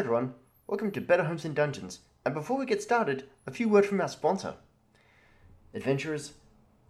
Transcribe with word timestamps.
Everyone, 0.00 0.32
welcome 0.66 0.90
to 0.92 1.00
Better 1.02 1.24
Homes 1.24 1.44
and 1.44 1.54
Dungeons. 1.54 1.98
And 2.24 2.32
before 2.32 2.56
we 2.56 2.64
get 2.64 2.82
started, 2.82 3.24
a 3.46 3.50
few 3.50 3.68
words 3.68 3.86
from 3.86 4.00
our 4.00 4.08
sponsor. 4.08 4.54
Adventurers, 5.74 6.32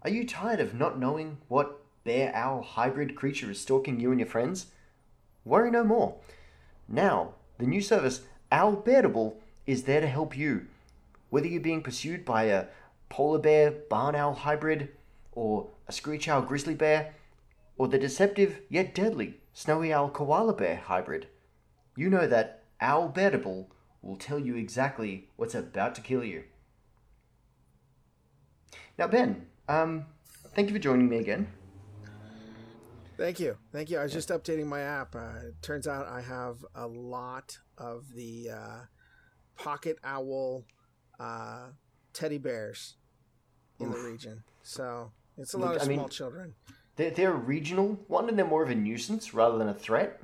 are 0.05 0.11
you 0.11 0.25
tired 0.25 0.61
of 0.61 0.75
not 0.75 0.97
knowing 0.97 1.39
what 1.49 1.81
bear 2.05 2.33
owl 2.37 2.63
hybrid 2.63 3.17
creature 3.17 3.51
is 3.51 3.61
stalking 3.61 3.99
you 3.99 4.13
and 4.13 4.21
your 4.21 4.29
friends? 4.29 4.67
Worry 5.45 5.73
no 5.73 5.83
more. 5.83 6.19
Now, 6.87 7.35
the 7.59 7.67
new 7.67 7.81
service, 7.81 8.21
Owl 8.53 8.77
Bearable, 8.77 9.41
is 9.67 9.83
there 9.83 10.01
to 10.01 10.07
help 10.07 10.39
you. 10.39 10.69
Whether 11.31 11.49
you're 11.49 11.61
being 11.61 11.83
pursued 11.83 12.25
by 12.25 12.45
a 12.45 12.67
polar 13.09 13.41
bear 13.41 13.73
barn 13.73 14.15
owl 14.15 14.35
hybrid, 14.35 14.89
or 15.33 15.67
a 15.89 15.93
screech 15.93 16.29
owl 16.29 16.43
grizzly 16.43 16.77
bear, 16.77 17.13
or 17.77 17.89
the 17.89 17.99
deceptive 17.99 18.61
yet 18.69 18.95
deadly 18.95 19.41
snowy 19.53 19.93
owl 19.93 20.11
koala 20.11 20.53
bear 20.53 20.77
hybrid, 20.77 21.27
you 21.97 22.09
know 22.09 22.29
that 22.29 22.60
Owl 22.81 23.09
Bearable 23.09 23.71
will 24.03 24.17
tell 24.17 24.39
you 24.39 24.57
exactly 24.57 25.29
what's 25.37 25.55
about 25.55 25.95
to 25.97 26.01
kill 26.01 26.25
you. 26.25 26.45
Now, 28.99 29.07
Ben, 29.07 29.47
um, 29.69 30.07
thank 30.55 30.69
you 30.69 30.75
for 30.75 30.81
joining 30.81 31.09
me 31.09 31.19
again. 31.19 31.49
Thank 33.17 33.39
you, 33.39 33.59
thank 33.71 33.91
you. 33.91 33.99
I 33.99 34.03
was 34.03 34.13
just 34.15 34.31
updating 34.31 34.67
my 34.67 34.81
app. 34.81 35.15
Uh, 35.15 35.49
it 35.49 35.61
turns 35.61 35.87
out 35.87 36.07
I 36.09 36.23
have 36.23 36.65
a 36.75 36.87
lot 36.87 37.59
of 37.77 38.15
the 38.15 38.49
uh, 38.51 38.79
pocket 39.57 39.99
owl 40.03 40.65
uh, 41.19 41.67
teddy 42.15 42.39
bears 42.39 42.95
in 43.79 43.91
the 43.91 43.99
region, 43.99 44.43
so 44.63 45.13
it's 45.37 45.53
a 45.53 45.59
lot 45.59 45.77
of 45.77 45.83
I 45.83 45.85
mean- 45.85 45.99
small 45.99 46.09
children. 46.09 46.55
They're, 46.97 47.11
they're 47.11 47.33
regional 47.33 47.99
one, 48.09 48.29
and 48.29 48.39
they're 48.39 48.47
more 48.47 48.63
of 48.63 48.69
a 48.69 48.75
nuisance 48.75 49.33
rather 49.33 49.57
than 49.57 49.69
a 49.69 49.75
threat. 49.75 50.21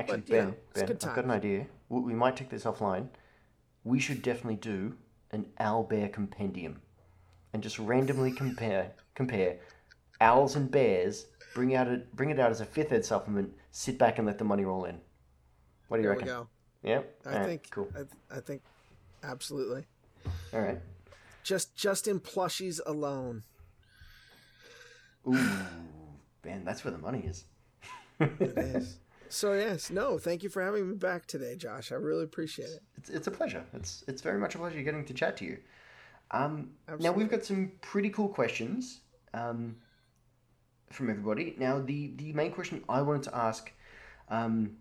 Actually, 0.00 0.18
But, 0.18 0.26
Ben, 0.28 0.56
Ben, 0.74 0.90
I've 0.90 0.98
got 1.14 1.24
an 1.24 1.30
idea. 1.30 1.66
We, 1.88 2.00
we 2.00 2.14
might 2.14 2.36
take 2.36 2.50
this 2.50 2.64
offline. 2.64 3.08
We 3.84 3.98
should 3.98 4.22
definitely 4.22 4.56
do 4.56 4.94
an 5.32 5.46
owl 5.58 5.82
bear 5.82 6.08
compendium, 6.08 6.80
and 7.52 7.62
just 7.62 7.78
randomly 7.78 8.32
compare 8.32 8.92
compare 9.14 9.58
owls 10.20 10.56
and 10.56 10.70
bears. 10.70 11.26
Bring 11.54 11.74
out 11.74 11.88
it, 11.88 12.14
bring 12.14 12.30
it 12.30 12.38
out 12.38 12.50
as 12.50 12.60
a 12.60 12.64
fifth 12.66 12.92
ed 12.92 13.04
supplement. 13.04 13.52
Sit 13.70 13.98
back 13.98 14.18
and 14.18 14.26
let 14.26 14.38
the 14.38 14.44
money 14.44 14.64
roll 14.64 14.84
in. 14.84 15.00
What 15.88 15.96
do 15.96 16.02
you 16.02 16.08
There 16.08 16.16
reckon? 16.16 16.26
we 16.28 16.32
go. 16.32 16.48
Yeah, 16.82 17.00
I 17.26 17.44
think. 17.44 17.70
cool. 17.70 17.88
I, 17.96 18.36
I 18.36 18.40
think 18.40 18.62
absolutely. 19.24 19.84
All 20.52 20.60
right. 20.60 20.78
Just 21.42 21.74
just 21.74 22.06
in 22.06 22.20
plushies 22.20 22.78
alone. 22.86 23.42
Ooh, 25.26 25.48
Ben, 26.42 26.64
that's 26.64 26.84
where 26.84 26.92
the 26.92 26.98
money 26.98 27.20
is. 27.26 27.44
It 28.20 28.56
is. 28.58 28.98
so 29.28 29.52
yes, 29.52 29.90
no. 29.90 30.18
Thank 30.18 30.42
you 30.42 30.48
for 30.48 30.62
having 30.62 30.88
me 30.88 30.96
back 30.96 31.26
today, 31.26 31.56
Josh. 31.56 31.92
I 31.92 31.96
really 31.96 32.24
appreciate 32.24 32.68
it. 32.68 32.82
It's, 32.96 33.10
it's 33.10 33.26
a 33.26 33.30
pleasure. 33.30 33.64
It's 33.74 34.04
it's 34.08 34.22
very 34.22 34.38
much 34.38 34.54
a 34.54 34.58
pleasure 34.58 34.82
getting 34.82 35.04
to 35.04 35.14
chat 35.14 35.36
to 35.38 35.44
you. 35.44 35.58
Um, 36.30 36.70
now 36.98 37.12
we've 37.12 37.28
got 37.28 37.44
some 37.44 37.72
pretty 37.80 38.10
cool 38.10 38.28
questions 38.28 39.00
um, 39.34 39.76
from 40.90 41.10
everybody. 41.10 41.54
Now 41.58 41.80
the 41.80 42.12
the 42.16 42.32
main 42.32 42.52
question 42.52 42.82
I 42.88 43.02
wanted 43.02 43.24
to 43.24 43.36
ask, 43.36 43.72
um, 44.28 44.76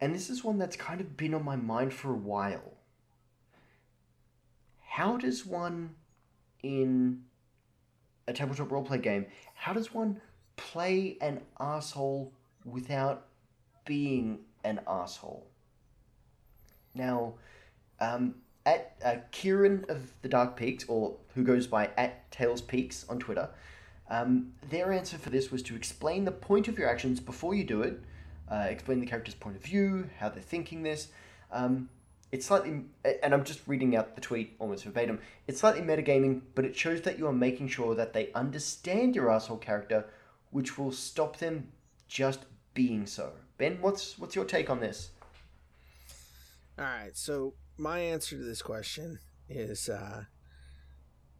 and 0.00 0.14
this 0.14 0.30
is 0.30 0.42
one 0.42 0.58
that's 0.58 0.76
kind 0.76 1.00
of 1.00 1.16
been 1.16 1.34
on 1.34 1.44
my 1.44 1.56
mind 1.56 1.92
for 1.92 2.10
a 2.10 2.16
while. 2.16 2.74
How 4.80 5.16
does 5.16 5.46
one 5.46 5.94
in 6.62 7.22
a 8.26 8.32
tabletop 8.32 8.68
roleplay 8.68 9.00
game? 9.00 9.26
How 9.54 9.72
does 9.72 9.94
one 9.94 10.20
play 10.56 11.16
an 11.20 11.40
asshole 11.58 12.32
without 12.64 13.26
being 13.90 14.38
an 14.62 14.78
asshole? 14.86 15.44
Now, 16.94 17.34
um, 17.98 18.36
at 18.64 18.94
uh, 19.04 19.16
Kieran 19.32 19.84
of 19.88 20.12
the 20.22 20.28
Dark 20.28 20.56
Peaks, 20.56 20.84
or 20.86 21.16
who 21.34 21.42
goes 21.42 21.66
by 21.66 21.90
at 21.96 22.30
Tails 22.30 22.60
Peaks 22.60 23.04
on 23.08 23.18
Twitter, 23.18 23.48
um, 24.08 24.52
their 24.70 24.92
answer 24.92 25.18
for 25.18 25.30
this 25.30 25.50
was 25.50 25.60
to 25.64 25.74
explain 25.74 26.24
the 26.24 26.30
point 26.30 26.68
of 26.68 26.78
your 26.78 26.88
actions 26.88 27.18
before 27.18 27.52
you 27.52 27.64
do 27.64 27.82
it, 27.82 28.00
uh, 28.48 28.68
explain 28.70 29.00
the 29.00 29.06
character's 29.06 29.34
point 29.34 29.56
of 29.56 29.62
view, 29.62 30.08
how 30.20 30.28
they're 30.28 30.40
thinking 30.40 30.84
this. 30.84 31.08
Um, 31.50 31.88
it's 32.30 32.46
slightly, 32.46 32.84
and 33.24 33.34
I'm 33.34 33.42
just 33.42 33.66
reading 33.66 33.96
out 33.96 34.14
the 34.14 34.20
tweet 34.20 34.54
almost 34.60 34.84
verbatim. 34.84 35.18
It's 35.48 35.58
slightly 35.58 35.82
metagaming, 35.82 36.42
but 36.54 36.64
it 36.64 36.76
shows 36.76 37.00
that 37.02 37.18
you 37.18 37.26
are 37.26 37.32
making 37.32 37.66
sure 37.66 37.96
that 37.96 38.12
they 38.12 38.30
understand 38.36 39.16
your 39.16 39.32
asshole 39.32 39.56
character, 39.56 40.06
which 40.52 40.78
will 40.78 40.92
stop 40.92 41.38
them 41.38 41.72
just 42.06 42.44
being 42.72 43.04
so. 43.04 43.32
Ben, 43.60 43.76
what's 43.82 44.18
what's 44.18 44.34
your 44.34 44.46
take 44.46 44.70
on 44.70 44.80
this? 44.80 45.10
All 46.78 46.84
right. 46.86 47.14
So 47.14 47.52
my 47.76 47.98
answer 47.98 48.36
to 48.38 48.42
this 48.42 48.62
question 48.62 49.18
is 49.50 49.90
uh, 49.90 50.24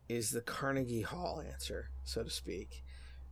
is 0.06 0.28
the 0.30 0.42
Carnegie 0.42 1.00
Hall 1.00 1.42
answer, 1.50 1.88
so 2.04 2.22
to 2.22 2.28
speak. 2.28 2.84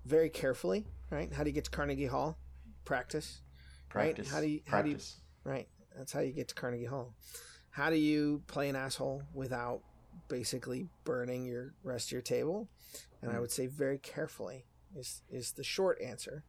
Very 0.06 0.30
carefully, 0.30 0.86
right? 1.10 1.30
How 1.30 1.44
do 1.44 1.50
you 1.50 1.54
get 1.54 1.64
to 1.64 1.70
Carnegie 1.70 2.06
Hall? 2.06 2.38
Practice, 2.86 3.42
Right, 3.94 4.14
Practice. 4.14 4.30
how 4.32 4.40
do 4.40 4.46
you- 4.46 4.62
how 4.64 4.80
do 4.80 4.88
you- 4.88 4.94
practice. 4.94 5.20
right? 5.44 5.68
That's 5.94 6.10
how 6.12 6.20
you 6.20 6.32
get 6.32 6.48
to 6.48 6.54
Carnegie 6.54 6.86
Hall. 6.86 7.14
How 7.68 7.90
do 7.90 7.96
you 7.96 8.42
play 8.46 8.70
an 8.70 8.76
asshole 8.76 9.22
without 9.34 9.82
basically 10.28 10.88
burning 11.04 11.44
your 11.44 11.74
rest 11.82 12.08
of 12.08 12.12
your 12.12 12.22
table? 12.22 12.68
And 13.20 13.30
I 13.32 13.38
would 13.38 13.50
say 13.50 13.66
very 13.66 13.98
carefully 13.98 14.64
is 14.96 15.20
is 15.28 15.52
the 15.52 15.64
short 15.64 16.00
answer. 16.00 16.44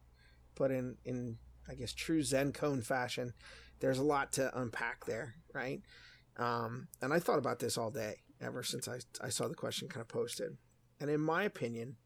But 0.54 0.70
in 0.70 0.96
in 1.04 1.36
I 1.70 1.74
guess 1.74 1.92
true 1.92 2.22
Zen 2.22 2.52
koan 2.52 2.84
fashion, 2.84 3.32
there's 3.80 3.98
a 3.98 4.04
lot 4.04 4.32
to 4.32 4.58
unpack 4.58 5.04
there, 5.06 5.36
right? 5.54 5.80
Um, 6.36 6.88
and 7.00 7.12
I 7.12 7.18
thought 7.18 7.38
about 7.38 7.60
this 7.60 7.78
all 7.78 7.90
day 7.90 8.16
ever 8.40 8.62
since 8.62 8.88
I, 8.88 8.98
I 9.22 9.28
saw 9.28 9.46
the 9.48 9.54
question 9.54 9.88
kind 9.88 10.00
of 10.00 10.08
posted. 10.08 10.56
And 11.00 11.10
in 11.10 11.20
my 11.20 11.44
opinion, 11.44 11.96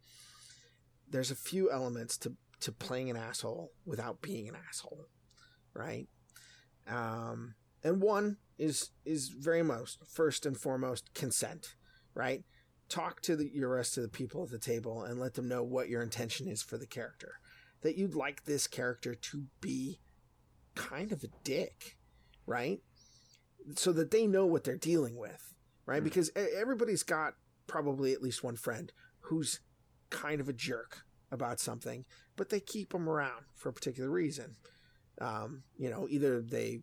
there's 1.08 1.30
a 1.30 1.36
few 1.36 1.70
elements 1.70 2.16
to, 2.18 2.34
to 2.60 2.72
playing 2.72 3.10
an 3.10 3.16
asshole 3.16 3.72
without 3.86 4.20
being 4.20 4.48
an 4.48 4.56
asshole, 4.68 5.06
right? 5.74 6.08
Um, 6.88 7.54
and 7.82 8.00
one 8.00 8.38
is 8.58 8.90
is 9.04 9.28
very 9.28 9.62
most 9.62 9.98
first 10.06 10.46
and 10.46 10.56
foremost 10.56 11.12
consent, 11.14 11.74
right? 12.14 12.44
Talk 12.88 13.20
to 13.22 13.36
the, 13.36 13.50
your 13.52 13.70
rest 13.70 13.96
of 13.96 14.02
the 14.02 14.08
people 14.08 14.44
at 14.44 14.50
the 14.50 14.58
table 14.58 15.02
and 15.02 15.18
let 15.18 15.34
them 15.34 15.48
know 15.48 15.62
what 15.62 15.88
your 15.88 16.02
intention 16.02 16.46
is 16.46 16.62
for 16.62 16.78
the 16.78 16.86
character. 16.86 17.40
That 17.84 17.96
you'd 17.96 18.16
like 18.16 18.44
this 18.44 18.66
character 18.66 19.14
to 19.14 19.44
be 19.60 20.00
kind 20.74 21.12
of 21.12 21.22
a 21.22 21.28
dick, 21.44 21.96
right? 22.46 22.80
So 23.76 23.92
that 23.92 24.10
they 24.10 24.26
know 24.26 24.46
what 24.46 24.64
they're 24.64 24.76
dealing 24.76 25.16
with, 25.16 25.54
right? 25.86 26.00
Mm. 26.00 26.04
Because 26.04 26.30
everybody's 26.34 27.04
got 27.04 27.34
probably 27.66 28.12
at 28.12 28.22
least 28.22 28.42
one 28.42 28.56
friend 28.56 28.92
who's 29.20 29.60
kind 30.10 30.40
of 30.40 30.48
a 30.48 30.52
jerk 30.52 31.04
about 31.30 31.60
something, 31.60 32.04
but 32.36 32.48
they 32.48 32.60
keep 32.60 32.92
them 32.92 33.08
around 33.08 33.44
for 33.54 33.68
a 33.68 33.72
particular 33.72 34.10
reason. 34.10 34.56
Um, 35.20 35.62
you 35.76 35.90
know, 35.90 36.06
either 36.10 36.42
they 36.42 36.80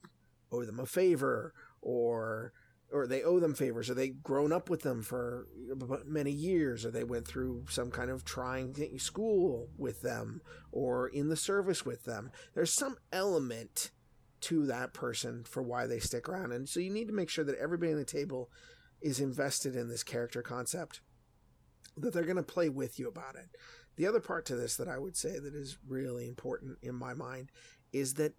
owe 0.52 0.66
them 0.66 0.80
a 0.80 0.86
favor 0.86 1.54
or 1.82 2.54
or 2.92 3.08
they 3.08 3.24
owe 3.24 3.40
them 3.40 3.54
favors 3.54 3.90
or 3.90 3.94
they've 3.94 4.22
grown 4.22 4.52
up 4.52 4.70
with 4.70 4.82
them 4.82 5.02
for 5.02 5.48
many 6.06 6.32
years 6.32 6.86
or 6.86 6.92
they 6.92 7.04
went 7.04 7.28
through 7.28 7.66
some 7.70 7.90
kind 7.90 8.10
of 8.10 8.26
trying 8.26 8.76
school 8.98 9.70
with 9.78 10.02
them 10.02 10.42
or 10.72 11.08
in 11.08 11.30
the 11.30 11.36
service 11.36 11.86
with 11.86 12.04
them. 12.04 12.32
There's 12.54 12.74
some 12.74 12.98
element 13.12 13.92
to 14.42 14.66
that 14.66 14.94
person 14.94 15.44
for 15.44 15.62
why 15.62 15.88
they 15.88 16.00
stick 16.00 16.28
around. 16.28 16.52
And 16.52 16.68
so 16.68 16.80
you 16.80 16.90
need 16.90 17.08
to 17.08 17.14
make 17.14 17.30
sure 17.30 17.46
that 17.46 17.60
everybody 17.60 17.92
on 17.92 18.00
the 18.00 18.06
table 18.06 18.50
is 19.02 19.20
invested 19.20 19.76
in 19.76 19.88
this 19.88 20.04
character 20.04 20.42
concept 20.42 21.02
that 21.98 22.14
they're 22.14 22.24
going 22.24 22.36
to 22.38 22.44
play 22.44 22.70
with 22.70 23.00
you 23.00 23.08
about 23.08 23.36
it. 23.36 23.50
The 23.98 24.08
other 24.08 24.20
part 24.20 24.46
to 24.48 24.56
this 24.56 24.78
that 24.78 24.88
i 24.88 24.98
would 24.98 25.16
say 25.16 25.38
that 25.38 25.54
is 25.54 25.78
really 25.88 26.28
important 26.28 26.78
in 26.82 26.96
my 26.96 27.14
mind 27.14 27.52
is 27.92 28.16
that 28.16 28.34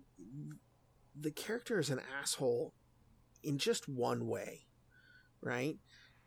the 1.15 1.31
character 1.31 1.79
is 1.79 1.91
an 1.91 2.01
asshole 2.21 2.75
in 3.43 3.59
just 3.59 3.89
one 3.89 4.27
way, 4.29 4.67
right? 5.41 5.77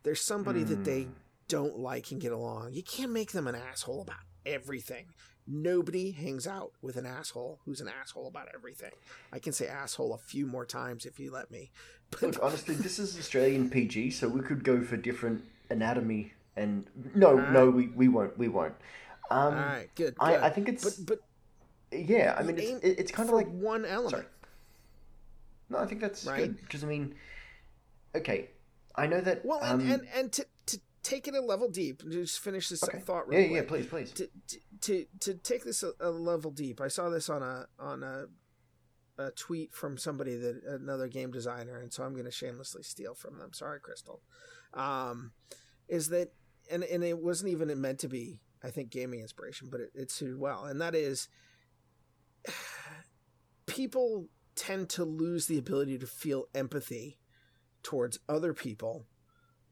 There's 0.03 0.21
somebody 0.21 0.63
that 0.63 0.83
they 0.83 1.03
Hmm. 1.03 1.11
don't 1.47 1.77
like 1.79 2.11
and 2.11 2.19
get 2.21 2.31
along. 2.31 2.73
You 2.73 2.83
can't 2.83 3.11
make 3.11 3.31
them 3.31 3.47
an 3.47 3.55
asshole 3.55 4.01
about 4.01 4.19
everything. 4.45 5.07
Nobody 5.47 6.11
hangs 6.11 6.47
out 6.47 6.71
with 6.81 6.95
an 6.97 7.05
asshole 7.05 7.59
who's 7.65 7.79
an 7.79 7.87
asshole 7.87 8.27
about 8.27 8.47
everything. 8.53 8.91
I 9.31 9.37
can 9.39 9.53
say 9.53 9.67
asshole 9.67 10.13
a 10.13 10.17
few 10.17 10.47
more 10.47 10.65
times 10.65 11.05
if 11.05 11.19
you 11.19 11.31
let 11.31 11.51
me. 11.51 11.71
But 12.09 12.21
Look, 12.23 12.39
honestly, 12.41 12.73
this 12.75 12.97
is 12.97 13.17
Australian 13.17 13.69
PG, 13.69 14.09
so 14.11 14.27
we 14.27 14.41
could 14.41 14.63
go 14.63 14.81
for 14.81 14.97
different 14.97 15.43
anatomy. 15.69 16.33
And 16.55 16.87
no, 17.13 17.35
no, 17.51 17.69
we, 17.69 17.87
we 17.89 18.07
won't. 18.07 18.37
We 18.37 18.47
won't. 18.47 18.73
Um, 19.29 19.39
all 19.39 19.51
right, 19.51 19.89
good. 19.95 20.15
I, 20.19 20.31
good. 20.33 20.43
I 20.43 20.49
think 20.49 20.69
it's 20.69 20.97
but 20.99 21.19
but 21.91 21.99
yeah. 21.99 22.35
I 22.37 22.43
mean, 22.43 22.57
it's, 22.57 22.83
it's 22.83 23.11
kind 23.11 23.27
of 23.29 23.35
like 23.35 23.47
one 23.49 23.85
element. 23.85 24.11
sorry. 24.11 24.25
No, 25.69 25.79
I 25.79 25.85
think 25.85 26.01
that's 26.01 26.25
Right? 26.25 26.39
good 26.39 26.57
because 26.61 26.83
I 26.83 26.87
mean, 26.87 27.15
okay, 28.15 28.49
I 28.95 29.07
know 29.07 29.21
that. 29.21 29.45
Well, 29.45 29.59
um, 29.63 29.79
and, 29.81 29.91
and 29.91 30.07
and 30.15 30.31
to 30.33 30.45
to 30.67 30.79
take 31.03 31.27
it 31.27 31.35
a 31.35 31.41
level 31.41 31.69
deep, 31.69 32.03
just 32.09 32.39
finish 32.39 32.69
this 32.69 32.83
okay. 32.83 32.99
thought 32.99 33.27
real 33.27 33.41
yeah, 33.41 33.47
quick. 33.47 33.55
yeah, 33.63 33.69
please, 33.69 33.85
please. 33.87 34.11
to, 34.11 34.29
to 34.81 35.05
to 35.21 35.33
take 35.35 35.63
this 35.63 35.83
a, 35.83 35.91
a 35.99 36.09
level 36.09 36.51
deep, 36.51 36.81
I 36.81 36.87
saw 36.87 37.09
this 37.09 37.29
on 37.29 37.41
a 37.41 37.65
on 37.79 38.03
a 38.03 38.25
a 39.17 39.31
tweet 39.31 39.73
from 39.73 39.97
somebody 39.97 40.35
that 40.35 40.61
another 40.67 41.07
game 41.07 41.31
designer, 41.31 41.79
and 41.79 41.91
so 41.91 42.03
I'm 42.03 42.13
going 42.13 42.25
to 42.25 42.31
shamelessly 42.31 42.83
steal 42.83 43.15
from 43.15 43.39
them. 43.39 43.53
Sorry, 43.53 43.79
Crystal. 43.79 44.21
Um, 44.73 45.31
is 45.87 46.09
that 46.09 46.33
and 46.69 46.83
and 46.83 47.03
it 47.03 47.17
wasn't 47.17 47.51
even 47.51 47.79
meant 47.79 47.99
to 47.99 48.07
be, 48.07 48.41
I 48.63 48.71
think, 48.71 48.89
gaming 48.89 49.21
inspiration, 49.21 49.69
but 49.71 49.79
it, 49.81 49.91
it 49.93 50.11
suited 50.11 50.39
well, 50.39 50.65
and 50.65 50.81
that 50.81 50.95
is 50.95 51.29
people 53.65 54.27
tend 54.55 54.89
to 54.89 55.03
lose 55.03 55.47
the 55.47 55.57
ability 55.57 55.97
to 55.97 56.07
feel 56.07 56.45
empathy 56.53 57.19
towards 57.83 58.19
other 58.27 58.53
people 58.53 59.05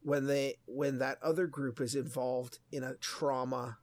when 0.02 0.28
they 0.28 0.56
when 0.66 1.00
that 1.00 1.18
other 1.24 1.48
group 1.48 1.80
is 1.80 1.96
involved 1.96 2.60
in 2.72 2.84
a 2.84 2.96
trauma 2.96 3.78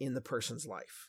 in 0.00 0.14
the 0.14 0.20
person's 0.20 0.66
life. 0.66 1.08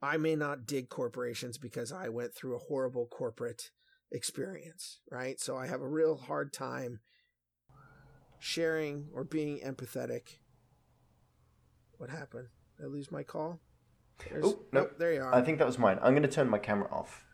I 0.00 0.16
may 0.18 0.36
not 0.36 0.66
dig 0.66 0.88
corporations 0.88 1.58
because 1.58 1.90
I 1.90 2.08
went 2.08 2.34
through 2.34 2.56
a 2.56 2.60
horrible 2.60 3.06
corporate 3.06 3.70
experience, 4.12 5.00
right? 5.10 5.40
So 5.40 5.56
I 5.56 5.66
have 5.66 5.80
a 5.80 5.88
real 5.88 6.16
hard 6.16 6.52
time 6.52 7.00
sharing 8.38 9.08
or 9.12 9.24
being 9.24 9.60
empathetic. 9.60 10.38
What 11.96 12.10
happened? 12.10 12.48
Did 12.76 12.84
I 12.84 12.88
lose 12.88 13.10
my 13.10 13.22
call? 13.22 13.60
Oh, 13.60 14.24
There's, 14.30 14.44
oh, 14.44 14.58
no. 14.72 14.88
there 14.98 15.12
you 15.12 15.22
are. 15.22 15.34
I 15.34 15.42
think 15.42 15.58
that 15.58 15.66
was 15.66 15.78
mine. 15.78 15.98
I'm 16.02 16.12
going 16.12 16.22
to 16.22 16.28
turn 16.28 16.48
my 16.48 16.58
camera 16.58 16.88
off. 16.92 17.24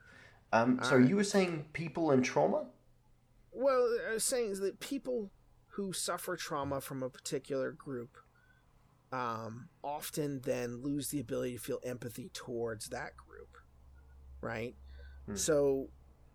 Um, 0.52 0.81
so 0.82 0.97
right. 0.97 1.08
you 1.08 1.17
were 1.17 1.25
saying 1.25 1.67
people 1.73 2.11
and 2.11 2.25
trauma? 2.25 2.64
Well, 3.52 3.88
I 4.08 4.14
was 4.14 4.25
saying 4.25 4.50
is 4.50 4.61
that 4.61 4.81
people 4.81 5.31
who 5.69 5.93
suffer 5.93 6.37
trauma 6.37 6.81
from 6.81 7.02
a 7.02 7.08
particular 7.08 7.73
group 7.73 8.17
um, 9.12 9.69
often 9.82 10.41
then 10.44 10.82
lose 10.82 11.08
the 11.08 11.20
ability 11.20 11.55
to 11.55 11.61
feel 11.61 11.81
empathy 11.85 12.31
towards 12.32 12.88
that 12.88 13.17
group, 13.17 13.56
right? 14.41 14.75
Hmm. 15.26 15.37
So, 15.37 15.88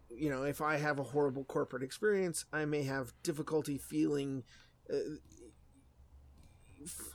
you 0.09 0.29
know, 0.29 0.43
if 0.43 0.61
I 0.61 0.77
have 0.77 0.99
a 0.99 1.03
horrible 1.03 1.43
corporate 1.43 1.83
experience, 1.83 2.45
I 2.51 2.65
may 2.65 2.83
have 2.83 3.13
difficulty 3.23 3.77
feeling 3.77 4.43
uh, 4.89 5.17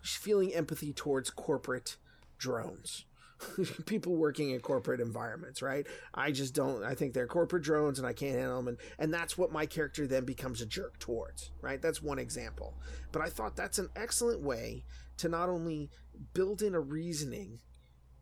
feeling 0.03 0.53
empathy 0.53 0.93
towards 0.93 1.31
corporate 1.31 1.97
drones 2.39 3.05
people 3.87 4.17
working 4.17 4.51
in 4.51 4.61
corporate 4.61 5.01
environments, 5.01 5.63
right? 5.63 5.87
I 6.15 6.33
just 6.33 6.55
don't. 6.55 6.83
I 6.85 6.95
think 6.95 7.15
they're 7.15 7.27
corporate 7.27 7.63
drones, 7.63 7.99
and 7.99 8.07
I 8.07 8.13
can't 8.13 8.37
handle 8.37 8.57
them, 8.57 8.69
and 8.69 8.79
and 8.99 9.13
that's 9.13 9.39
what 9.39 9.53
my 9.53 9.67
character 9.67 10.07
then 10.07 10.25
becomes 10.25 10.61
a 10.61 10.67
jerk 10.67 10.99
towards, 10.99 11.51
right? 11.61 11.81
That's 11.81 12.03
one 12.03 12.19
example. 12.19 12.75
But 13.13 13.23
I 13.23 13.29
thought 13.29 13.57
that's 13.57 13.79
an 13.79 13.89
excellent 13.97 14.43
way 14.43 14.85
to 15.19 15.29
not 15.29 15.49
only 15.49 15.91
build 16.35 16.63
in 16.63 16.75
a 16.75 16.81
reasoning 16.81 17.61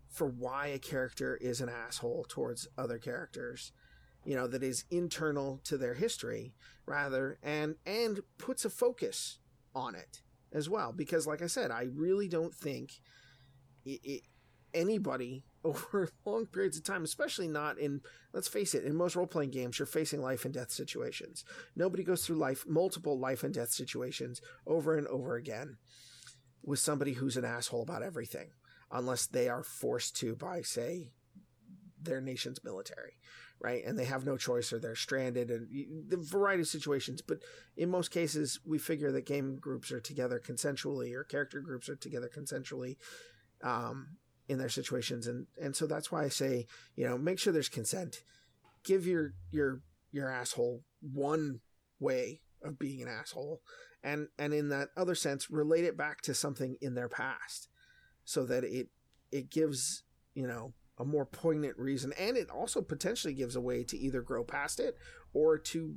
for 0.09 0.27
why 0.27 0.69
a 0.69 0.79
character 0.79 1.37
is 1.41 1.61
an 1.61 1.69
asshole 1.69 2.27
towards 2.29 2.67
other 2.77 2.99
characters, 2.99 3.73
you 4.25 4.35
know, 4.35 4.47
that 4.47 4.63
is 4.63 4.85
internal 4.91 5.61
to 5.65 5.77
their 5.77 5.95
history, 5.95 6.55
rather, 6.87 7.39
and 7.43 7.77
and 7.87 8.21
puts 8.39 8.65
a 8.65 8.71
focus 8.71 9.39
on 9.75 9.95
it 9.95 10.23
as 10.53 10.69
well. 10.69 10.93
Because, 10.93 11.27
like 11.27 11.43
I 11.43 11.47
said, 11.47 11.71
I 11.71 11.87
really 11.95 12.29
don't 12.29 12.55
think 12.55 13.01
it, 13.85 14.01
it 14.03 14.23
anybody 14.75 15.45
over 15.65 16.09
long 16.25 16.47
periods 16.47 16.79
of 16.79 16.85
time, 16.85 17.05
especially 17.05 17.49
not 17.49 17.79
in, 17.79 18.01
let's 18.33 18.49
face 18.49 18.75
it, 18.75 18.85
in 18.85 18.95
most 18.95 19.17
role 19.17 19.27
playing 19.27 19.51
games, 19.51 19.79
you're 19.79 19.87
facing 19.87 20.23
life 20.23 20.45
and 20.45 20.55
death 20.55 20.71
situations. 20.71 21.45
Nobody 21.75 22.05
goes 22.05 22.25
through 22.25 22.37
life, 22.37 22.65
multiple 22.67 23.19
life 23.19 23.43
and 23.43 23.53
death 23.53 23.71
situations 23.71 24.41
over 24.67 24.97
and 24.97 25.07
over 25.09 25.35
again 25.35 25.77
with 26.63 26.79
somebody 26.79 27.15
who's 27.15 27.37
an 27.37 27.45
asshole 27.45 27.83
about 27.83 28.03
everything, 28.03 28.51
unless 28.91 29.27
they 29.27 29.49
are 29.49 29.63
forced 29.63 30.17
to 30.17 30.37
by, 30.37 30.63
say, 30.63 31.11
their 32.01 32.21
nation's 32.21 32.63
military, 32.65 33.15
right? 33.61 33.85
And 33.85 33.99
they 33.99 34.05
have 34.05 34.25
no 34.25 34.37
choice 34.37 34.73
or 34.73 34.79
they're 34.79 34.95
stranded 34.95 35.51
and 35.51 35.69
the 36.09 36.17
variety 36.17 36.63
of 36.63 36.69
situations. 36.69 37.23
But 37.23 37.39
in 37.77 37.91
most 37.91 38.11
cases, 38.11 38.61
we 38.65 38.79
figure 38.79 39.13
that 39.13 39.27
game 39.27 39.57
groups 39.57 39.91
are 39.93 40.01
together 40.01 40.41
consensually 40.45 41.15
or 41.15 41.25
character 41.25 41.61
groups 41.61 41.89
are 41.89 41.97
together 41.97 42.31
consensually. 42.35 42.97
Um, 43.63 44.19
in 44.49 44.59
their 44.59 44.69
situations. 44.69 45.27
And 45.27 45.47
and 45.61 45.77
so 45.77 45.87
that's 45.87 46.11
why 46.11 46.25
I 46.25 46.29
say 46.29 46.67
you 46.97 47.07
know 47.07 47.19
make 47.19 47.39
sure 47.39 47.53
there's 47.53 47.69
consent. 47.69 48.23
Give 48.85 49.07
your 49.07 49.35
your 49.51 49.83
your 50.11 50.31
asshole 50.31 50.83
one 51.01 51.61
way 52.01 52.41
of 52.63 52.79
being 52.79 53.03
an 53.03 53.09
asshole. 53.09 53.61
And 54.03 54.29
and 54.39 54.55
in 54.55 54.69
that 54.71 54.89
other 54.97 55.15
sense 55.15 55.51
relate 55.51 55.85
it 55.85 55.97
back 55.97 56.23
to 56.23 56.35
something 56.35 56.77
in 56.81 56.95
their 56.95 57.09
past 57.09 57.69
so 58.25 58.45
that 58.47 58.65
it 58.65 58.89
it 59.31 59.51
gives 59.51 60.03
you 60.35 60.47
know 60.47 60.73
a 60.99 61.05
more 61.05 61.27
poignant 61.27 61.79
reason. 61.79 62.13
And 62.19 62.37
it 62.37 62.51
also 62.51 62.83
potentially 62.83 63.35
gives 63.35 63.57
a 63.57 63.61
way 63.61 63.85
to 63.85 63.97
either 63.97 64.21
grow 64.21 64.45
past 64.45 64.81
it 64.81 64.97
or 65.33 65.59
to 65.59 65.97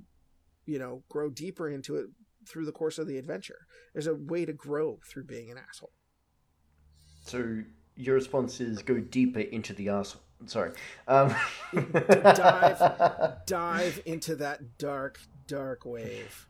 you 0.66 0.80
know 0.80 1.04
grow 1.10 1.30
deeper 1.30 1.70
into 1.70 1.96
it 1.96 2.08
through 2.48 2.66
the 2.66 2.72
course 2.72 2.98
of 2.98 3.08
the 3.08 3.18
adventure. 3.18 3.68
There's 3.94 4.08
a 4.08 4.16
way 4.16 4.46
to 4.46 4.54
grow 4.54 5.00
through 5.08 5.26
being 5.26 5.52
an 5.52 5.58
asshole. 5.58 5.92
So 7.24 7.64
your 7.96 8.16
response 8.16 8.60
is 8.62 8.82
go 8.82 9.00
deeper 9.00 9.40
into 9.40 9.74
the 9.74 9.90
asshole. 9.90 10.22
Sorry. 10.46 10.72
Um. 11.08 11.36
dive, 12.02 12.82
dive 13.46 14.02
into 14.06 14.36
that 14.36 14.78
dark, 14.78 15.20
dark 15.48 15.86
wave. 15.86 16.48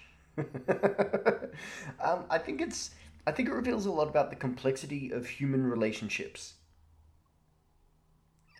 um, 0.38 2.24
I 2.30 2.38
think 2.38 2.60
it's. 2.60 2.90
I 3.26 3.32
think 3.32 3.48
it 3.48 3.54
reveals 3.54 3.86
a 3.86 3.92
lot 3.92 4.08
about 4.08 4.30
the 4.30 4.36
complexity 4.36 5.10
of 5.10 5.26
human 5.26 5.64
relationships. 5.64 6.54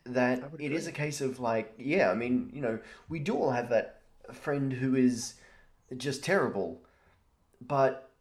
That 0.05 0.43
it 0.58 0.73
is 0.73 0.87
a 0.87 0.93
case 0.93 1.20
of 1.20 1.38
like, 1.38 1.75
yeah, 1.79 2.11
I 2.11 2.14
mean, 2.14 2.50
you 2.52 2.61
know, 2.61 2.79
we 3.08 3.19
do 3.19 3.37
all 3.37 3.50
have 3.50 3.69
that 3.70 4.02
friend 4.32 4.73
who 4.73 4.94
is 4.94 5.34
just 5.96 6.25
terrible, 6.25 6.82
but 7.61 8.12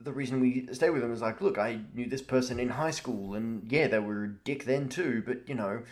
the 0.00 0.12
reason 0.12 0.40
we 0.40 0.68
stay 0.72 0.90
with 0.90 1.02
them 1.02 1.12
is 1.12 1.20
like, 1.20 1.40
look, 1.40 1.58
I 1.58 1.80
knew 1.92 2.08
this 2.08 2.22
person 2.22 2.60
in 2.60 2.70
high 2.70 2.92
school, 2.92 3.34
and 3.34 3.70
yeah, 3.70 3.88
they 3.88 3.98
were 3.98 4.24
a 4.24 4.28
dick 4.28 4.64
then 4.64 4.88
too, 4.88 5.22
but 5.26 5.48
you 5.48 5.54
know, 5.54 5.82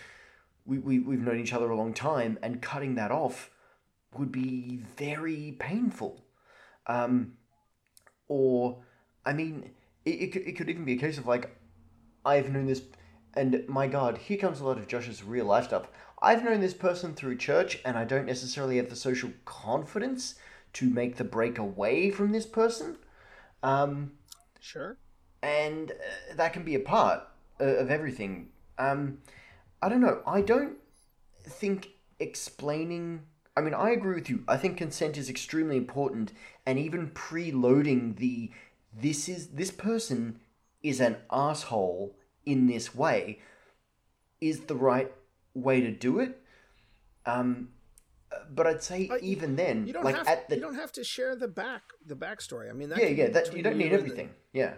we, 0.64 0.79
we, 0.79 0.99
we've 1.00 1.20
known 1.20 1.41
each 1.41 1.53
other 1.53 1.70
a 1.70 1.76
long 1.76 1.93
time, 1.93 2.38
and 2.43 2.62
cutting 2.62 2.94
that 2.94 3.11
off 3.11 3.50
would 4.17 4.31
be 4.31 4.81
very 4.97 5.56
painful. 5.58 6.25
Um, 6.87 7.32
or, 8.29 8.82
I 9.25 9.32
mean, 9.32 9.70
it, 10.05 10.11
it, 10.11 10.37
it 10.37 10.52
could 10.56 10.70
even 10.70 10.85
be 10.85 10.94
a 10.94 10.99
case 10.99 11.19
of 11.19 11.26
like, 11.26 11.57
I've 12.25 12.50
known 12.50 12.66
this, 12.66 12.83
and 13.35 13.64
my 13.69 13.88
god, 13.88 14.19
here 14.19 14.38
comes 14.38 14.61
a 14.61 14.64
lot 14.64 14.78
of 14.78 14.87
Josh's 14.87 15.25
real 15.25 15.47
life 15.47 15.64
stuff. 15.64 15.88
I've 16.23 16.45
known 16.45 16.61
this 16.61 16.75
person 16.75 17.14
through 17.14 17.38
church, 17.38 17.81
and 17.85 17.99
I 17.99 18.04
don't 18.04 18.26
necessarily 18.26 18.76
have 18.76 18.88
the 18.88 18.97
social 18.97 19.31
confidence 19.45 20.37
to 20.75 20.88
make 20.88 21.16
the 21.16 21.25
break 21.25 21.59
away 21.59 22.11
from 22.11 22.33
this 22.33 22.47
person 22.47 22.99
um, 23.66 24.12
sure. 24.61 24.96
And 25.42 25.90
uh, 25.90 26.35
that 26.37 26.52
can 26.52 26.64
be 26.64 26.76
a 26.76 26.80
part 26.80 27.23
uh, 27.61 27.64
of 27.64 27.90
everything. 27.90 28.49
Um, 28.78 29.18
I 29.82 29.88
don't 29.88 30.00
know. 30.00 30.23
I 30.26 30.40
don't 30.40 30.76
think 31.42 31.90
explaining. 32.20 33.23
I 33.56 33.61
mean, 33.62 33.75
I 33.75 33.90
agree 33.90 34.14
with 34.14 34.30
you. 34.30 34.44
I 34.46 34.56
think 34.56 34.76
consent 34.76 35.16
is 35.16 35.28
extremely 35.28 35.76
important, 35.76 36.32
and 36.64 36.78
even 36.78 37.11
preloading 37.11 38.16
the 38.16 38.50
this 38.99 39.28
is 39.28 39.49
this 39.49 39.70
person 39.70 40.38
is 40.82 41.00
an 41.00 41.16
asshole 41.30 42.16
in 42.44 42.68
this 42.68 42.94
way 42.94 43.40
is 44.40 44.61
the 44.61 44.75
right 44.76 45.12
way 45.54 45.80
to 45.80 45.90
do 45.90 46.20
it. 46.20 46.40
Um, 47.25 47.70
but 48.50 48.66
I'd 48.66 48.83
say 48.83 49.09
uh, 49.09 49.19
even 49.21 49.57
then, 49.57 49.87
you 49.87 49.93
don't 49.93 50.05
like 50.05 50.16
have, 50.16 50.26
at 50.26 50.49
the 50.49 50.57
you 50.57 50.62
don't 50.62 50.75
have 50.75 50.93
to 50.93 51.05
share 51.05 51.37
the 51.37 51.49
back 51.49 51.83
the 52.05 52.16
backstory. 52.16 52.71
I 52.71 52.73
mean, 52.73 52.93
yeah, 52.97 53.07
yeah, 53.07 53.28
that 53.28 53.57
you 53.57 53.62
don't 53.62 53.78
need 53.78 53.93
everything. 53.93 54.31
The... 54.52 54.59
Yeah, 54.59 54.75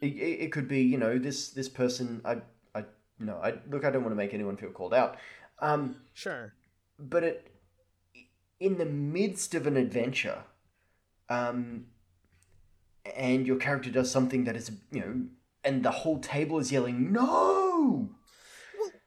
it, 0.00 0.06
it, 0.06 0.52
could 0.52 0.68
be 0.68 0.82
you 0.82 0.98
know 0.98 1.18
this 1.18 1.50
this 1.50 1.68
person. 1.68 2.20
I 2.24 2.38
I 2.74 2.80
you 3.18 3.26
know 3.26 3.38
I 3.42 3.54
look. 3.70 3.84
I 3.84 3.90
don't 3.90 4.02
want 4.02 4.12
to 4.12 4.16
make 4.16 4.34
anyone 4.34 4.56
feel 4.56 4.70
called 4.70 4.94
out. 4.94 5.16
Um, 5.60 5.96
sure, 6.14 6.54
but 6.98 7.24
it 7.24 7.52
in 8.60 8.78
the 8.78 8.86
midst 8.86 9.54
of 9.54 9.66
an 9.66 9.76
adventure, 9.76 10.44
um, 11.28 11.86
and 13.16 13.46
your 13.46 13.56
character 13.56 13.90
does 13.90 14.10
something 14.10 14.44
that 14.44 14.56
is 14.56 14.70
you 14.90 15.00
know, 15.00 15.20
and 15.64 15.84
the 15.84 15.90
whole 15.90 16.18
table 16.18 16.58
is 16.58 16.72
yelling 16.72 17.12
no. 17.12 18.10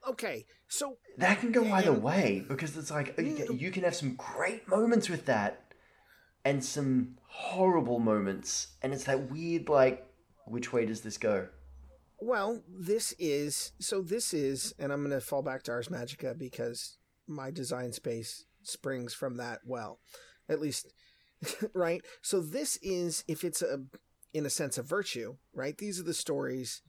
Okay, 0.08 0.46
so 0.68 0.98
that 1.18 1.40
can 1.40 1.52
go 1.52 1.66
either 1.74 1.94
way 1.94 2.46
because 2.48 2.78
it's 2.78 2.92
like 2.92 3.16
you 3.18 3.72
can 3.72 3.84
have 3.84 3.96
some 3.96 4.16
great 4.16 4.68
moments 4.68 5.10
with 5.10 5.26
that 5.26 5.74
and 6.44 6.64
some 6.64 7.18
horrible 7.28 8.00
moments 8.00 8.68
and 8.82 8.94
it's 8.94 9.06
that 9.06 9.32
weird 9.32 9.68
like 9.68 10.08
which 10.46 10.72
way 10.72 10.86
does 10.86 11.02
this 11.02 11.18
go? 11.18 11.48
Well 12.20 12.62
this 12.68 13.14
is 13.18 13.72
so 13.80 14.02
this 14.02 14.34
is 14.34 14.74
and 14.80 14.94
i'm 14.94 15.02
going 15.02 15.12
to 15.12 15.26
fall 15.26 15.42
back 15.42 15.64
to 15.64 15.72
ars 15.72 15.90
magica 15.90 16.38
because 16.38 16.98
my 17.28 17.52
design 17.52 17.92
space 17.92 18.46
springs 18.64 19.14
from 19.14 19.38
that 19.38 19.60
well 19.66 20.00
at 20.48 20.62
least 20.62 20.94
right? 21.74 22.02
So 22.22 22.42
this 22.42 22.78
is 22.82 23.24
if 23.28 23.44
it's 23.44 23.62
a 23.62 23.80
in 24.34 24.46
a 24.46 24.50
sense 24.50 24.78
of 24.78 24.86
virtue 24.86 25.36
right? 25.54 25.78
These 25.78 26.00
are 26.00 26.04
the 26.04 26.14
stories 26.14 26.82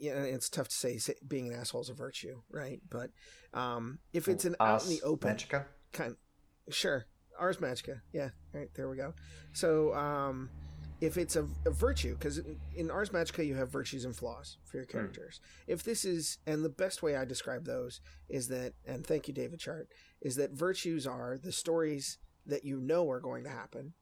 yeah, 0.00 0.22
it's 0.22 0.48
tough 0.48 0.68
to 0.68 0.74
say 0.74 0.98
being 1.26 1.48
an 1.48 1.54
asshole 1.58 1.82
is 1.82 1.90
a 1.90 1.94
virtue, 1.94 2.40
right? 2.50 2.80
But 2.88 3.10
um, 3.54 3.98
if 4.12 4.28
it's 4.28 4.44
an 4.44 4.56
out 4.58 4.82
in 4.84 4.90
the 4.90 5.02
open 5.02 5.36
Magica? 5.36 5.64
kind, 5.92 6.16
sure, 6.70 7.06
Ars 7.38 7.58
Magica, 7.58 8.00
yeah, 8.12 8.30
right 8.52 8.68
there 8.74 8.88
we 8.88 8.96
go. 8.96 9.14
So 9.52 9.94
um, 9.94 10.48
if 11.00 11.16
it's 11.16 11.36
a, 11.36 11.46
a 11.66 11.70
virtue, 11.70 12.14
because 12.14 12.38
in, 12.38 12.58
in 12.74 12.90
Ars 12.90 13.10
Magica 13.10 13.46
you 13.46 13.54
have 13.56 13.70
virtues 13.70 14.04
and 14.04 14.16
flaws 14.16 14.56
for 14.64 14.78
your 14.78 14.86
characters. 14.86 15.40
If 15.66 15.82
this 15.82 16.04
is, 16.04 16.38
and 16.46 16.64
the 16.64 16.68
best 16.70 17.02
way 17.02 17.16
I 17.16 17.24
describe 17.24 17.64
those 17.64 18.00
is 18.28 18.48
that, 18.48 18.72
and 18.86 19.06
thank 19.06 19.28
you, 19.28 19.34
David 19.34 19.60
Chart, 19.60 19.88
is 20.20 20.36
that 20.36 20.52
virtues 20.52 21.06
are 21.06 21.38
the 21.42 21.52
stories 21.52 22.18
that 22.46 22.64
you 22.64 22.80
know 22.80 23.08
are 23.10 23.20
going 23.20 23.44
to 23.44 23.50
happen, 23.50 23.94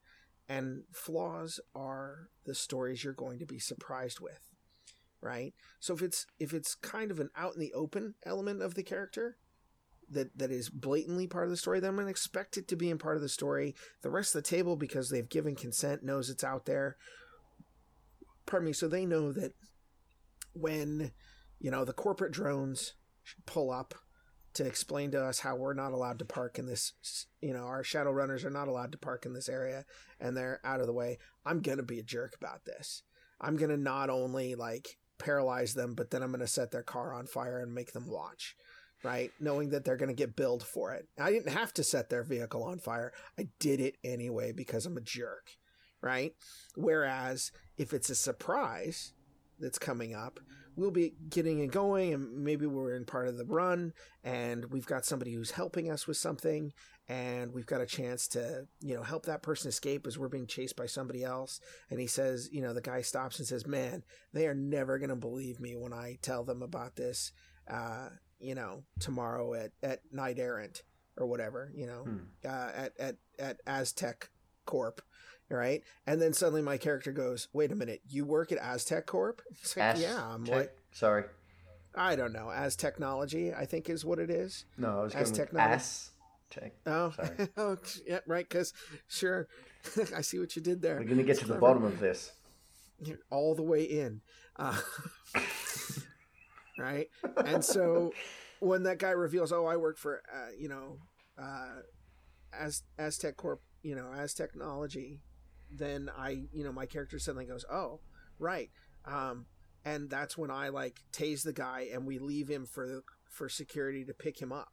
and 0.47 0.83
flaws 0.91 1.59
are 1.75 2.29
the 2.45 2.55
stories 2.55 3.03
you're 3.03 3.13
going 3.13 3.39
to 3.39 3.45
be 3.45 3.59
surprised 3.59 4.19
with 4.19 4.48
right? 5.21 5.53
So 5.79 5.93
if 5.93 6.01
it's 6.01 6.25
if 6.39 6.53
it's 6.53 6.75
kind 6.75 7.11
of 7.11 7.19
an 7.19 7.29
out 7.35 7.53
in 7.53 7.59
the 7.59 7.73
open 7.73 8.15
element 8.25 8.61
of 8.61 8.75
the 8.75 8.83
character 8.83 9.37
that 10.11 10.37
that 10.37 10.51
is 10.51 10.69
blatantly 10.69 11.27
part 11.27 11.45
of 11.45 11.51
the 11.51 11.57
story 11.57 11.79
then 11.79 11.89
i'm 11.89 11.95
going 11.95 12.07
to 12.07 12.11
expect 12.11 12.57
it 12.57 12.67
to 12.67 12.75
be 12.75 12.89
in 12.89 12.97
part 12.97 13.15
of 13.15 13.21
the 13.21 13.29
story. 13.29 13.75
The 14.01 14.09
rest 14.09 14.35
of 14.35 14.43
the 14.43 14.49
table 14.49 14.75
because 14.75 15.09
they've 15.09 15.29
given 15.29 15.55
consent 15.55 16.03
knows 16.03 16.29
it's 16.29 16.43
out 16.43 16.65
there. 16.65 16.97
Pardon 18.45 18.67
me 18.67 18.73
so 18.73 18.87
they 18.87 19.05
know 19.05 19.31
that 19.31 19.53
when 20.53 21.11
you 21.59 21.69
know 21.71 21.85
the 21.85 21.93
corporate 21.93 22.31
drones 22.31 22.93
pull 23.45 23.71
up 23.71 23.93
to 24.55 24.65
explain 24.65 25.11
to 25.11 25.23
us 25.23 25.39
how 25.39 25.55
we're 25.55 25.75
not 25.75 25.91
allowed 25.91 26.17
to 26.17 26.25
park 26.25 26.57
in 26.57 26.65
this 26.65 26.93
you 27.39 27.53
know 27.53 27.65
our 27.65 27.83
shadow 27.83 28.11
runners 28.11 28.43
are 28.43 28.49
not 28.49 28.67
allowed 28.67 28.91
to 28.91 28.97
park 28.97 29.25
in 29.25 29.33
this 29.33 29.47
area 29.47 29.85
and 30.19 30.35
they're 30.35 30.59
out 30.63 30.81
of 30.81 30.87
the 30.87 30.93
way 30.93 31.19
i'm 31.45 31.61
to 31.77 31.83
be 31.83 31.99
a 31.99 32.03
jerk 32.03 32.35
about 32.35 32.65
this. 32.65 33.03
I'm 33.41 33.57
to 33.69 33.77
not 33.77 34.09
only 34.09 34.55
like 34.55 34.97
paralyze 35.19 35.73
them 35.73 35.93
but 35.93 36.09
then 36.09 36.23
i'm 36.23 36.31
going 36.31 36.39
to 36.39 36.47
set 36.47 36.71
their 36.71 36.83
car 36.83 37.13
on 37.13 37.27
fire 37.27 37.59
and 37.59 37.73
make 37.73 37.91
them 37.93 38.09
watch 38.09 38.55
right? 39.01 39.31
Knowing 39.39 39.69
that 39.69 39.85
they're 39.85 39.95
going 39.95 40.09
to 40.09 40.13
get 40.13 40.35
billed 40.35 40.61
for 40.61 40.91
it. 40.91 41.07
I 41.17 41.31
didn't 41.31 41.53
have 41.53 41.73
to 41.75 41.85
set 41.85 42.09
their 42.09 42.21
vehicle 42.21 42.63
on 42.63 42.79
fire. 42.79 43.13
I 43.37 43.47
did 43.57 43.79
it 43.79 43.95
anyway 44.03 44.51
because 44.51 44.85
i'm 44.85 44.97
a 44.97 45.01
jerk 45.01 45.51
right? 46.01 46.33
Whereas 46.75 47.51
if 47.77 47.93
it's 47.93 48.09
a 48.09 48.15
surprise 48.15 49.13
that's 49.59 49.79
coming 49.79 50.15
up 50.15 50.39
we'll 50.75 50.91
be 50.91 51.13
getting 51.29 51.59
and 51.59 51.71
going 51.71 52.13
and 52.13 52.43
maybe 52.43 52.65
we're 52.65 52.95
in 52.95 53.03
part 53.03 53.27
of 53.27 53.37
the 53.37 53.45
run 53.45 53.91
and 54.23 54.65
we've 54.71 54.85
got 54.85 55.05
somebody 55.05 55.33
who's 55.33 55.51
helping 55.51 55.91
us 55.91 56.07
with 56.07 56.15
something 56.15 56.71
and 57.09 57.51
we've 57.53 57.65
got 57.65 57.81
a 57.81 57.85
chance 57.85 58.27
to 58.29 58.65
you 58.81 58.95
know 58.95 59.03
help 59.03 59.25
that 59.25 59.41
person 59.41 59.67
escape 59.67 60.05
as 60.07 60.17
we're 60.17 60.29
being 60.29 60.47
chased 60.47 60.75
by 60.77 60.85
somebody 60.85 61.23
else 61.23 61.59
and 61.89 61.99
he 61.99 62.07
says 62.07 62.47
you 62.53 62.61
know 62.61 62.73
the 62.73 62.81
guy 62.81 63.01
stops 63.01 63.39
and 63.39 63.47
says 63.47 63.65
man 63.67 64.03
they 64.31 64.45
are 64.47 64.53
never 64.53 64.97
going 64.99 65.09
to 65.09 65.15
believe 65.15 65.59
me 65.59 65.75
when 65.75 65.91
i 65.91 66.17
tell 66.21 66.43
them 66.43 66.61
about 66.61 66.95
this 66.95 67.31
uh, 67.69 68.09
you 68.39 68.55
know 68.55 68.83
tomorrow 68.99 69.53
at 69.53 69.71
at 69.83 69.99
Knight 70.11 70.39
Errant 70.39 70.83
or 71.17 71.25
whatever 71.27 71.71
you 71.75 71.85
know 71.87 72.03
Hmm. 72.03 72.17
uh, 72.45 72.71
at 72.75 72.93
at 72.99 73.15
at 73.39 73.59
aztec 73.67 74.29
corp 74.65 75.01
right 75.49 75.81
and 76.05 76.21
then 76.21 76.31
suddenly 76.31 76.61
my 76.61 76.77
character 76.77 77.11
goes 77.11 77.47
wait 77.53 77.71
a 77.71 77.75
minute 77.75 78.01
you 78.07 78.23
work 78.23 78.51
at 78.51 78.59
aztec 78.59 79.07
corp 79.07 79.41
it's 79.49 79.75
like, 79.75 79.83
Ass 79.95 80.01
yeah 80.01 80.21
i'm 80.31 80.45
check? 80.45 80.55
like 80.55 80.77
Sorry. 80.91 81.23
i 81.95 82.15
don't 82.15 82.33
know 82.33 82.49
Aztechnology 82.53 83.57
i 83.57 83.65
think 83.65 83.89
is 83.89 84.05
what 84.05 84.19
it 84.19 84.29
is 84.29 84.65
No, 84.77 84.99
I 84.99 85.03
was 85.05 85.15
As 85.15 85.31
technology? 85.31 85.73
ass 85.73 86.11
check. 86.49 86.73
oh, 86.85 87.11
Sorry. 87.11 87.49
oh 87.57 87.77
yeah 88.05 88.19
right 88.27 88.47
because 88.47 88.73
sure 89.07 89.47
i 90.15 90.21
see 90.21 90.39
what 90.39 90.55
you 90.55 90.61
did 90.61 90.81
there 90.81 90.97
We're 90.97 91.05
going 91.05 91.17
to 91.17 91.23
get 91.23 91.31
It's 91.37 91.41
to 91.41 91.47
the 91.47 91.59
bottom 91.59 91.83
of 91.83 91.99
this. 91.99 92.31
All 93.29 93.55
the 93.55 93.63
way 93.63 93.83
in. 93.83 94.21
Uh, 94.57 94.77
right? 96.77 97.07
And 97.45 97.63
so 97.63 98.11
when 98.59 98.83
that 98.83 98.99
guy 98.99 99.11
reveals, 99.11 99.51
oh, 99.53 99.65
I 99.65 99.77
work 99.77 99.97
for, 99.97 100.21
uh, 100.33 100.49
you 100.57 100.67
know, 100.67 100.97
uh, 101.41 101.81
Az- 102.53 102.83
Aztec 102.97 103.37
Corp, 103.37 103.61
you 103.83 103.95
know, 103.95 104.07
Aztechnology, 104.15 105.19
then 105.71 106.09
I, 106.17 106.43
you 106.51 106.63
know, 106.65 106.71
my 106.73 106.85
character 106.85 107.19
suddenly 107.19 107.45
goes, 107.45 107.63
oh, 107.71 108.01
right. 108.37 108.69
Um, 109.05 109.45
and 109.85 110.09
that's 110.09 110.37
when 110.37 110.51
I 110.51 110.69
like 110.69 110.99
tase 111.13 111.43
the 111.43 111.53
guy 111.53 111.87
and 111.93 112.05
we 112.05 112.19
leave 112.19 112.49
him 112.49 112.65
for 112.65 113.01
for 113.29 113.47
security 113.47 114.03
to 114.05 114.13
pick 114.13 114.41
him 114.41 114.51
up. 114.51 114.69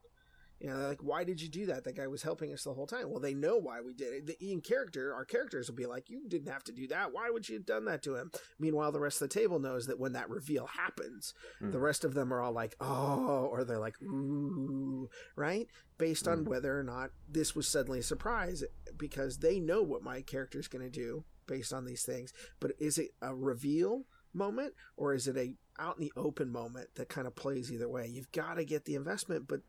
You 0.60 0.68
know, 0.68 0.78
they're 0.78 0.88
like, 0.88 1.02
why 1.02 1.22
did 1.24 1.40
you 1.42 1.48
do 1.48 1.66
that? 1.66 1.84
That 1.84 1.96
guy 1.96 2.06
was 2.06 2.22
helping 2.22 2.50
us 2.52 2.64
the 2.64 2.72
whole 2.72 2.86
time. 2.86 3.10
Well, 3.10 3.20
they 3.20 3.34
know 3.34 3.58
why 3.58 3.82
we 3.82 3.92
did 3.92 4.12
it. 4.14 4.26
The 4.26 4.52
in 4.52 4.62
character, 4.62 5.12
our 5.14 5.24
characters 5.26 5.68
will 5.68 5.76
be 5.76 5.84
like, 5.86 6.08
you 6.08 6.26
didn't 6.28 6.50
have 6.50 6.64
to 6.64 6.72
do 6.72 6.86
that. 6.88 7.12
Why 7.12 7.28
would 7.28 7.46
you 7.48 7.56
have 7.56 7.66
done 7.66 7.84
that 7.84 8.02
to 8.04 8.14
him? 8.16 8.30
Meanwhile, 8.58 8.92
the 8.92 9.00
rest 9.00 9.20
of 9.20 9.28
the 9.28 9.38
table 9.38 9.58
knows 9.58 9.86
that 9.86 9.98
when 10.00 10.12
that 10.14 10.30
reveal 10.30 10.66
happens, 10.66 11.34
Hmm. 11.58 11.72
the 11.72 11.78
rest 11.78 12.04
of 12.04 12.14
them 12.14 12.32
are 12.32 12.40
all 12.40 12.52
like, 12.52 12.74
oh, 12.80 13.48
or 13.50 13.64
they're 13.64 13.78
like, 13.78 14.00
ooh, 14.02 15.08
right? 15.36 15.66
Based 15.98 16.26
on 16.26 16.38
Hmm. 16.44 16.44
whether 16.50 16.78
or 16.78 16.82
not 16.82 17.10
this 17.28 17.54
was 17.54 17.68
suddenly 17.68 17.98
a 18.00 18.02
surprise, 18.02 18.64
because 18.96 19.38
they 19.38 19.60
know 19.60 19.82
what 19.82 20.02
my 20.02 20.22
character 20.22 20.58
is 20.58 20.68
going 20.68 20.84
to 20.84 20.90
do 20.90 21.24
based 21.46 21.72
on 21.72 21.84
these 21.84 22.04
things. 22.04 22.32
But 22.60 22.72
is 22.78 22.98
it 22.98 23.10
a 23.20 23.34
reveal 23.34 24.06
moment 24.32 24.74
or 24.96 25.14
is 25.14 25.26
it 25.28 25.36
a 25.36 25.54
out 25.78 25.96
in 25.98 26.02
the 26.02 26.12
open 26.16 26.50
moment 26.50 26.88
that 26.94 27.08
kind 27.10 27.26
of 27.26 27.34
plays 27.36 27.70
either 27.70 27.88
way? 27.88 28.06
You've 28.06 28.32
got 28.32 28.54
to 28.54 28.64
get 28.64 28.84
the 28.86 28.94
investment, 28.94 29.46
but 29.46 29.60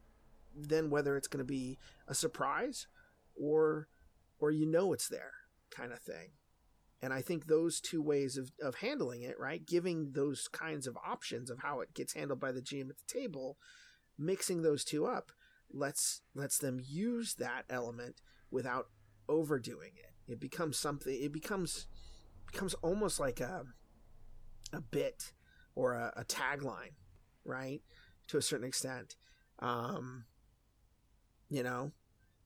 then 0.57 0.89
whether 0.89 1.15
it's 1.15 1.27
going 1.27 1.39
to 1.39 1.45
be 1.45 1.77
a 2.07 2.15
surprise 2.15 2.87
or 3.35 3.87
or 4.39 4.51
you 4.51 4.65
know 4.65 4.93
it's 4.93 5.07
there 5.07 5.33
kind 5.71 5.91
of 5.91 5.99
thing. 5.99 6.31
And 7.01 7.13
i 7.13 7.21
think 7.21 7.45
those 7.45 7.79
two 7.79 8.01
ways 8.01 8.37
of, 8.37 8.51
of 8.61 8.75
handling 8.75 9.21
it 9.21 9.39
right 9.39 9.63
giving 9.63 10.13
those 10.13 10.47
kinds 10.47 10.87
of 10.87 10.97
options 11.05 11.51
of 11.51 11.59
how 11.59 11.81
it 11.81 11.93
gets 11.93 12.13
handled 12.13 12.39
by 12.39 12.51
the 12.51 12.61
gm 12.61 12.89
at 12.89 12.97
the 12.97 13.13
table 13.19 13.57
mixing 14.17 14.63
those 14.63 14.83
two 14.83 15.05
up 15.05 15.31
lets 15.71 16.21
lets 16.33 16.57
them 16.57 16.79
use 16.83 17.35
that 17.35 17.63
element 17.69 18.21
without 18.49 18.87
overdoing 19.29 19.91
it. 19.95 20.31
It 20.31 20.39
becomes 20.39 20.77
something 20.77 21.15
it 21.19 21.31
becomes 21.31 21.87
becomes 22.51 22.73
almost 22.75 23.19
like 23.19 23.39
a 23.39 23.63
a 24.73 24.81
bit 24.81 25.33
or 25.75 25.93
a, 25.93 26.13
a 26.17 26.25
tagline 26.25 26.95
right 27.45 27.81
to 28.27 28.37
a 28.37 28.41
certain 28.41 28.67
extent. 28.67 29.15
Um 29.59 30.25
you 31.49 31.63
know 31.63 31.91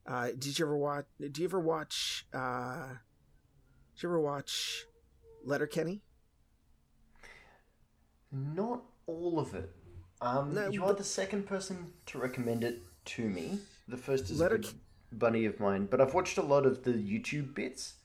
uh 0.06 0.28
did 0.38 0.58
you 0.58 0.66
ever 0.66 0.78
watch 0.78 1.06
did 1.20 1.38
you 1.38 1.46
ever 1.46 1.60
watch 1.60 2.26
uh 2.34 2.88
did 3.96 4.04
you 4.04 4.10
ever 4.10 4.20
watch 4.20 4.86
letterkenny 5.44 6.02
Not 8.32 8.84
all 9.08 9.40
of 9.40 9.54
it. 9.56 9.70
Um, 10.22 10.54
No, 10.54 10.70
you 10.70 10.86
are 10.86 10.94
the 10.94 11.04
second 11.04 11.46
person 11.48 11.92
to 12.06 12.18
recommend 12.20 12.64
it 12.64 12.82
to 13.06 13.28
me. 13.28 13.60
The 13.88 13.98
first 13.98 14.30
is 14.30 14.40
Letter- 14.40 14.56
a 14.56 14.60
good 14.60 14.80
buddy 15.12 15.46
of 15.46 15.60
mine, 15.60 15.88
but 15.88 16.00
I've 16.00 16.14
watched 16.14 16.38
a 16.38 16.42
lot 16.44 16.66
of 16.66 16.84
the 16.84 16.94
YouTube 16.94 17.54
bits, 17.54 17.96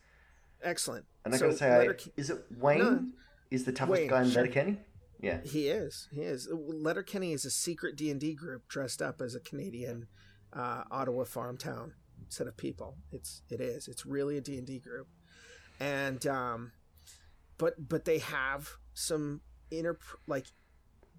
excellent 0.62 1.04
and 1.24 1.34
I 1.34 1.36
So, 1.36 1.46
gotta 1.46 1.58
say, 1.58 1.70
I, 1.70 1.78
Letter- 1.78 1.98
is 2.16 2.30
it 2.30 2.44
Wayne? 2.58 2.78
No. 2.78 3.06
is 3.52 3.64
the 3.64 3.72
toughest 3.72 4.00
Wayne, 4.00 4.08
guy 4.08 4.22
in 4.22 4.30
sure. 4.30 4.42
Letterkenny? 4.42 4.78
Yeah. 5.20 5.40
he 5.42 5.68
is 5.68 6.08
he 6.12 6.22
is 6.22 6.46
letterkenny 6.52 7.32
is 7.32 7.44
a 7.46 7.50
secret 7.50 7.96
d&d 7.96 8.34
group 8.34 8.68
dressed 8.68 9.00
up 9.00 9.22
as 9.22 9.34
a 9.34 9.40
canadian 9.40 10.08
uh, 10.52 10.84
ottawa 10.90 11.24
farm 11.24 11.56
town 11.56 11.92
set 12.28 12.46
of 12.46 12.56
people. 12.56 12.96
It's 13.12 13.42
it 13.50 13.60
is. 13.60 13.88
It's 13.88 14.06
really 14.06 14.36
a 14.36 14.40
d&d 14.40 14.78
group. 14.80 15.08
And 15.80 16.26
um 16.26 16.72
but 17.58 17.88
but 17.88 18.04
they 18.04 18.18
have 18.18 18.68
some 18.94 19.40
inner 19.70 19.98
like 20.26 20.46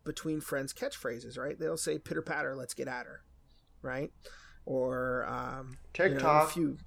between 0.04 0.42
friends 0.42 0.74
catchphrases 0.74 1.38
right? 1.38 1.60
They'll 1.60 1.78
say 1.78 2.00
pitter 2.00 2.22
patter 2.22 2.56
let's 2.56 2.74
get 2.74 2.88
at 2.88 3.06
her 3.06 3.22
right? 3.82 4.12
Or 4.66 5.26
um 5.28 5.78
you 5.98 6.06
know, 6.06 6.14
TikTok. 6.16 6.56
you 6.56 6.78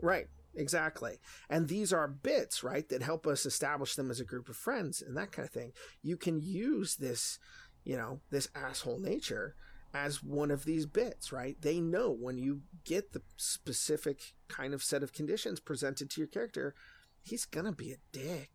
right 0.00 0.26
exactly. 0.54 1.18
And 1.48 1.68
these 1.68 1.92
are 1.92 2.08
bits 2.08 2.62
right 2.62 2.88
that 2.88 3.02
help 3.02 3.26
us 3.26 3.46
establish 3.46 3.94
them 3.94 4.10
as 4.10 4.20
a 4.20 4.24
group 4.24 4.48
of 4.48 4.56
friends 4.56 5.02
and 5.02 5.16
that 5.16 5.32
kind 5.32 5.46
of 5.46 5.52
thing. 5.52 5.72
You 6.02 6.16
can 6.16 6.40
use 6.40 6.96
this 6.96 7.38
you 7.84 7.96
know 7.96 8.20
this 8.30 8.48
asshole 8.54 8.98
nature 8.98 9.54
as 9.92 10.22
one 10.22 10.50
of 10.50 10.64
these 10.64 10.86
bits 10.86 11.32
right 11.32 11.56
they 11.62 11.80
know 11.80 12.10
when 12.10 12.38
you 12.38 12.62
get 12.84 13.12
the 13.12 13.22
specific 13.36 14.20
kind 14.48 14.72
of 14.74 14.82
set 14.82 15.02
of 15.02 15.12
conditions 15.12 15.58
presented 15.60 16.08
to 16.10 16.20
your 16.20 16.28
character 16.28 16.74
he's 17.22 17.44
gonna 17.44 17.72
be 17.72 17.92
a 17.92 17.96
dick 18.12 18.50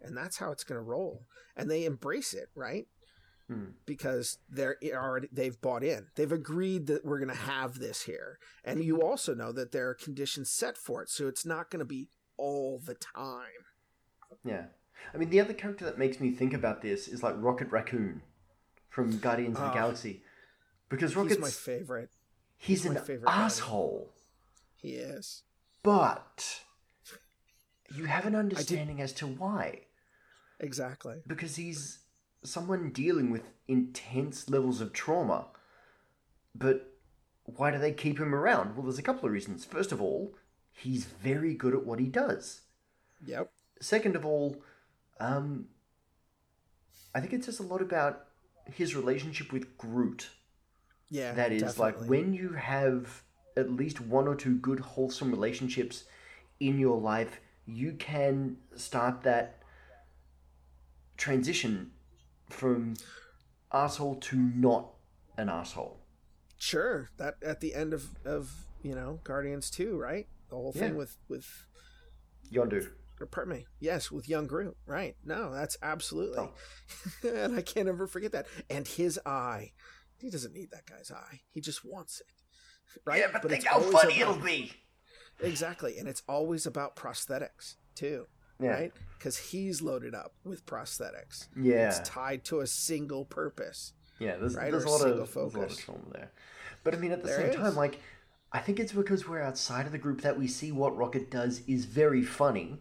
and 0.00 0.16
that's 0.16 0.38
how 0.38 0.50
it's 0.52 0.64
gonna 0.64 0.80
roll 0.80 1.26
and 1.56 1.70
they 1.70 1.84
embrace 1.84 2.32
it 2.34 2.48
right 2.54 2.86
Hmm. 3.48 3.70
because 3.86 4.36
they're 4.50 4.76
already 4.92 5.26
they've 5.32 5.58
bought 5.58 5.82
in. 5.82 6.08
They've 6.16 6.30
agreed 6.30 6.86
that 6.88 7.02
we're 7.06 7.18
going 7.18 7.30
to 7.30 7.34
have 7.34 7.78
this 7.78 8.02
here, 8.02 8.38
and 8.62 8.84
you 8.84 9.00
also 9.00 9.34
know 9.34 9.52
that 9.52 9.72
there 9.72 9.88
are 9.88 9.94
conditions 9.94 10.50
set 10.50 10.76
for 10.76 11.00
it, 11.02 11.08
so 11.08 11.28
it's 11.28 11.46
not 11.46 11.70
going 11.70 11.78
to 11.78 11.86
be 11.86 12.10
all 12.36 12.78
the 12.78 12.92
time. 12.94 13.64
Yeah. 14.44 14.66
I 15.14 15.16
mean, 15.16 15.30
the 15.30 15.40
other 15.40 15.54
character 15.54 15.86
that 15.86 15.96
makes 15.96 16.20
me 16.20 16.30
think 16.30 16.52
about 16.52 16.82
this 16.82 17.08
is 17.08 17.22
like 17.22 17.36
Rocket 17.38 17.70
Raccoon 17.70 18.20
from 18.90 19.16
Guardians 19.16 19.56
of 19.56 19.62
the 19.62 19.70
Ah. 19.70 19.72
Galaxy. 19.74 20.22
Because 20.88 21.10
He's 21.10 21.16
Rocket's 21.16 21.40
my 21.40 21.50
favorite. 21.50 22.10
he's, 22.56 22.84
my 22.84 22.94
an 22.96 23.02
favorite 23.02 23.28
asshole, 23.30 24.10
He 24.76 24.92
is. 24.94 25.42
but 25.82 26.62
you 27.94 28.04
have 28.06 28.26
an 28.26 28.34
understanding 28.34 29.00
as 29.00 29.12
to 29.14 29.26
why. 29.26 29.80
Exactly. 30.60 31.16
Because 31.26 31.56
he's 31.56 32.00
someone 32.42 32.90
dealing 32.90 33.30
with 33.30 33.42
intense 33.66 34.48
levels 34.48 34.80
of 34.80 34.92
trauma. 34.92 35.46
But 36.54 36.92
why 37.44 37.70
do 37.70 37.78
they 37.78 37.92
keep 37.92 38.18
him 38.18 38.34
around? 38.34 38.74
Well, 38.76 38.84
there's 38.84 38.98
a 38.98 39.02
couple 39.02 39.26
of 39.26 39.32
reasons. 39.32 39.64
First 39.64 39.92
of 39.92 40.00
all, 40.02 40.34
he's 40.72 41.04
very 41.04 41.54
good 41.54 41.74
at 41.74 41.84
what 41.86 41.98
he 42.00 42.06
does. 42.06 42.62
Yep. 43.26 43.50
Second 43.80 44.16
of 44.16 44.24
all, 44.26 44.56
um, 45.20 45.66
I 47.14 47.20
think 47.20 47.32
it 47.32 47.44
says 47.44 47.58
a 47.60 47.62
lot 47.62 47.80
about 47.80 48.24
his 48.72 48.94
relationship 48.96 49.52
with 49.52 49.78
Groot. 49.78 50.30
Yeah. 51.10 51.32
That 51.32 51.52
is 51.52 51.62
definitely. 51.62 52.00
like 52.00 52.08
when 52.08 52.34
you 52.34 52.50
have 52.52 53.22
at 53.56 53.70
least 53.72 54.00
one 54.00 54.28
or 54.28 54.34
two 54.34 54.56
good, 54.56 54.80
wholesome 54.80 55.30
relationships 55.30 56.04
in 56.60 56.78
your 56.78 56.98
life, 57.00 57.40
you 57.66 57.92
can 57.92 58.56
start 58.76 59.22
that 59.22 59.62
transition 61.16 61.90
from 62.50 62.94
asshole 63.72 64.16
to 64.16 64.36
not 64.36 64.90
an 65.36 65.48
asshole. 65.48 65.98
Sure. 66.58 67.08
That 67.18 67.36
at 67.44 67.60
the 67.60 67.74
end 67.74 67.92
of 67.94 68.06
of 68.24 68.52
you 68.82 68.94
know 68.94 69.20
Guardians 69.24 69.70
two, 69.70 69.96
right? 69.98 70.26
The 70.48 70.56
whole 70.56 70.72
thing 70.72 70.92
Yeah. 70.92 70.98
with 70.98 71.16
with 71.28 71.46
Yondu. 72.52 72.88
or 73.20 73.26
pardon 73.26 73.54
me, 73.54 73.66
yes, 73.80 74.10
with 74.10 74.28
young 74.28 74.46
Groot, 74.46 74.76
right? 74.86 75.16
No, 75.24 75.52
that's 75.52 75.76
absolutely, 75.82 76.38
Oh. 76.38 76.54
and 77.28 77.54
I 77.56 77.62
can't 77.62 77.88
ever 77.88 78.06
forget 78.06 78.32
that. 78.32 78.46
And 78.70 78.86
his 78.88 79.18
eye, 79.26 79.72
he 80.20 80.30
doesn't 80.30 80.54
need 80.54 80.70
that 80.70 80.86
guy's 80.86 81.10
eye; 81.10 81.40
he 81.50 81.60
just 81.60 81.84
wants 81.84 82.20
it, 82.20 83.00
right? 83.04 83.20
Yeah, 83.20 83.28
but, 83.32 83.48
think 83.50 83.64
how 83.64 83.80
funny 83.80 84.20
about- 84.22 84.36
it'll 84.36 84.44
be. 84.44 84.72
Exactly, 85.40 85.98
and 85.98 86.08
it's 86.08 86.22
always 86.28 86.66
about 86.66 86.96
prosthetics 86.96 87.76
too, 87.94 88.26
Yeah. 88.60 88.70
right? 88.70 88.92
Because 89.16 89.36
he's 89.38 89.80
loaded 89.82 90.14
up 90.14 90.34
with 90.44 90.66
prosthetics. 90.66 91.46
Yeah. 91.56 91.88
It's 91.88 92.08
tied 92.08 92.44
to 92.46 92.60
a 92.60 92.66
single 92.66 93.24
purpose. 93.24 93.92
Yeah, 94.18 94.36
there's, 94.36 94.56
right, 94.56 94.70
there's, 94.72 94.82
a 94.84 94.88
lot 94.88 94.94
of, 94.96 95.00
there's 95.16 95.36
a 95.36 95.40
lot 95.40 95.44
of 95.44 95.52
focus. 95.52 95.84
there. 96.12 96.32
But 96.82 96.94
I 96.94 96.98
mean, 96.98 97.12
at 97.12 97.20
the 97.22 97.28
There 97.28 97.36
same 97.40 97.50
is. 97.50 97.56
time, 97.56 97.76
like, 97.76 98.00
I 98.50 98.58
think 98.58 98.80
it's 98.80 98.92
because 98.92 99.28
we're 99.28 99.40
outside 99.42 99.86
of 99.86 99.92
the 99.92 99.98
group 99.98 100.22
that 100.22 100.36
we 100.36 100.48
see 100.48 100.72
what 100.72 100.96
Rocket 100.96 101.30
does 101.30 101.60
is 101.68 101.84
very 101.84 102.22
funny 102.24 102.80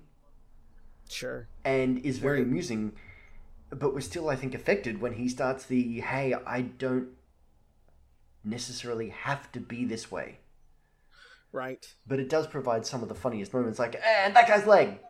Sure. 1.10 1.48
and 1.64 2.00
is 2.00 2.18
very 2.20 2.40
Right. 2.40 2.48
amusing, 2.48 2.96
but 3.70 3.94
we're 3.94 4.02
still, 4.02 4.30
I 4.30 4.36
think, 4.36 4.54
affected 4.56 5.00
when 5.00 5.14
he 5.14 5.30
starts 5.30 5.66
the, 5.66 6.00
hey, 6.02 6.34
I 6.34 6.62
don't 6.62 7.10
necessarily 8.48 9.10
have 9.10 9.52
to 9.52 9.60
be 9.60 9.86
this 9.86 10.12
way. 10.12 10.40
Right. 11.52 11.86
But 12.06 12.20
it 12.20 12.30
does 12.30 12.48
provide 12.48 12.86
some 12.86 13.02
of 13.04 13.10
the 13.10 13.16
funniest 13.16 13.54
moments, 13.54 13.80
like, 13.80 13.96
and 14.06 14.36
that 14.36 14.48
guy's 14.48 14.66
leg. 14.66 15.00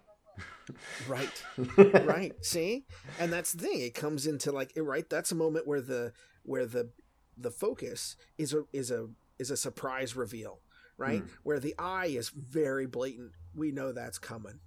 Right. 1.07 1.43
right 2.05 2.33
see 2.43 2.85
and 3.19 3.31
that's 3.31 3.53
the 3.53 3.63
thing 3.63 3.79
it 3.79 3.93
comes 3.95 4.27
into 4.27 4.51
like 4.51 4.73
right 4.75 5.09
that's 5.09 5.31
a 5.31 5.35
moment 5.35 5.65
where 5.65 5.79
the 5.79 6.11
where 6.43 6.65
the 6.65 6.91
the 7.37 7.49
focus 7.51 8.17
is 8.37 8.53
a 8.53 8.63
is 8.73 8.91
a 8.91 9.07
is 9.39 9.49
a 9.49 9.55
surprise 9.55 10.13
reveal 10.17 10.59
right 10.97 11.21
Hmm. 11.21 11.27
where 11.43 11.61
the 11.61 11.73
eye 11.79 12.07
is 12.07 12.27
very 12.29 12.85
blatant 12.85 13.31
we 13.55 13.71
know 13.71 13.93
that's 13.93 14.19
coming 14.19 14.59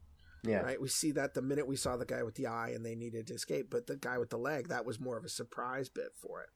Yeah. 0.43 0.61
right 0.63 0.81
we 0.81 0.89
see 0.89 1.11
that 1.13 1.35
the 1.35 1.43
minute 1.43 1.67
we 1.69 1.77
saw 1.77 1.99
the 1.99 2.07
guy 2.07 2.23
with 2.23 2.37
the 2.37 2.47
eye 2.47 2.71
and 2.75 2.85
they 2.85 2.95
needed 2.95 3.27
to 3.27 3.35
escape 3.35 3.69
but 3.69 3.87
the 3.87 3.97
guy 3.97 4.17
with 4.17 4.31
the 4.31 4.39
leg 4.39 4.69
that 4.69 4.87
was 4.87 4.99
more 4.99 5.19
of 5.19 5.25
a 5.27 5.29
surprise 5.29 5.91
bit 5.91 6.13
for 6.17 6.41
it 6.41 6.49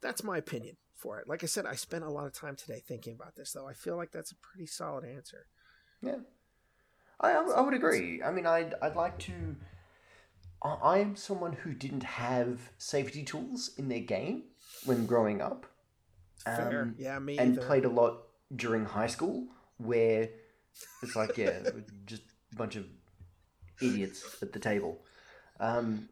that's 0.00 0.24
my 0.24 0.38
opinion 0.38 0.78
for 0.98 1.18
it 1.20 1.28
like 1.28 1.42
i 1.42 1.46
said 1.46 1.64
i 1.66 1.74
spent 1.74 2.04
a 2.04 2.10
lot 2.10 2.26
of 2.26 2.32
time 2.32 2.56
today 2.56 2.82
thinking 2.86 3.14
about 3.14 3.34
this 3.36 3.52
though 3.52 3.66
i 3.68 3.72
feel 3.72 3.96
like 3.96 4.10
that's 4.10 4.32
a 4.32 4.36
pretty 4.36 4.66
solid 4.66 5.04
answer 5.04 5.46
Yeah, 6.02 6.20
I, 7.20 7.32
I 7.32 7.60
would 7.60 7.74
agree. 7.74 8.22
I 8.22 8.30
mean, 8.30 8.46
I'd 8.46 8.74
I'd 8.82 8.94
like 8.96 9.18
to. 9.20 9.32
I 10.62 10.68
I 10.94 10.98
am 10.98 11.16
someone 11.16 11.52
who 11.52 11.72
didn't 11.74 12.04
have 12.04 12.70
safety 12.78 13.22
tools 13.24 13.70
in 13.78 13.88
their 13.88 14.00
game 14.16 14.44
when 14.84 15.06
growing 15.06 15.40
up, 15.40 15.66
fair 16.44 16.68
Um, 16.70 16.94
yeah 16.98 17.18
me 17.18 17.38
and 17.38 17.56
either. 17.56 17.66
played 17.66 17.84
a 17.84 17.88
lot 17.88 18.14
during 18.54 18.84
high 18.84 19.08
school, 19.08 19.46
where 19.78 20.28
it's 21.02 21.16
like 21.16 21.36
yeah, 21.38 21.58
just 22.06 22.22
a 22.52 22.56
bunch 22.56 22.76
of 22.76 22.86
idiots 23.80 24.42
at 24.42 24.52
the 24.52 24.58
table. 24.60 24.98
Um, 25.60 26.08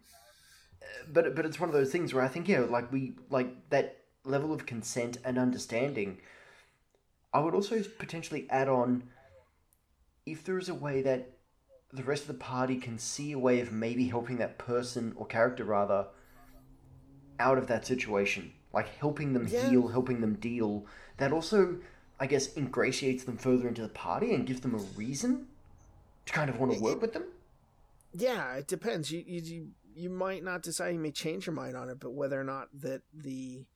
but 1.12 1.34
but 1.36 1.44
it's 1.46 1.60
one 1.60 1.68
of 1.68 1.74
those 1.74 1.90
things 1.92 2.12
where 2.14 2.24
I 2.24 2.28
think 2.28 2.48
yeah, 2.48 2.60
like 2.60 2.90
we 2.92 3.14
like 3.30 3.70
that 3.70 3.96
level 4.26 4.52
of 4.52 4.66
consent 4.66 5.18
and 5.24 5.38
understanding. 5.38 6.18
I 7.32 7.40
would 7.40 7.54
also 7.54 7.82
potentially 7.98 8.46
add 8.50 8.68
on 8.68 9.04
if 10.24 10.44
there 10.44 10.58
is 10.58 10.68
a 10.68 10.74
way 10.74 11.02
that 11.02 11.30
the 11.92 12.02
rest 12.02 12.22
of 12.22 12.28
the 12.28 12.34
party 12.34 12.76
can 12.76 12.98
see 12.98 13.32
a 13.32 13.38
way 13.38 13.60
of 13.60 13.72
maybe 13.72 14.08
helping 14.08 14.38
that 14.38 14.58
person 14.58 15.12
or 15.16 15.26
character 15.26 15.64
rather 15.64 16.06
out 17.38 17.58
of 17.58 17.66
that 17.68 17.86
situation, 17.86 18.52
like 18.72 18.88
helping 18.88 19.32
them 19.32 19.46
Yeah. 19.46 19.68
heal, 19.70 19.88
helping 19.88 20.20
them 20.20 20.34
deal. 20.34 20.86
That 21.18 21.32
also, 21.32 21.80
I 22.18 22.26
guess, 22.26 22.56
ingratiates 22.56 23.24
them 23.24 23.36
further 23.36 23.68
into 23.68 23.82
the 23.82 23.88
party 23.88 24.34
and 24.34 24.46
gives 24.46 24.60
them 24.60 24.74
a 24.74 24.78
reason 24.78 25.46
to 26.26 26.32
kind 26.32 26.50
of 26.50 26.58
want 26.58 26.72
to 26.72 26.80
work 26.80 27.00
with 27.00 27.12
them. 27.12 27.24
Yeah, 28.12 28.54
it 28.54 28.66
depends. 28.66 29.10
You, 29.10 29.22
you 29.26 29.40
you 29.42 29.70
you 29.94 30.10
might 30.10 30.42
not 30.42 30.62
decide. 30.62 30.94
You 30.94 30.98
may 30.98 31.12
change 31.12 31.46
your 31.46 31.54
mind 31.54 31.76
on 31.76 31.88
it, 31.88 32.00
but 32.00 32.12
whether 32.12 32.40
or 32.40 32.44
not 32.44 32.68
that 32.80 33.02
the 33.12 33.66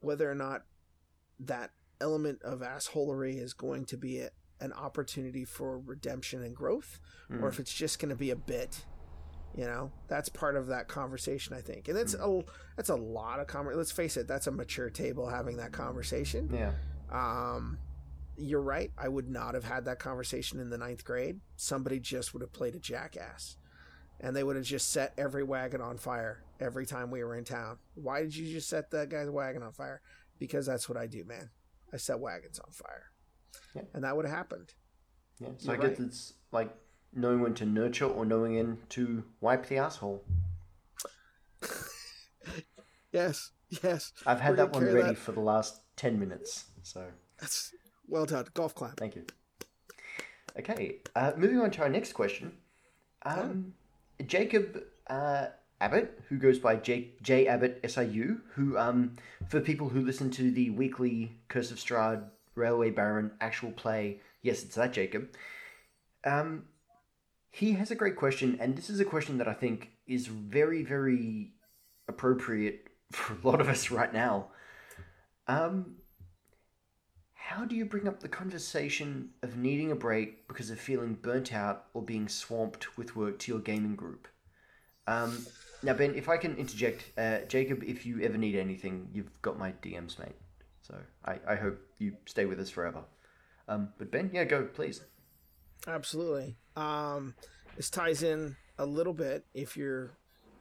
whether 0.00 0.30
or 0.30 0.34
not 0.34 0.64
that 1.40 1.70
element 2.00 2.42
of 2.42 2.60
assholery 2.60 3.40
is 3.42 3.52
going 3.52 3.84
to 3.86 3.96
be 3.96 4.20
a, 4.20 4.30
an 4.60 4.72
opportunity 4.72 5.44
for 5.44 5.78
redemption 5.78 6.42
and 6.42 6.54
growth, 6.54 6.98
or 7.42 7.48
if 7.48 7.58
it's 7.58 7.72
just 7.72 7.98
going 7.98 8.08
to 8.10 8.16
be 8.16 8.30
a 8.30 8.36
bit. 8.36 8.84
You 9.54 9.64
know, 9.64 9.90
that's 10.06 10.28
part 10.28 10.54
of 10.56 10.66
that 10.66 10.86
conversation, 10.86 11.54
I 11.54 11.62
think, 11.62 11.88
and 11.88 11.96
that's 11.96 12.12
a 12.12 12.40
that's 12.76 12.90
a 12.90 12.94
lot 12.94 13.40
of 13.40 13.46
conver 13.46 13.74
Let's 13.74 13.90
face 13.90 14.18
it, 14.18 14.28
that's 14.28 14.46
a 14.46 14.50
mature 14.50 14.90
table 14.90 15.28
having 15.28 15.56
that 15.56 15.72
conversation. 15.72 16.50
Yeah. 16.52 16.72
Um, 17.10 17.78
you're 18.36 18.60
right. 18.60 18.90
I 18.98 19.08
would 19.08 19.30
not 19.30 19.54
have 19.54 19.64
had 19.64 19.86
that 19.86 19.98
conversation 19.98 20.60
in 20.60 20.68
the 20.68 20.76
ninth 20.76 21.04
grade. 21.04 21.40
Somebody 21.56 22.00
just 22.00 22.34
would 22.34 22.42
have 22.42 22.52
played 22.52 22.74
a 22.74 22.78
jackass. 22.78 23.56
And 24.20 24.34
they 24.34 24.42
would 24.42 24.56
have 24.56 24.64
just 24.64 24.90
set 24.90 25.12
every 25.18 25.42
wagon 25.44 25.80
on 25.80 25.98
fire 25.98 26.42
every 26.58 26.86
time 26.86 27.10
we 27.10 27.22
were 27.22 27.36
in 27.36 27.44
town. 27.44 27.78
Why 27.94 28.22
did 28.22 28.34
you 28.34 28.50
just 28.52 28.68
set 28.68 28.90
that 28.92 29.08
guy's 29.10 29.28
wagon 29.30 29.62
on 29.62 29.72
fire? 29.72 30.00
Because 30.38 30.64
that's 30.66 30.88
what 30.88 30.96
I 30.98 31.06
do, 31.06 31.24
man. 31.24 31.50
I 31.92 31.98
set 31.98 32.18
wagons 32.18 32.58
on 32.58 32.70
fire. 32.72 33.10
Yeah. 33.74 33.82
And 33.94 34.04
that 34.04 34.16
would 34.16 34.26
have 34.26 34.34
happened. 34.34 34.72
Yeah. 35.38 35.48
So 35.58 35.70
I 35.70 35.74
You're 35.76 35.88
guess 35.88 35.98
right. 35.98 36.08
it's 36.08 36.32
like 36.50 36.74
knowing 37.12 37.40
when 37.40 37.54
to 37.54 37.66
nurture 37.66 38.06
or 38.06 38.24
knowing 38.24 38.54
when 38.56 38.78
to 38.90 39.24
wipe 39.40 39.66
the 39.66 39.78
asshole. 39.78 40.24
Yes. 43.12 43.50
Yes. 43.82 44.12
I've 44.26 44.40
had 44.40 44.50
We're 44.50 44.56
that 44.56 44.72
one 44.72 44.84
ready 44.84 45.00
that- 45.08 45.16
for 45.18 45.32
the 45.32 45.40
last 45.40 45.80
10 45.96 46.18
minutes. 46.18 46.66
So 46.82 47.06
That's 47.40 47.72
well 48.06 48.26
done. 48.26 48.46
Golf 48.54 48.74
clap. 48.74 48.96
thank 48.98 49.16
you. 49.16 49.24
Okay. 50.58 50.98
Uh, 51.14 51.32
moving 51.36 51.60
on 51.60 51.70
to 51.72 51.82
our 51.82 51.88
next 51.88 52.12
question. 52.12 52.52
Um, 53.24 53.72
Jacob 54.24 54.82
uh, 55.08 55.46
Abbott, 55.80 56.20
who 56.28 56.38
goes 56.38 56.58
by 56.58 56.76
J, 56.76 57.10
J 57.22 57.46
Abbott 57.46 57.80
SIU, 57.86 58.40
who, 58.54 58.78
um, 58.78 59.16
for 59.48 59.60
people 59.60 59.88
who 59.88 60.00
listen 60.00 60.30
to 60.32 60.50
the 60.50 60.70
weekly 60.70 61.32
Curse 61.48 61.70
of 61.70 61.78
Strahd 61.78 62.24
Railway 62.54 62.90
Baron 62.90 63.32
actual 63.40 63.72
play, 63.72 64.20
yes, 64.42 64.62
it's 64.62 64.76
that 64.76 64.92
Jacob. 64.92 65.28
Um, 66.24 66.64
he 67.50 67.72
has 67.72 67.90
a 67.90 67.94
great 67.94 68.16
question, 68.16 68.56
and 68.60 68.76
this 68.76 68.90
is 68.90 69.00
a 69.00 69.04
question 69.04 69.38
that 69.38 69.48
I 69.48 69.54
think 69.54 69.90
is 70.06 70.26
very, 70.26 70.82
very 70.82 71.52
appropriate 72.08 72.88
for 73.12 73.34
a 73.34 73.48
lot 73.48 73.60
of 73.60 73.68
us 73.68 73.90
right 73.90 74.12
now. 74.12 74.48
Um, 75.48 75.96
how 77.46 77.64
do 77.64 77.76
you 77.76 77.84
bring 77.84 78.08
up 78.08 78.18
the 78.18 78.28
conversation 78.28 79.30
of 79.44 79.56
needing 79.56 79.92
a 79.92 79.94
break 79.94 80.48
because 80.48 80.68
of 80.68 80.80
feeling 80.80 81.14
burnt 81.14 81.54
out 81.54 81.84
or 81.94 82.02
being 82.02 82.26
swamped 82.28 82.98
with 82.98 83.14
work 83.14 83.38
to 83.38 83.52
your 83.52 83.60
gaming 83.60 83.94
group? 83.94 84.26
Um, 85.06 85.46
now, 85.80 85.94
Ben, 85.94 86.16
if 86.16 86.28
I 86.28 86.38
can 86.38 86.56
interject, 86.56 87.12
uh, 87.16 87.38
Jacob, 87.46 87.84
if 87.84 88.04
you 88.04 88.20
ever 88.20 88.36
need 88.36 88.56
anything, 88.56 89.08
you've 89.12 89.30
got 89.42 89.60
my 89.60 89.70
DMs, 89.80 90.18
mate. 90.18 90.34
So 90.82 90.96
I, 91.24 91.38
I 91.46 91.54
hope 91.54 91.78
you 91.98 92.16
stay 92.24 92.46
with 92.46 92.58
us 92.58 92.68
forever. 92.68 93.04
Um, 93.68 93.90
but 93.96 94.10
Ben, 94.10 94.28
yeah, 94.32 94.42
go, 94.42 94.64
please. 94.64 95.02
Absolutely. 95.86 96.56
Um, 96.74 97.36
this 97.76 97.90
ties 97.90 98.24
in 98.24 98.56
a 98.76 98.84
little 98.84 99.14
bit 99.14 99.44
if 99.54 99.76
you're 99.76 100.10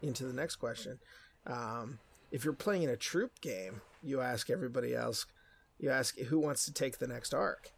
into 0.03 0.25
the 0.25 0.33
next 0.33 0.57
question. 0.57 0.99
Um, 1.47 1.97
if 2.31 2.45
you're 2.45 2.53
playing 2.53 2.83
in 2.83 2.89
a 2.91 2.95
troop 2.95 3.41
game, 3.41 3.81
you 4.03 4.21
ask 4.21 4.51
everybody 4.51 4.93
else, 4.93 5.25
you 5.77 5.89
ask 5.89 6.17
who 6.17 6.39
wants 6.39 6.65
to 6.65 6.73
take 6.73 6.97
the 6.97 7.07
next 7.07 7.33
arc. 7.33 7.71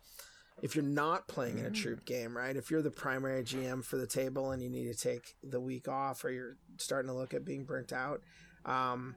If 0.61 0.75
you're 0.75 0.83
not 0.83 1.27
playing 1.27 1.59
in 1.59 1.65
a 1.65 1.69
troop 1.69 2.03
game, 2.03 2.35
right? 2.35 2.55
If 2.55 2.71
you're 2.71 2.81
the 2.81 2.89
primary 2.89 3.43
GM 3.43 3.83
for 3.85 3.97
the 3.97 4.07
table 4.07 4.51
and 4.51 4.61
you 4.63 4.71
need 4.71 4.91
to 4.91 4.97
take 4.97 5.35
the 5.43 5.59
week 5.59 5.87
off 5.87 6.25
or 6.25 6.31
you're 6.31 6.57
starting 6.77 7.09
to 7.09 7.15
look 7.15 7.35
at 7.35 7.45
being 7.45 7.63
burnt 7.63 7.93
out, 7.93 8.21
um, 8.65 9.15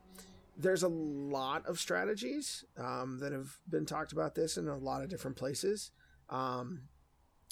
there's 0.58 0.82
a 0.82 0.88
lot 0.88 1.64
of 1.64 1.80
strategies 1.80 2.64
um, 2.76 3.18
that 3.20 3.32
have 3.32 3.56
been 3.68 3.86
talked 3.86 4.12
about 4.12 4.34
this 4.34 4.58
in 4.58 4.68
a 4.68 4.76
lot 4.76 5.02
of 5.02 5.08
different 5.08 5.38
places. 5.38 5.92
Um, 6.28 6.82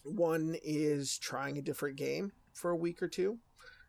one 0.05 0.57
is 0.62 1.17
trying 1.17 1.57
a 1.57 1.62
different 1.62 1.97
game 1.97 2.33
for 2.53 2.71
a 2.71 2.77
week 2.77 3.03
or 3.03 3.09
two. 3.09 3.38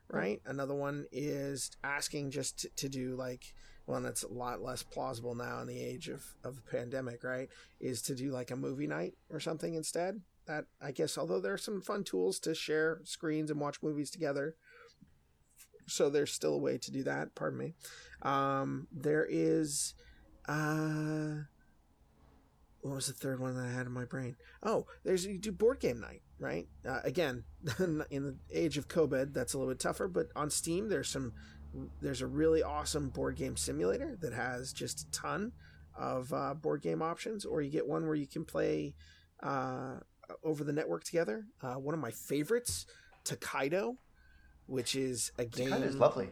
right? 0.09 0.41
Another 0.45 0.73
one 0.73 1.05
is 1.11 1.71
asking 1.83 2.31
just 2.31 2.59
to, 2.59 2.69
to 2.77 2.89
do 2.89 3.15
like 3.15 3.53
one 3.89 4.03
that's 4.03 4.23
a 4.23 4.31
lot 4.31 4.61
less 4.61 4.83
plausible 4.83 5.35
now 5.35 5.59
in 5.61 5.67
the 5.67 5.81
age 5.81 6.07
of, 6.09 6.23
of 6.43 6.55
the 6.55 6.61
pandemic, 6.61 7.23
right? 7.23 7.49
Is 7.79 8.01
to 8.03 8.15
do 8.15 8.31
like 8.31 8.51
a 8.51 8.55
movie 8.55 8.87
night 8.87 9.15
or 9.31 9.39
something 9.39 9.73
instead. 9.73 10.21
That 10.45 10.65
I 10.81 10.91
guess, 10.91 11.17
although 11.17 11.39
there 11.39 11.53
are 11.53 11.57
some 11.57 11.81
fun 11.81 12.03
tools 12.03 12.39
to 12.41 12.55
share 12.55 13.01
screens 13.03 13.51
and 13.51 13.59
watch 13.59 13.81
movies 13.81 14.09
together, 14.09 14.55
so 15.87 16.09
there's 16.09 16.31
still 16.31 16.53
a 16.53 16.59
way 16.59 16.77
to 16.77 16.91
do 16.91 17.03
that. 17.03 17.35
Pardon 17.35 17.59
me. 17.59 17.73
Um, 18.21 18.87
there 18.91 19.27
is, 19.29 19.95
uh, 20.47 21.43
what 22.81 22.95
was 22.95 23.07
the 23.07 23.13
third 23.13 23.39
one 23.39 23.55
that 23.55 23.65
I 23.65 23.71
had 23.71 23.85
in 23.87 23.91
my 23.91 24.05
brain? 24.05 24.35
Oh, 24.63 24.85
there's 25.03 25.25
you 25.25 25.37
do 25.37 25.51
board 25.51 25.79
game 25.79 25.99
night, 25.99 26.21
right? 26.39 26.67
Uh, 26.87 26.99
again, 27.03 27.43
in 27.79 28.23
the 28.23 28.35
age 28.51 28.77
of 28.77 28.87
COVID, 28.87 29.33
that's 29.33 29.53
a 29.53 29.57
little 29.57 29.73
bit 29.73 29.79
tougher. 29.79 30.07
But 30.07 30.27
on 30.35 30.49
Steam, 30.49 30.89
there's 30.89 31.09
some, 31.09 31.33
there's 32.01 32.21
a 32.21 32.27
really 32.27 32.63
awesome 32.63 33.09
board 33.09 33.35
game 33.35 33.57
simulator 33.57 34.17
that 34.21 34.33
has 34.33 34.73
just 34.73 35.01
a 35.01 35.11
ton 35.11 35.51
of 35.97 36.33
uh, 36.33 36.53
board 36.53 36.81
game 36.81 37.01
options. 37.01 37.45
Or 37.45 37.61
you 37.61 37.69
get 37.69 37.87
one 37.87 38.05
where 38.05 38.15
you 38.15 38.27
can 38.27 38.45
play 38.45 38.95
uh, 39.41 39.97
over 40.43 40.63
the 40.63 40.73
network 40.73 41.03
together. 41.03 41.45
Uh, 41.61 41.75
one 41.75 41.93
of 41.93 41.99
my 41.99 42.11
favorites, 42.11 42.85
Tokaido, 43.23 43.97
which 44.65 44.95
is 44.95 45.31
a 45.37 45.45
game. 45.45 45.69
Tokaido's 45.69 45.95
lovely. 45.95 46.29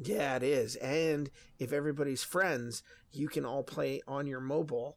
Yeah, 0.00 0.36
it 0.36 0.42
is. 0.42 0.76
And 0.76 1.30
if 1.58 1.72
everybody's 1.72 2.24
friends, 2.24 2.82
you 3.12 3.28
can 3.28 3.44
all 3.44 3.62
play 3.62 4.02
on 4.08 4.26
your 4.26 4.40
mobile, 4.40 4.96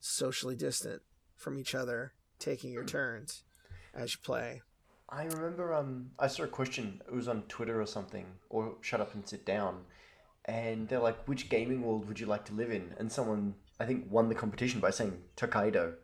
socially 0.00 0.54
distant 0.54 1.00
from 1.34 1.58
each 1.58 1.74
other, 1.74 2.12
taking 2.38 2.72
your 2.72 2.84
turns 2.84 3.44
as 3.94 4.12
you 4.12 4.18
play. 4.22 4.60
I 5.08 5.24
remember 5.24 5.72
um 5.74 6.10
I 6.18 6.26
saw 6.28 6.44
a 6.44 6.48
question, 6.48 7.00
it 7.06 7.14
was 7.14 7.28
on 7.28 7.42
Twitter 7.48 7.80
or 7.80 7.86
something, 7.86 8.26
or 8.50 8.74
Shut 8.80 9.00
Up 9.00 9.14
and 9.14 9.26
Sit 9.26 9.46
Down, 9.46 9.84
and 10.44 10.88
they're 10.88 11.00
like, 11.00 11.26
which 11.26 11.48
gaming 11.48 11.82
world 11.82 12.06
would 12.08 12.20
you 12.20 12.26
like 12.26 12.44
to 12.46 12.54
live 12.54 12.70
in? 12.70 12.94
And 12.98 13.10
someone, 13.10 13.54
I 13.80 13.86
think, 13.86 14.06
won 14.10 14.28
the 14.28 14.34
competition 14.34 14.80
by 14.80 14.90
saying 14.90 15.18
Tokaido. 15.36 15.94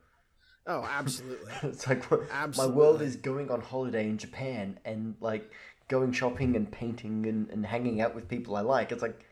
Oh, 0.67 0.83
absolutely. 0.91 1.53
it's 1.63 1.87
like 1.87 2.11
my 2.11 2.19
Absolutely. 2.31 2.77
world 2.77 3.03
is 3.03 3.17
going 3.17 3.51
on 3.51 3.61
holiday 3.61 4.09
in 4.09 4.17
Japan 4.17 4.79
and 4.85 5.15
like 5.21 5.51
going 5.89 6.13
shopping 6.13 6.57
and 6.57 6.71
painting 6.73 7.27
and, 7.27 7.51
and 7.51 7.67
hanging 7.67 8.01
out 8.01 8.15
with 8.15 8.29
people 8.29 8.57
I 8.57 8.63
like. 8.63 8.91
It's 8.91 9.03
like 9.03 9.25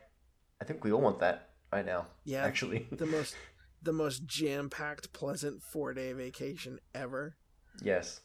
I 0.61 0.65
think 0.65 0.83
we 0.83 0.91
all 0.91 1.01
want 1.01 1.19
that 1.19 1.49
right 1.71 1.85
now. 1.85 2.07
Yeah. 2.25 2.43
Actually. 2.45 2.87
the 2.91 3.07
most 3.07 3.35
the 3.81 3.93
most 3.93 4.25
jam 4.27 4.69
packed, 4.69 5.11
pleasant 5.13 5.63
four 5.63 5.93
day 5.95 6.13
vacation 6.13 6.79
ever. 6.93 7.37
yes. 7.81 8.21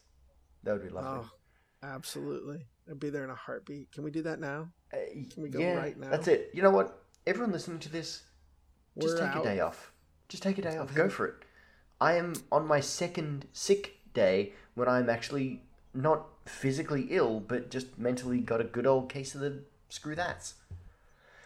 That 0.63 0.73
would 0.73 0.83
be 0.83 0.89
lovely. 0.89 1.21
Oh, 1.23 1.29
absolutely. 1.83 2.65
I'd 2.89 2.99
be 2.99 3.09
there 3.09 3.23
in 3.23 3.29
a 3.29 3.35
heartbeat. 3.35 3.91
Can 3.91 4.03
we 4.03 4.11
do 4.11 4.23
that 4.23 4.39
now? 4.39 4.69
Uh, 4.93 4.97
Can 5.31 5.43
we 5.43 5.49
go 5.49 5.59
yeah, 5.59 5.75
right 5.75 5.97
now? 5.97 6.09
That's 6.09 6.27
it. 6.27 6.49
You 6.53 6.61
know 6.61 6.71
what? 6.71 7.03
Everyone 7.27 7.51
listening 7.51 7.79
to 7.79 7.89
this, 7.89 8.23
just 8.99 9.15
We're 9.15 9.27
take 9.27 9.35
out. 9.35 9.45
a 9.45 9.49
day 9.49 9.59
off. 9.59 9.91
Just 10.27 10.43
take 10.43 10.57
a 10.57 10.61
day 10.61 10.77
off. 10.77 10.93
Go 10.93 11.09
for 11.09 11.27
it. 11.27 11.35
I 12.01 12.13
am 12.15 12.33
on 12.51 12.65
my 12.65 12.79
second 12.79 13.47
sick 13.51 13.97
day 14.13 14.53
when 14.73 14.87
I'm 14.87 15.09
actually 15.09 15.63
not 15.93 16.27
physically 16.45 17.07
ill, 17.09 17.39
but 17.39 17.69
just 17.69 17.97
mentally 17.97 18.39
got 18.39 18.61
a 18.61 18.63
good 18.63 18.87
old 18.87 19.09
case 19.09 19.35
of 19.35 19.41
the 19.41 19.63
screw 19.89 20.15
that's. 20.15 20.55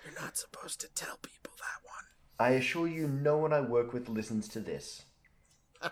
You're 0.06 0.22
not 0.22 0.38
supposed 0.38 0.80
to 0.82 0.88
tell 0.94 1.18
people 1.22 1.54
that 1.58 1.86
one. 1.86 2.04
I 2.40 2.56
assure 2.56 2.88
you, 2.88 3.08
no 3.08 3.38
one 3.38 3.52
I 3.52 3.62
work 3.62 3.94
with 3.94 4.10
listens 4.10 4.48
to 4.50 4.60
this. 4.60 5.04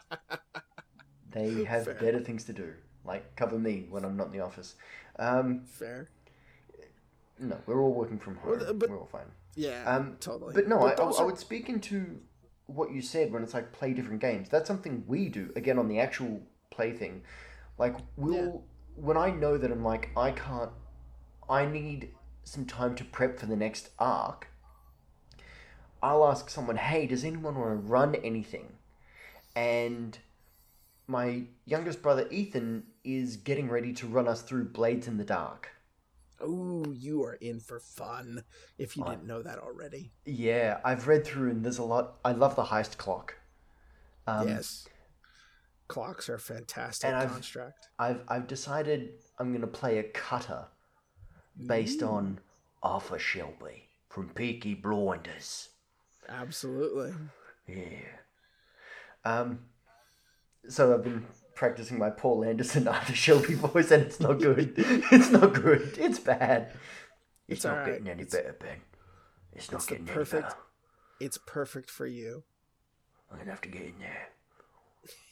they 1.31 1.63
have 1.63 1.85
Fair. 1.85 1.93
better 1.95 2.19
things 2.19 2.43
to 2.45 2.53
do, 2.53 2.73
like 3.05 3.35
cover 3.35 3.57
me 3.57 3.87
when 3.89 4.05
I'm 4.05 4.15
not 4.17 4.27
in 4.27 4.33
the 4.33 4.41
office. 4.41 4.75
Um, 5.17 5.61
Fair. 5.65 6.09
no, 7.39 7.57
we're 7.65 7.81
all 7.81 7.93
working 7.93 8.19
from 8.19 8.35
home. 8.37 8.59
Well, 8.59 8.73
but- 8.73 8.89
we're 8.89 8.99
all 8.99 9.05
fine. 9.11 9.31
Yeah. 9.55 9.83
Um, 9.85 10.15
totally. 10.21 10.53
But 10.53 10.67
no, 10.69 10.79
I, 10.79 10.91
I, 10.93 11.03
I 11.11 11.23
would 11.23 11.37
speak 11.37 11.67
into 11.67 12.21
what 12.67 12.91
you 12.93 13.01
said 13.01 13.33
when 13.33 13.43
it's 13.43 13.53
like 13.53 13.73
play 13.73 13.93
different 13.93 14.21
games. 14.21 14.47
That's 14.47 14.65
something 14.67 15.03
we 15.07 15.27
do 15.27 15.51
again 15.57 15.77
on 15.77 15.89
the 15.89 15.99
actual 15.99 16.41
play 16.69 16.93
thing. 16.93 17.23
Like 17.77 17.95
we'll 18.15 18.35
Yeah. 18.35 18.51
when 18.95 19.17
I 19.17 19.29
know 19.31 19.57
that 19.57 19.69
I'm 19.71 19.83
like 19.83 20.09
I 20.15 20.31
can't, 20.31 20.71
I 21.49 21.65
need 21.65 22.13
some 22.45 22.65
time 22.65 22.95
to 22.95 23.03
prep 23.03 23.39
for 23.39 23.45
the 23.45 23.57
next 23.57 23.89
arc. 23.99 24.47
I'll 26.01 26.25
ask 26.25 26.49
someone, 26.49 26.77
"Hey, 26.77 27.05
does 27.05 27.23
anyone 27.25 27.55
want 27.55 27.69
to 27.71 27.75
run 27.75 28.15
anything?" 28.15 28.77
And 29.55 30.17
my 31.11 31.43
youngest 31.65 32.01
brother 32.01 32.25
Ethan 32.31 32.83
is 33.03 33.35
getting 33.37 33.67
ready 33.69 33.91
to 33.93 34.07
run 34.07 34.27
us 34.27 34.41
through 34.41 34.69
Blades 34.69 35.07
in 35.07 35.17
the 35.17 35.25
Dark. 35.25 35.69
Oh, 36.39 36.85
you 36.91 37.23
are 37.23 37.33
in 37.35 37.59
for 37.59 37.79
fun 37.79 38.43
if 38.79 38.95
you 38.97 39.03
I- 39.03 39.11
didn't 39.11 39.27
know 39.27 39.43
that 39.43 39.59
already. 39.59 40.11
Yeah, 40.25 40.79
I've 40.83 41.07
read 41.07 41.25
through 41.25 41.51
and 41.51 41.63
there's 41.63 41.77
a 41.77 41.83
lot. 41.83 42.15
I 42.25 42.31
love 42.31 42.55
the 42.55 42.63
heist 42.63 42.97
clock. 42.97 43.35
Um, 44.25 44.47
yes. 44.47 44.87
Clocks 45.87 46.29
are 46.29 46.35
a 46.35 46.39
fantastic 46.39 47.07
and 47.09 47.17
I've- 47.17 47.41
I've 47.99 48.23
I've 48.29 48.47
decided 48.47 49.19
I'm 49.37 49.51
gonna 49.51 49.67
play 49.67 49.99
a 49.99 50.03
cutter 50.03 50.67
based 51.67 52.01
on 52.01 52.39
Arthur 52.81 53.19
Shelby 53.19 53.89
from 54.09 54.29
Peaky 54.29 54.73
Blinders. 54.73 55.69
Absolutely. 56.29 57.13
Yeah. 57.67 58.17
Um. 59.25 59.65
So 60.67 60.93
I've 60.93 61.03
been 61.03 61.25
practicing 61.55 61.97
my 61.97 62.09
Paul 62.09 62.43
Anderson 62.43 62.87
Arthur 62.87 63.13
Shelby 63.15 63.55
voice, 63.55 63.91
and 63.91 64.03
it's 64.03 64.19
not 64.19 64.39
good. 64.39 64.73
it's 64.77 65.29
not 65.31 65.53
good. 65.53 65.97
It's 65.99 66.19
bad. 66.19 66.71
It's, 67.47 67.57
It's 67.59 67.63
not 67.65 67.73
alright. 67.73 67.87
getting 67.93 68.07
any 68.09 68.23
It's- 68.23 68.35
better, 68.41 68.55
Ben. 68.59 68.77
It's 69.53 69.71
not 69.71 69.79
it's 69.81 69.85
getting 69.87 70.05
perfect- 70.05 70.33
any 70.33 70.43
better. 70.43 70.55
It's 71.19 71.37
perfect 71.45 71.89
for 71.89 72.07
you. 72.07 72.43
I'm 73.31 73.37
gonna 73.37 73.51
have 73.51 73.61
to 73.61 73.69
get 73.69 73.81
in 73.83 73.93
there. 73.99 74.29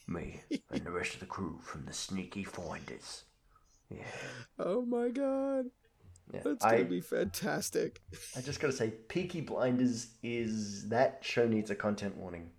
Me 0.08 0.42
and 0.72 0.84
the 0.86 0.92
rest 0.92 1.14
of 1.16 1.20
the 1.20 1.26
crew 1.26 1.60
from 1.64 1.86
the 1.86 1.94
Sneaky 1.94 2.44
Finders. 2.44 3.24
Yeah. 3.90 4.04
Oh 4.60 4.82
my 4.84 5.10
god. 5.10 5.66
yeah. 6.34 6.42
That's 6.44 6.64
gonna 6.64 6.84
be 6.86 7.02
fantastic. 7.02 8.02
I 8.36 8.42
just 8.42 8.60
gotta 8.60 8.74
say, 8.74 8.90
Peaky 9.08 9.42
Blinders 9.42 10.08
is 10.24 10.90
that 10.90 11.20
show 11.22 11.48
needs 11.48 11.70
a 11.72 11.76
content 11.76 12.18
warning. 12.18 12.50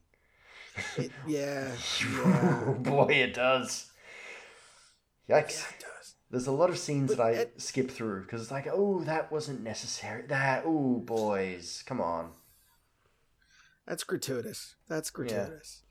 It, 0.96 1.10
yeah. 1.26 1.70
Yeah. 2.00 2.62
Oh 2.66 2.74
boy, 2.74 3.08
it 3.12 3.34
does. 3.34 3.90
Yikes. 5.28 5.58
yeah, 5.62 5.76
it 5.76 5.80
does. 5.80 6.14
There's 6.30 6.46
a 6.46 6.52
lot 6.52 6.70
of 6.70 6.78
scenes 6.78 7.10
But 7.10 7.16
that 7.18 7.26
I 7.26 7.30
it- 7.32 7.60
skip 7.60 7.90
through 7.90 8.22
because 8.22 8.42
it's 8.42 8.50
like, 8.50 8.66
oh, 8.70 9.00
that 9.04 9.30
wasn't 9.32 9.62
necessary. 9.62 10.22
That, 10.28 10.62
oh, 10.66 10.98
boys, 11.04 11.82
come 11.86 12.00
on. 12.00 12.30
That's 13.86 14.04
gratuitous. 14.04 14.76
That's 14.88 15.10
gratuitous. 15.10 15.82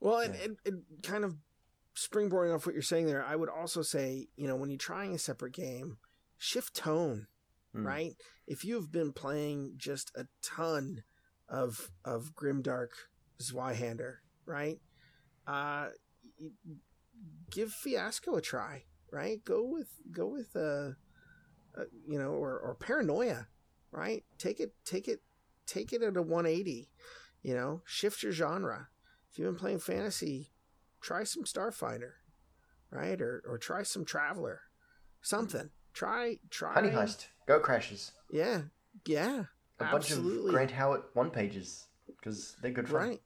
Well, 0.00 0.18
and, 0.20 0.34
Yeah. 0.34 0.44
and, 0.44 0.56
and 0.64 0.82
kind 1.02 1.24
of 1.24 1.36
springboarding 1.94 2.54
off 2.54 2.66
what 2.66 2.74
you're 2.74 2.82
saying 2.82 3.06
there, 3.06 3.24
I 3.24 3.36
would 3.36 3.48
also 3.48 3.82
say, 3.82 4.28
you 4.36 4.46
know, 4.48 4.56
when 4.56 4.70
you're 4.70 4.78
trying 4.78 5.14
a 5.14 5.18
separate 5.18 5.52
game, 5.54 5.98
shift 6.38 6.74
tone, 6.74 7.26
Mm. 7.74 7.84
right? 7.84 8.16
If 8.46 8.64
you've 8.64 8.90
been 8.90 9.12
playing 9.12 9.74
just 9.76 10.10
a 10.14 10.26
ton 10.42 11.04
of 11.48 11.90
of 12.04 12.32
Grimdark 12.34 12.88
Zweihander, 13.40 14.16
right? 14.44 14.78
Uh, 15.46 15.88
give 17.50 17.72
Fiasco 17.72 18.36
a 18.36 18.40
try, 18.42 18.84
right? 19.10 19.44
Go 19.44 19.64
with 19.64 19.88
go 20.10 20.26
with 20.26 20.54
uh, 20.56 20.92
uh 21.78 21.84
you 22.06 22.18
know, 22.18 22.30
or 22.30 22.58
or 22.58 22.76
Paranoia, 22.78 23.48
right? 23.90 24.24
Take 24.38 24.60
it 24.60 24.74
take 24.84 25.08
it 25.08 25.22
take 25.66 25.92
it 25.92 26.02
at 26.02 26.16
a 26.16 26.22
180, 26.22 26.90
you 27.42 27.54
know, 27.54 27.82
shift 27.84 28.22
your 28.22 28.32
genre. 28.32 28.88
If 29.30 29.38
you've 29.38 29.48
been 29.48 29.60
playing 29.60 29.80
fantasy, 29.80 30.52
try 31.00 31.24
some 31.24 31.44
Starfinder, 31.44 32.12
right? 32.90 33.20
Or 33.20 33.42
or 33.46 33.58
try 33.58 33.82
some 33.82 34.04
Traveler, 34.04 34.62
something. 35.22 35.70
Try 35.92 36.38
try 36.50 36.74
Honey 36.74 36.90
Heist, 36.90 37.26
Go 37.46 37.58
Crashes, 37.58 38.12
Yeah, 38.30 38.62
yeah, 39.06 39.44
a 39.80 39.84
absolutely. 39.84 40.32
bunch 40.32 40.46
of 40.46 40.52
Grant 40.52 40.70
Howitt 40.72 41.02
one 41.14 41.30
pages 41.30 41.86
because 42.26 42.56
they're 42.60 42.72
good 42.72 42.88
fun. 42.88 42.96
right. 42.96 43.20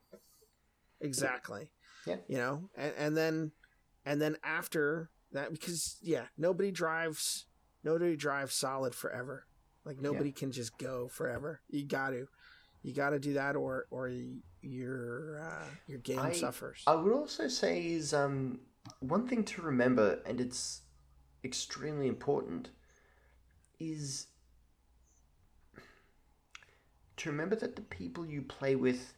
Exactly. 1.00 1.70
Yeah. 2.06 2.16
You 2.28 2.36
know, 2.36 2.70
and, 2.76 2.92
and 2.98 3.16
then 3.16 3.52
and 4.04 4.20
then 4.20 4.36
after 4.44 5.10
that, 5.32 5.50
because 5.52 5.96
yeah, 6.02 6.24
nobody 6.36 6.70
drives 6.70 7.46
nobody 7.82 8.16
drives 8.16 8.54
solid 8.54 8.94
forever. 8.94 9.46
Like 9.84 9.98
nobody 10.00 10.32
can 10.32 10.52
just 10.52 10.76
go 10.78 11.08
forever. 11.08 11.62
You 11.70 11.86
got 11.86 12.10
to, 12.10 12.26
you 12.82 12.92
got 12.94 13.10
to 13.10 13.18
do 13.18 13.32
that, 13.34 13.56
or 13.56 13.86
or 13.90 14.08
y- 14.08 14.40
your 14.60 15.40
uh, 15.42 15.64
your 15.86 15.98
game 15.98 16.18
I- 16.18 16.32
suffers. 16.32 16.82
I 16.86 16.94
would 16.94 17.12
also 17.12 17.48
say 17.48 17.86
is 17.86 18.12
um, 18.12 18.60
one 19.00 19.26
thing 19.26 19.42
to 19.44 19.62
remember, 19.62 20.20
and 20.26 20.38
it's 20.40 20.82
extremely 21.44 22.08
important, 22.08 22.68
is 23.78 24.26
to 27.20 27.30
remember 27.30 27.56
that 27.56 27.76
the 27.76 27.82
people 27.82 28.26
you 28.26 28.42
play 28.42 28.74
with, 28.76 29.14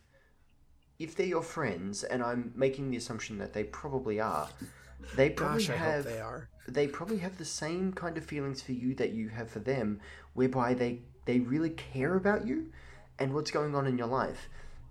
if 0.98 1.14
they're 1.16 1.26
your 1.26 1.42
friends, 1.42 2.04
and 2.04 2.22
I'm 2.22 2.52
making 2.54 2.90
the 2.90 2.96
assumption 2.96 3.38
that 3.38 3.52
they 3.52 3.64
probably 3.64 4.20
are, 4.20 4.48
they 5.16 5.30
probably 5.30 5.66
Gosh, 5.66 5.76
have 5.76 6.04
they 6.04 6.20
are. 6.20 6.48
they 6.68 6.86
probably 6.86 7.18
have 7.18 7.38
the 7.38 7.44
same 7.44 7.92
kind 7.92 8.16
of 8.16 8.24
feelings 8.24 8.62
for 8.62 8.72
you 8.72 8.94
that 8.96 9.10
you 9.12 9.28
have 9.30 9.50
for 9.50 9.60
them, 9.60 10.00
whereby 10.34 10.74
they 10.74 11.00
they 11.24 11.40
really 11.40 11.70
care 11.70 12.16
about 12.16 12.46
you 12.46 12.72
and 13.18 13.32
what's 13.34 13.50
going 13.50 13.74
on 13.74 13.86
in 13.86 13.98
your 13.98 14.06
life. 14.08 14.48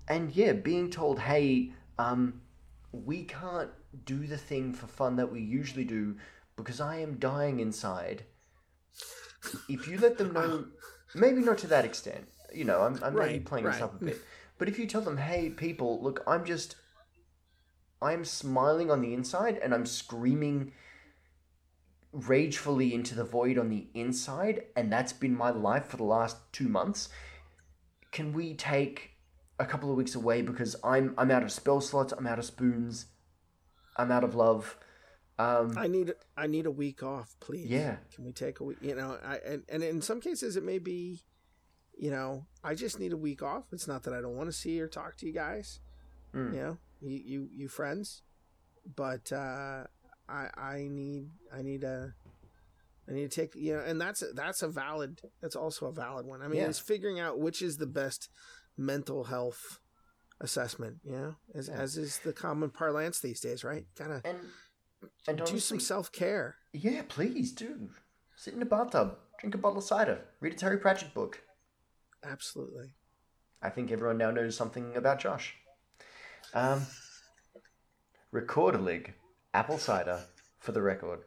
And 0.08 0.32
yeah, 0.36 0.54
being 0.54 0.90
told, 0.90 1.20
hey, 1.20 1.72
um, 1.98 2.42
we 2.92 3.24
can't 3.24 3.70
do 4.06 4.26
the 4.28 4.38
thing 4.38 4.74
for 4.74 4.88
fun 4.88 5.16
that 5.18 5.32
we 5.32 5.42
usually 5.42 5.86
do 5.86 6.16
because 6.56 6.80
I 6.82 6.98
am 7.00 7.18
dying 7.18 7.60
inside. 7.60 8.24
If 9.70 9.88
you 9.88 9.98
let 9.98 10.18
them 10.18 10.34
know, 10.34 10.66
maybe 11.16 11.42
not 11.42 11.58
to 11.60 11.68
that 11.68 11.86
extent, 11.86 12.28
you 12.54 12.66
know, 12.66 12.82
I'm, 12.82 13.00
I'm 13.04 13.14
maybe 13.14 13.34
Right, 13.34 13.46
playing 13.46 13.66
this 13.66 13.82
up 13.82 14.02
a 14.02 14.06
bit, 14.06 14.18
but 14.58 14.68
if 14.68 14.78
you 14.80 14.86
tell 14.88 15.02
them, 15.02 15.18
hey, 15.18 15.50
people, 15.50 16.02
look, 16.02 16.24
I'm 16.28 16.46
just, 16.46 16.76
I'm 18.02 18.26
smiling 18.26 18.90
on 18.92 19.02
the 19.02 19.14
inside 19.14 19.58
and 19.58 19.74
I'm 19.74 19.86
screaming 19.86 20.74
ragefully 22.14 22.94
into 22.94 23.16
the 23.16 23.24
void 23.24 23.58
on 23.58 23.70
the 23.70 23.88
inside, 23.94 24.64
and 24.76 24.92
that's 24.92 25.14
been 25.14 25.36
my 25.36 25.50
life 25.50 25.86
for 25.88 25.98
the 25.98 26.04
last 26.04 26.38
two 26.52 26.68
months. 26.68 27.10
Can 28.12 28.34
we 28.34 28.54
take 28.54 29.12
a 29.60 29.66
couple 29.66 29.90
of 29.92 29.96
weeks 29.98 30.16
away 30.16 30.42
because 30.42 30.76
I'm 30.84 31.14
I'm 31.18 31.32
out 31.32 31.44
of 31.44 31.52
spell 31.52 31.80
slots, 31.82 32.12
I'm 32.12 32.28
out 32.28 32.40
of 32.40 32.46
spoons, 32.46 33.06
I'm 33.96 34.12
out 34.12 34.24
of 34.24 34.36
love. 34.36 34.78
Um, 35.40 35.74
I 35.78 35.88
need 35.88 36.14
I 36.36 36.48
need 36.48 36.66
a 36.66 36.72
week 36.72 37.04
off, 37.04 37.36
please. 37.40 37.68
Yeah. 37.70 37.98
Can 38.14 38.26
we 38.26 38.32
take 38.34 38.60
a 38.60 38.64
week? 38.64 38.78
You 38.82 38.96
know, 38.96 39.18
I 39.24 39.38
and, 39.38 39.64
and 39.70 39.84
in 39.84 40.02
some 40.02 40.20
cases 40.20 40.58
it 40.58 40.64
may 40.64 40.80
be, 40.80 41.22
you 42.02 42.10
know, 42.10 42.48
I 42.64 42.74
just 42.74 43.00
need 43.00 43.14
a 43.14 43.18
week 43.18 43.44
off. 43.44 43.66
It's 43.72 43.88
not 43.88 44.02
that 44.04 44.14
I 44.14 44.22
don't 44.22 44.36
want 44.36 44.50
to 44.50 44.54
see 44.64 44.82
or 44.82 44.88
talk 44.88 45.16
to 45.18 45.26
you 45.28 45.32
guys. 45.32 45.80
Mm. 46.34 46.54
You 46.56 46.60
know, 46.60 46.78
you 47.00 47.18
you, 47.24 47.50
you 47.52 47.68
friends, 47.68 48.24
but 48.96 49.32
uh, 49.32 49.84
I 50.28 50.48
I 50.58 50.88
need 50.90 51.30
I 51.54 51.62
need 51.62 51.84
a. 51.84 52.14
I 53.08 53.14
need 53.14 53.30
to 53.30 53.36
take 53.42 53.56
you 53.56 53.74
know, 53.76 53.82
and 53.82 54.02
that's 54.02 54.24
that's 54.34 54.64
a 54.64 54.68
valid. 54.68 55.22
That's 55.42 55.56
also 55.56 55.86
a 55.88 55.92
valid 55.92 56.26
one. 56.26 56.42
I 56.42 56.48
mean, 56.48 56.62
Yeah. 56.62 56.70
it's 56.70 56.80
figuring 56.80 57.20
out 57.20 57.40
which 57.40 57.62
is 57.62 57.78
the 57.78 57.88
best 57.88 58.30
mental 58.78 59.26
health 59.26 59.80
assessment. 60.40 60.98
You 61.04 61.12
know, 61.18 61.36
as 61.54 61.68
Yeah. 61.68 61.76
as 61.82 61.98
is 61.98 62.20
the 62.20 62.34
common 62.34 62.70
parlance 62.72 63.20
these 63.20 63.42
days, 63.42 63.64
right? 63.64 63.86
Kind 63.96 64.12
of 64.14 64.22
and 64.26 64.40
and 65.28 65.38
do 65.38 65.44
honestly, 65.44 65.60
some 65.60 65.80
self 65.80 66.12
care. 66.12 66.56
yeah, 66.74 67.04
please 67.08 67.52
do. 67.52 67.90
Sit 68.36 68.54
in 68.56 68.62
a 68.62 68.66
bathtub, 68.66 69.18
drink 69.40 69.54
a 69.56 69.58
bottle 69.60 69.80
of 69.80 69.84
cider, 69.84 70.22
read 70.40 70.54
a 70.54 70.56
Terry 70.56 70.78
Pratchett 70.78 71.14
book. 71.14 71.44
Absolutely. 72.24 72.92
I 73.62 73.70
think 73.70 73.92
everyone 73.92 74.18
now 74.18 74.32
knows 74.32 74.56
something 74.56 74.96
about 74.96 75.20
Josh. 75.20 75.56
Um, 76.54 76.82
Rekorderlig, 78.34 79.12
apple 79.54 79.78
cider 79.78 80.20
for 80.60 80.72
the 80.72 80.82
record. 80.82 81.20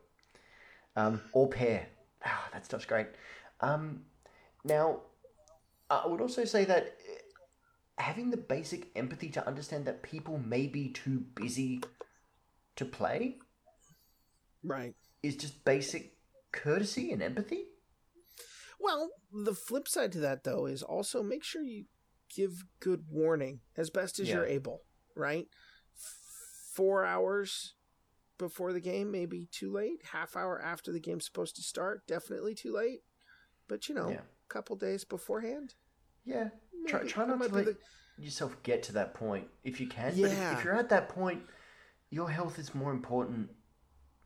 Um, 0.96 1.20
or 1.32 1.48
pear. 1.48 1.86
Ah, 2.24 2.48
that 2.52 2.64
stuff's 2.64 2.84
great. 2.84 3.08
Um, 3.60 4.04
now, 4.64 5.00
I 5.90 6.06
would 6.06 6.20
also 6.20 6.44
say 6.44 6.64
that 6.64 6.96
eh, 7.08 7.18
having 7.98 8.30
the 8.30 8.36
basic 8.36 8.88
empathy 8.96 9.28
to 9.30 9.46
understand 9.46 9.84
that 9.86 10.02
people 10.02 10.38
may 10.38 10.66
be 10.66 10.88
too 10.88 11.20
busy 11.34 11.82
to 12.76 12.84
play 12.84 13.38
Right. 14.62 14.94
is 15.22 15.36
just 15.36 15.64
basic 15.64 16.16
courtesy 16.52 17.12
and 17.12 17.22
empathy. 17.22 17.64
Well, 18.80 19.10
the 19.32 19.54
flip 19.54 19.88
side 19.88 20.12
to 20.12 20.20
that 20.20 20.44
though 20.44 20.66
is 20.66 20.82
also 20.82 21.22
make 21.22 21.44
sure 21.44 21.62
you 21.62 21.84
give 22.34 22.64
good 22.80 23.04
warning 23.10 23.60
as 23.76 23.90
best 23.90 24.18
as 24.18 24.28
you're 24.28 24.46
able, 24.46 24.82
right? 25.14 25.46
F- 25.96 26.72
4 26.74 27.04
hours 27.04 27.74
before 28.38 28.72
the 28.72 28.80
game 28.80 29.10
maybe 29.12 29.46
too 29.52 29.70
late, 29.72 30.00
half 30.12 30.36
hour 30.36 30.60
after 30.60 30.90
the 30.92 30.98
game's 31.00 31.24
supposed 31.24 31.54
to 31.56 31.62
start, 31.62 32.06
definitely 32.06 32.54
too 32.54 32.72
late. 32.72 33.02
But 33.68 33.88
you 33.88 33.94
know, 33.94 34.10
Yeah. 34.10 34.20
a 34.20 34.48
couple 34.48 34.76
days 34.76 35.04
beforehand, 35.04 35.74
Yeah. 36.24 36.50
Try, 36.86 37.00
maybe 37.00 37.10
try 37.12 37.24
that 37.26 37.38
not 37.38 37.48
to 37.48 37.54
let 37.54 37.76
yourself 38.18 38.60
get 38.62 38.82
to 38.84 38.92
that 38.92 39.14
point 39.14 39.48
if 39.62 39.80
you 39.80 39.86
can. 39.86 40.10
But 40.10 40.30
Yeah. 40.30 40.52
if, 40.52 40.58
if 40.58 40.64
you're 40.64 40.74
at 40.74 40.88
that 40.90 41.08
point, 41.08 41.46
your 42.10 42.28
health 42.30 42.58
is 42.58 42.74
more 42.74 42.90
important. 42.92 43.50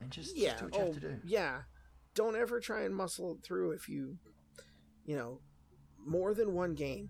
And 0.01 0.11
just, 0.11 0.31
just 0.31 0.39
yeah, 0.39 0.57
do 0.59 0.65
what 0.67 0.75
you 0.75 0.81
oh, 0.81 0.87
have 0.87 1.01
to 1.01 1.07
oh, 1.07 1.11
do. 1.11 1.21
yeah. 1.25 1.63
Don't 2.15 2.37
ever 2.37 2.61
try 2.61 2.83
and 2.83 2.95
muscle 2.95 3.33
it 3.35 3.43
through 3.43 3.73
if 3.73 3.89
you, 3.89 4.19
you 5.09 5.17
know, 5.17 5.41
more 6.07 6.35
than 6.35 6.53
one 6.55 6.75
game 6.75 7.09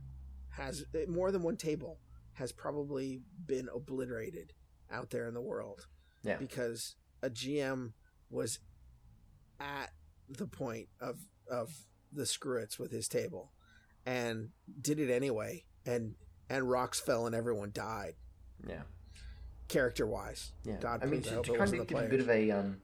has 0.50 0.84
eh, 0.94 1.04
more 1.08 1.32
than 1.32 1.42
one 1.42 1.56
table 1.56 1.98
has 2.34 2.52
probably 2.52 3.20
been 3.44 3.68
obliterated 3.74 4.52
out 4.88 5.10
there 5.10 5.26
in 5.26 5.34
the 5.34 5.40
world 5.40 5.88
Yeah. 6.22 6.36
because 6.36 6.94
a 7.22 7.28
GM 7.28 7.92
was 8.30 8.60
at 9.58 9.90
the 10.28 10.46
point 10.46 10.88
of 11.00 11.18
of 11.50 11.74
the 12.12 12.24
screw-its 12.24 12.78
with 12.78 12.92
his 12.92 13.08
table 13.08 13.52
and 14.06 14.50
did 14.80 15.00
it 15.00 15.10
anyway 15.10 15.64
and 15.84 16.14
and 16.48 16.70
rocks 16.70 17.00
fell 17.00 17.26
and 17.26 17.34
everyone 17.34 17.72
died 17.74 18.14
Yeah. 18.66 18.82
character 19.66 20.06
wise 20.06 20.52
Yeah. 20.64 20.76
God 20.78 21.02
I 21.02 21.06
mean, 21.06 21.22
to, 21.22 21.42
to 21.42 21.56
kind 21.58 21.74
of 21.74 21.86
give 21.88 21.98
a 21.98 22.08
bit 22.08 22.20
of 22.20 22.30
a 22.30 22.50
um, 22.52 22.80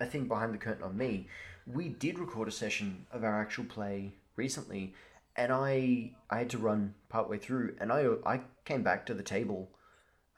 a 0.00 0.06
thing 0.06 0.26
behind 0.26 0.54
the 0.54 0.58
curtain 0.58 0.82
on 0.82 0.96
me, 0.96 1.28
we 1.66 1.90
did 1.90 2.18
record 2.18 2.48
a 2.48 2.50
session 2.50 3.06
of 3.12 3.22
our 3.24 3.40
actual 3.40 3.64
play 3.64 4.14
recently, 4.36 4.94
and 5.36 5.52
I 5.52 6.12
I 6.30 6.38
had 6.38 6.50
to 6.50 6.58
run 6.58 6.94
partway 7.08 7.38
through, 7.38 7.76
and 7.80 7.92
I 7.92 8.06
I 8.26 8.40
came 8.64 8.82
back 8.82 9.06
to 9.06 9.14
the 9.14 9.22
table, 9.22 9.70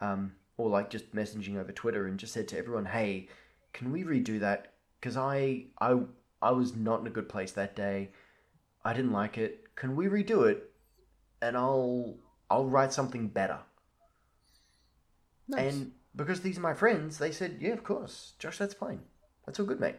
um, 0.00 0.32
or 0.56 0.68
like 0.68 0.90
just 0.90 1.14
messaging 1.14 1.56
over 1.56 1.72
Twitter, 1.72 2.06
and 2.06 2.18
just 2.18 2.32
said 2.32 2.48
to 2.48 2.58
everyone, 2.58 2.86
hey, 2.86 3.28
can 3.72 3.92
we 3.92 4.04
redo 4.04 4.40
that? 4.40 4.74
Because 5.00 5.16
I 5.16 5.66
I 5.80 6.00
I 6.40 6.50
was 6.52 6.74
not 6.74 7.00
in 7.00 7.06
a 7.06 7.10
good 7.10 7.28
place 7.28 7.52
that 7.52 7.76
day. 7.76 8.10
I 8.84 8.92
didn't 8.92 9.12
like 9.12 9.36
it. 9.36 9.74
Can 9.74 9.96
we 9.96 10.06
redo 10.06 10.48
it? 10.48 10.70
And 11.42 11.56
I'll 11.56 12.16
I'll 12.50 12.66
write 12.66 12.92
something 12.92 13.28
better. 13.28 13.58
Nice. 15.48 15.74
And 15.74 15.92
because 16.14 16.40
these 16.40 16.58
are 16.58 16.62
my 16.62 16.74
friends, 16.74 17.18
they 17.18 17.30
said, 17.32 17.58
"Yeah, 17.60 17.72
of 17.72 17.84
course, 17.84 18.34
Josh. 18.38 18.58
That's 18.58 18.74
fine. 18.74 19.00
That's 19.44 19.60
all 19.60 19.66
good, 19.66 19.80
mate. 19.80 19.96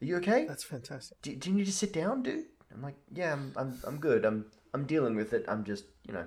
Are 0.00 0.04
you 0.04 0.16
okay? 0.16 0.44
that's 0.46 0.64
fantastic 0.64 1.20
Do, 1.22 1.34
do 1.36 1.50
you 1.50 1.56
need 1.56 1.66
to 1.66 1.72
sit 1.72 1.92
down, 1.92 2.22
dude?" 2.22 2.46
I'm 2.74 2.82
like, 2.82 2.96
"Yeah, 3.12 3.32
I'm, 3.32 3.52
I'm, 3.56 3.78
I'm 3.86 3.98
good. 3.98 4.24
I'm, 4.24 4.46
I'm 4.74 4.84
dealing 4.84 5.14
with 5.16 5.32
it. 5.32 5.44
I'm 5.48 5.64
just, 5.64 5.84
you 6.06 6.12
know." 6.14 6.26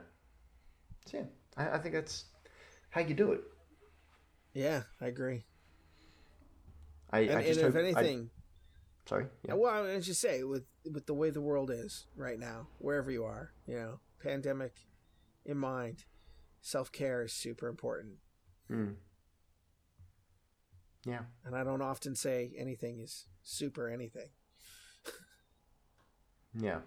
So 1.08 1.18
yeah, 1.18 1.24
I, 1.58 1.76
I 1.76 1.78
think 1.80 1.94
that's 1.96 2.26
how 2.90 3.02
you 3.02 3.14
do 3.14 3.32
it. 3.34 3.42
yeah 4.54 4.84
i 5.02 5.06
agree 5.08 5.44
I, 7.12 7.20
and, 7.20 7.32
I 7.32 7.34
and 7.36 7.46
just 7.48 7.60
if 7.60 7.66
hope. 7.74 7.76
I- 7.76 7.80
anything 7.86 8.30
sorry. 9.08 9.26
Yeah. 9.48 9.54
well 9.56 9.72
i 9.74 9.82
was 9.96 10.06
just 10.06 10.20
say 10.22 10.44
with 10.44 10.64
with 10.92 11.06
the 11.06 11.14
way 11.14 11.30
the 11.30 11.42
world 11.42 11.70
is 11.72 12.08
right 12.16 12.40
now 12.40 12.68
wherever 12.80 13.12
you 13.12 13.24
are 13.24 13.52
you 13.68 13.76
know 13.76 14.00
pandemic 14.22 14.74
in 15.46 15.58
mind 15.58 16.06
self-care 16.62 17.24
is 17.24 17.34
super 17.34 17.68
important 17.68 18.16
Mm. 18.72 18.96
Yeah. 21.06 21.22
and 21.46 21.56
i 21.56 21.64
don't 21.64 21.82
often 21.82 22.16
say 22.16 22.52
anything 22.58 23.00
is 23.00 23.28
super 23.44 23.90
anything 23.90 24.30
Yeah. 26.60 26.80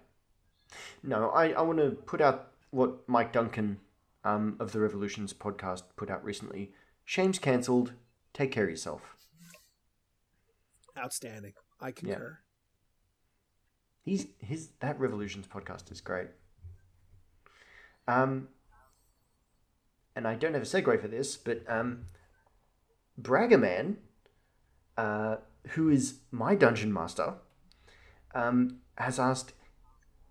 No, 1.03 1.29
I, 1.29 1.49
I 1.51 1.61
want 1.61 1.79
to 1.79 1.91
put 1.91 2.21
out 2.21 2.51
what 2.71 3.07
Mike 3.07 3.33
Duncan 3.33 3.79
um, 4.23 4.55
of 4.59 4.71
the 4.71 4.79
Revolutions 4.79 5.33
podcast 5.33 5.83
put 5.95 6.09
out 6.09 6.23
recently. 6.23 6.71
Shame's 7.05 7.39
cancelled. 7.39 7.93
Take 8.33 8.51
care 8.51 8.65
of 8.65 8.69
yourself. 8.69 9.01
outstanding 10.97 11.53
i 11.79 11.91
concur 11.91 12.39
Yeah. 12.39 12.51
He's 14.03 14.27
his 14.39 14.69
that 14.79 14.99
Revolutions 14.99 15.47
podcast 15.47 15.91
is 15.91 16.01
great. 16.01 16.27
Um, 18.07 18.47
and 20.15 20.27
I 20.27 20.35
don't 20.35 20.53
have 20.53 20.63
a 20.63 20.65
segue 20.65 20.99
for 20.99 21.07
this, 21.07 21.37
but 21.37 21.63
um, 21.67 22.05
Braggerman, 23.21 23.97
uh, 24.97 25.35
who 25.69 25.89
is 25.89 26.15
my 26.31 26.55
dungeon 26.55 26.91
master, 26.91 27.35
um, 28.33 28.79
has 28.97 29.19
asked. 29.19 29.53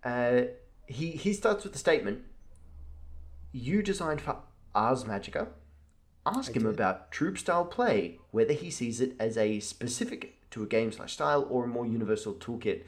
Uh, 0.05 0.43
he 0.87 1.11
he 1.13 1.33
starts 1.33 1.65
with 1.65 1.73
the 1.73 1.79
statement. 1.79 2.23
You 3.53 3.83
designed 3.83 4.21
for 4.21 4.37
Ars 4.75 5.05
Magica. 5.05 5.49
Ask 6.27 6.53
I 6.53 6.55
him 6.55 6.63
did. 6.65 6.75
about 6.75 7.11
troop 7.11 7.39
style 7.39 7.65
play, 7.65 8.19
whether 8.31 8.53
he 8.53 8.71
sees 8.71 9.01
it 9.01 9.15
as 9.19 9.37
a 9.37 9.61
specific 9.61 10.37
to 10.51 10.63
a 10.63 10.67
game 10.67 10.93
slash 10.93 11.15
style 11.15 11.47
or 11.49 11.65
a 11.65 11.69
more 11.69 11.87
universal 11.87 12.35
toolkit. 12.35 12.83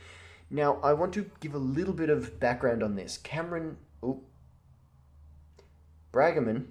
Now, 0.51 0.79
I 0.83 0.92
want 0.92 1.14
to 1.14 1.31
give 1.40 1.55
a 1.55 1.59
little 1.59 1.94
bit 1.94 2.11
of 2.11 2.38
background 2.38 2.83
on 2.83 2.94
this. 2.94 3.16
Cameron, 3.16 3.79
oh, 4.03 4.20
Braggerman 6.12 6.66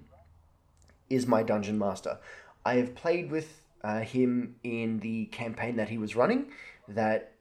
is 1.10 1.26
my 1.26 1.42
dungeon 1.42 1.78
master. 1.78 2.18
I 2.64 2.76
have 2.76 2.94
played 2.94 3.30
with 3.30 3.62
uh, 3.82 4.00
him 4.00 4.56
in 4.62 5.00
the 5.00 5.26
campaign 5.26 5.76
that 5.76 5.88
he 5.88 5.98
was 5.98 6.14
running. 6.14 6.46
That 6.86 7.31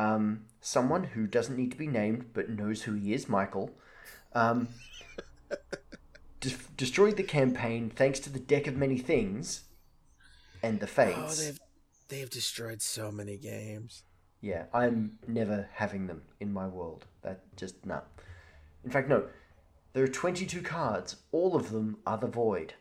um, 0.00 0.44
someone 0.60 1.04
who 1.04 1.26
doesn't 1.26 1.56
need 1.56 1.70
to 1.72 1.76
be 1.76 1.86
named 1.86 2.30
but 2.32 2.48
knows 2.48 2.82
who 2.82 2.94
he 2.94 3.12
is, 3.12 3.28
Michael, 3.28 3.70
um, 4.34 4.68
de- 6.40 6.50
destroyed 6.76 7.16
the 7.16 7.22
campaign 7.22 7.90
thanks 7.94 8.18
to 8.20 8.30
the 8.30 8.38
deck 8.38 8.66
of 8.66 8.76
many 8.76 8.98
things 8.98 9.64
and 10.62 10.80
the 10.80 10.86
oh 10.86 10.88
fates. 10.88 11.44
they've 11.44 11.60
They've 12.10 12.28
destroyed 12.28 12.82
so 12.82 13.12
many 13.12 13.36
games. 13.36 14.02
Yeah, 14.40 14.64
I'm 14.74 15.18
never 15.28 15.68
having 15.74 16.08
them 16.08 16.22
in 16.40 16.52
my 16.52 16.66
world. 16.66 17.06
That 17.22 17.42
just 17.56 17.86
no. 17.86 18.00
In 18.84 18.90
fact, 18.90 19.08
no. 19.08 19.26
There 19.92 20.02
are 20.02 20.08
22 20.08 20.60
cards. 20.62 21.16
All 21.30 21.54
of 21.54 21.70
them 21.70 21.98
are 22.04 22.18
the 22.18 22.26
void. 22.26 22.74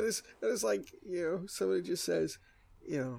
That 0.00 0.06
is 0.06 0.22
that 0.40 0.48
is 0.48 0.64
like 0.64 0.94
you 1.06 1.22
know 1.22 1.46
somebody 1.46 1.82
just 1.82 2.04
says, 2.04 2.38
you 2.86 2.98
know, 2.98 3.18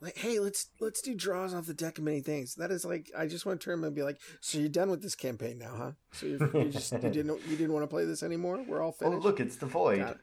like 0.00 0.16
hey 0.16 0.40
let's 0.40 0.66
let's 0.80 1.00
do 1.00 1.14
draws 1.14 1.54
off 1.54 1.66
the 1.66 1.74
deck 1.74 1.98
of 1.98 2.04
many 2.04 2.20
things. 2.20 2.56
That 2.56 2.72
is 2.72 2.84
like 2.84 3.12
I 3.16 3.28
just 3.28 3.46
want 3.46 3.60
to 3.60 3.64
turn 3.64 3.80
them 3.80 3.84
and 3.84 3.94
be 3.94 4.02
like, 4.02 4.18
so 4.40 4.58
you're 4.58 4.68
done 4.68 4.90
with 4.90 5.02
this 5.02 5.14
campaign 5.14 5.58
now, 5.58 5.74
huh? 5.76 5.90
So 6.10 6.26
you're, 6.26 6.64
you 6.64 6.68
just 6.72 6.92
you 6.92 6.98
didn't 6.98 7.40
you 7.48 7.56
didn't 7.56 7.72
want 7.72 7.84
to 7.84 7.86
play 7.86 8.06
this 8.06 8.24
anymore. 8.24 8.64
We're 8.66 8.82
all 8.82 8.88
oh, 8.88 9.04
finished. 9.04 9.18
Oh, 9.24 9.28
look, 9.28 9.38
it's 9.38 9.54
the 9.54 9.66
void. 9.66 10.00
It. 10.00 10.18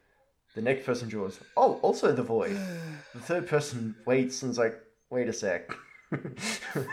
The 0.56 0.62
next 0.62 0.86
person 0.86 1.08
draws. 1.08 1.40
Oh, 1.56 1.76
also 1.76 2.12
the 2.12 2.24
void. 2.24 2.60
The 3.14 3.22
third 3.22 3.48
person 3.48 3.96
waits 4.06 4.42
and 4.42 4.52
is 4.52 4.58
like, 4.58 4.78
wait 5.10 5.30
a 5.30 5.34
sec. 5.34 5.74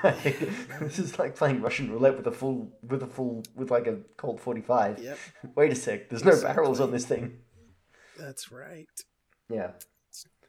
Like, 0.03 0.49
this 0.81 0.99
is 0.99 1.19
like 1.19 1.37
playing 1.37 1.61
Russian 1.61 1.91
roulette 1.91 2.17
with 2.17 2.27
a 2.27 2.33
full, 2.33 2.73
with 2.83 3.03
a 3.03 3.07
full, 3.07 3.45
with 3.55 3.71
like 3.71 3.87
a 3.87 3.99
Colt 4.17 4.41
45. 4.41 4.99
Yep, 4.99 5.19
Wait 5.55 5.73
a 5.73 5.75
sec, 5.75 6.09
there's 6.09 6.25
no 6.25 6.33
Exactly. 6.33 6.55
barrels 6.55 6.81
on 6.81 6.91
this 6.91 7.07
thing. 7.07 7.39
That's 8.19 8.51
right. 8.53 8.87
Yeah. 9.51 9.73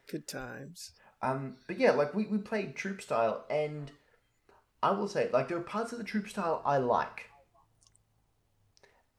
Good 0.08 0.28
times. 0.28 0.92
Um, 1.22 1.56
but 1.66 1.78
yeah, 1.78 1.92
like 1.92 2.14
we, 2.14 2.26
we 2.26 2.38
played 2.38 2.76
troupe 2.76 3.02
style, 3.02 3.44
and 3.50 3.90
I 4.82 4.90
will 4.92 5.08
say, 5.08 5.28
like 5.32 5.48
there 5.48 5.58
are 5.58 5.62
parts 5.62 5.92
of 5.92 5.98
the 5.98 6.04
troupe 6.04 6.28
style 6.28 6.62
I 6.64 6.78
like. 6.78 7.24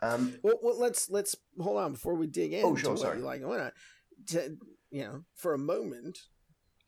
Um, 0.01 0.35
Well, 0.43 0.59
well, 0.61 0.79
let's 0.79 1.09
let's 1.09 1.35
hold 1.59 1.77
on 1.77 1.93
before 1.93 2.15
we 2.15 2.27
dig 2.27 2.53
in. 2.53 2.63
Oh, 2.63 2.75
sure, 2.75 2.95
sorry. 2.97 3.17
you 3.19 3.25
like 3.25 3.41
what 3.43 3.59
not. 3.59 3.73
To, 4.27 4.57
you 4.91 5.03
know, 5.03 5.21
for 5.35 5.53
a 5.53 5.57
moment, 5.59 6.19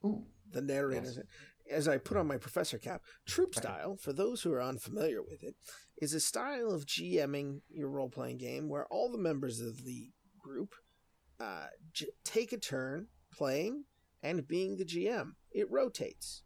ooh, 0.06 0.24
the 0.52 0.62
narrator, 0.62 1.04
Yes. 1.06 1.20
as 1.70 1.88
I 1.88 1.98
put 1.98 2.18
on 2.18 2.28
my 2.28 2.38
professor 2.38 2.78
cap, 2.78 3.02
troupe 3.28 3.56
style, 3.56 3.98
for 3.98 4.14
those 4.14 4.42
who 4.44 4.54
are 4.54 4.62
unfamiliar 4.62 5.22
with 5.24 5.44
it, 5.44 5.56
is 6.02 6.14
a 6.14 6.20
style 6.20 6.72
of 6.72 6.86
GMing 6.86 7.62
your 7.70 7.90
role 7.90 8.10
playing 8.10 8.38
game 8.38 8.70
where 8.70 8.86
all 8.88 9.12
the 9.12 9.18
members 9.18 9.60
of 9.60 9.84
the 9.86 10.12
group 10.40 10.76
uh, 11.40 11.68
j- 11.94 12.08
take 12.24 12.52
a 12.54 12.58
turn 12.58 13.08
playing 13.32 13.86
and 14.24 14.48
being 14.48 14.76
the 14.78 14.86
GM. 14.86 15.32
It 15.52 15.70
rotates. 15.72 16.44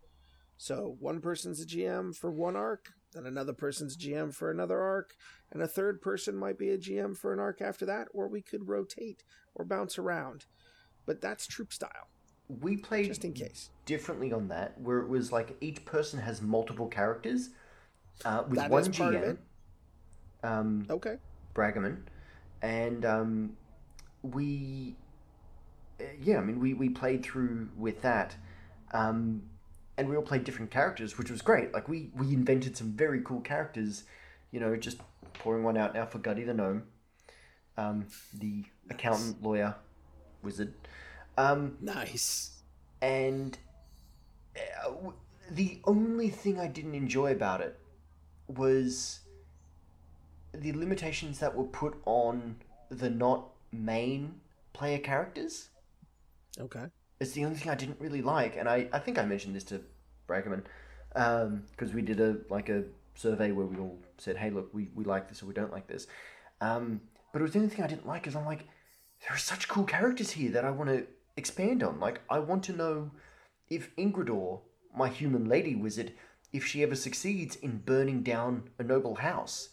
So 0.58 0.96
one 1.00 1.20
person's 1.20 1.60
a 1.62 1.66
GM 1.66 2.16
for 2.16 2.32
one 2.32 2.56
arc, 2.56 2.90
then 3.14 3.26
another 3.26 3.54
person's 3.54 3.98
GM 3.98 4.34
for 4.34 4.50
another 4.52 4.80
arc, 4.80 5.16
and 5.52 5.62
a 5.62 5.68
third 5.68 6.02
person 6.02 6.36
might 6.36 6.58
be 6.58 6.70
a 6.70 6.78
GM 6.78 7.18
for 7.18 7.34
an 7.34 7.40
arc 7.40 7.62
after 7.62 7.86
that, 7.88 8.08
or 8.14 8.28
we 8.28 8.42
could 8.42 8.68
rotate 8.68 9.24
or 9.56 9.66
bounce 9.66 9.98
around. 9.98 10.46
But 11.06 11.20
that's 11.22 11.46
troupe 11.48 11.74
style, 11.74 12.08
we 12.62 12.78
played 12.78 13.08
just 13.08 13.26
in 13.26 13.34
case. 13.34 13.72
differently 13.86 14.32
on 14.32 14.48
that, 14.50 14.80
where 14.80 15.00
it 15.00 15.10
was 15.10 15.32
like 15.32 15.58
each 15.60 15.84
person 15.84 16.20
has 16.20 16.42
multiple 16.42 16.88
characters 16.88 17.50
uh, 18.24 18.44
with 18.48 18.60
That 18.60 18.70
one 18.70 18.82
is 18.82 18.98
part 18.98 19.16
of 19.16 19.22
GM, 19.22 19.30
it. 19.32 19.40
um, 20.44 20.86
Okay. 20.90 21.18
Bragaman, 21.54 21.98
and 22.62 23.04
um, 23.06 23.58
we, 24.24 24.96
uh, 26.00 26.06
yeah, 26.22 26.38
I 26.38 26.42
mean, 26.42 26.60
we, 26.60 26.74
we 26.74 26.90
played 26.90 27.24
through 27.24 27.70
with 27.78 28.02
that, 28.02 28.36
um, 28.94 29.44
and 29.98 30.10
we 30.10 30.16
all 30.16 30.24
played 30.24 30.44
different 30.44 30.72
characters, 30.72 31.18
which 31.18 31.30
was 31.30 31.42
great. 31.42 31.72
Like 31.74 31.88
we 31.88 32.10
we 32.16 32.34
invented 32.34 32.76
some 32.76 32.92
very 32.94 33.22
cool 33.22 33.42
characters, 33.42 34.06
you 34.52 34.60
know, 34.60 34.76
just 34.76 34.98
pouring 35.34 35.64
one 35.64 35.78
out 35.78 35.94
now 35.94 36.06
for 36.06 36.18
Gutty 36.20 36.44
the 36.44 36.54
gnome, 36.54 36.84
um, 37.78 38.06
the 38.34 38.64
accountant, 38.90 39.44
lawyer, 39.44 39.76
wizard. 40.42 40.74
Um, 41.38 41.78
Nice. 41.82 42.62
and 43.02 43.58
uh, 44.56 44.90
w- 44.90 45.14
the 45.52 45.80
only 45.86 46.30
thing 46.30 46.60
I 46.60 46.68
didn't 46.68 46.96
enjoy 46.96 47.32
about 47.32 47.62
it 47.62 47.80
was 48.48 49.20
the 50.54 50.72
limitations 50.74 51.40
that 51.40 51.56
were 51.56 51.64
put 51.66 51.96
on 52.06 52.58
the 52.90 53.10
not 53.10 53.50
main 53.74 54.36
player 54.74 55.00
characters. 55.00 55.70
Okay. 56.60 56.86
It's 57.20 57.32
the 57.32 57.46
only 57.46 57.58
thing 57.58 57.70
I 57.72 57.76
didn't 57.76 58.00
really 58.00 58.22
like, 58.22 58.58
and 58.58 58.68
I, 58.68 58.88
I 58.92 59.00
think 59.00 59.18
I 59.18 59.26
mentioned 59.26 59.56
this 59.56 59.64
to 59.66 59.82
Braggerman 60.28 60.64
because 61.14 61.94
we 61.94 62.02
did 62.02 62.20
a 62.20 62.38
like 62.50 62.70
a 62.70 62.84
survey 63.16 63.52
where 63.52 63.66
we 63.66 63.78
all 63.78 63.98
said, 64.18 64.38
"Hey, 64.38 64.50
look, 64.50 64.74
we, 64.74 64.90
we 64.96 65.04
like 65.04 65.30
this 65.30 65.44
or 65.44 65.46
we 65.46 65.54
don't 65.54 65.72
like 65.72 65.88
this." 65.88 66.08
Um, 66.62 67.02
but 67.32 67.40
it 67.40 67.44
was 67.44 67.54
the 67.54 67.60
only 67.60 67.70
thing 67.70 67.84
I 67.84 67.88
didn't 67.88 68.08
like 68.08 68.28
is 68.28 68.36
I'm 68.36 68.46
like, 68.46 68.68
there 69.22 69.36
are 69.36 69.40
such 69.40 69.68
cool 69.68 69.86
characters 69.86 70.32
here 70.32 70.52
that 70.52 70.66
I 70.66 70.72
want 70.72 70.90
to 70.90 71.08
expand 71.36 71.84
on. 71.84 72.00
Like, 72.00 72.22
I 72.30 72.40
want 72.40 72.64
to 72.66 72.74
know 72.74 73.12
if 73.70 73.96
Ingridor, 73.96 74.62
my 74.96 75.10
human 75.10 75.46
lady 75.46 75.76
wizard, 75.76 76.14
if 76.52 76.66
she 76.66 76.84
ever 76.84 76.96
succeeds 76.96 77.56
in 77.56 77.80
burning 77.80 78.22
down 78.22 78.70
a 78.78 78.84
noble 78.84 79.16
house 79.16 79.70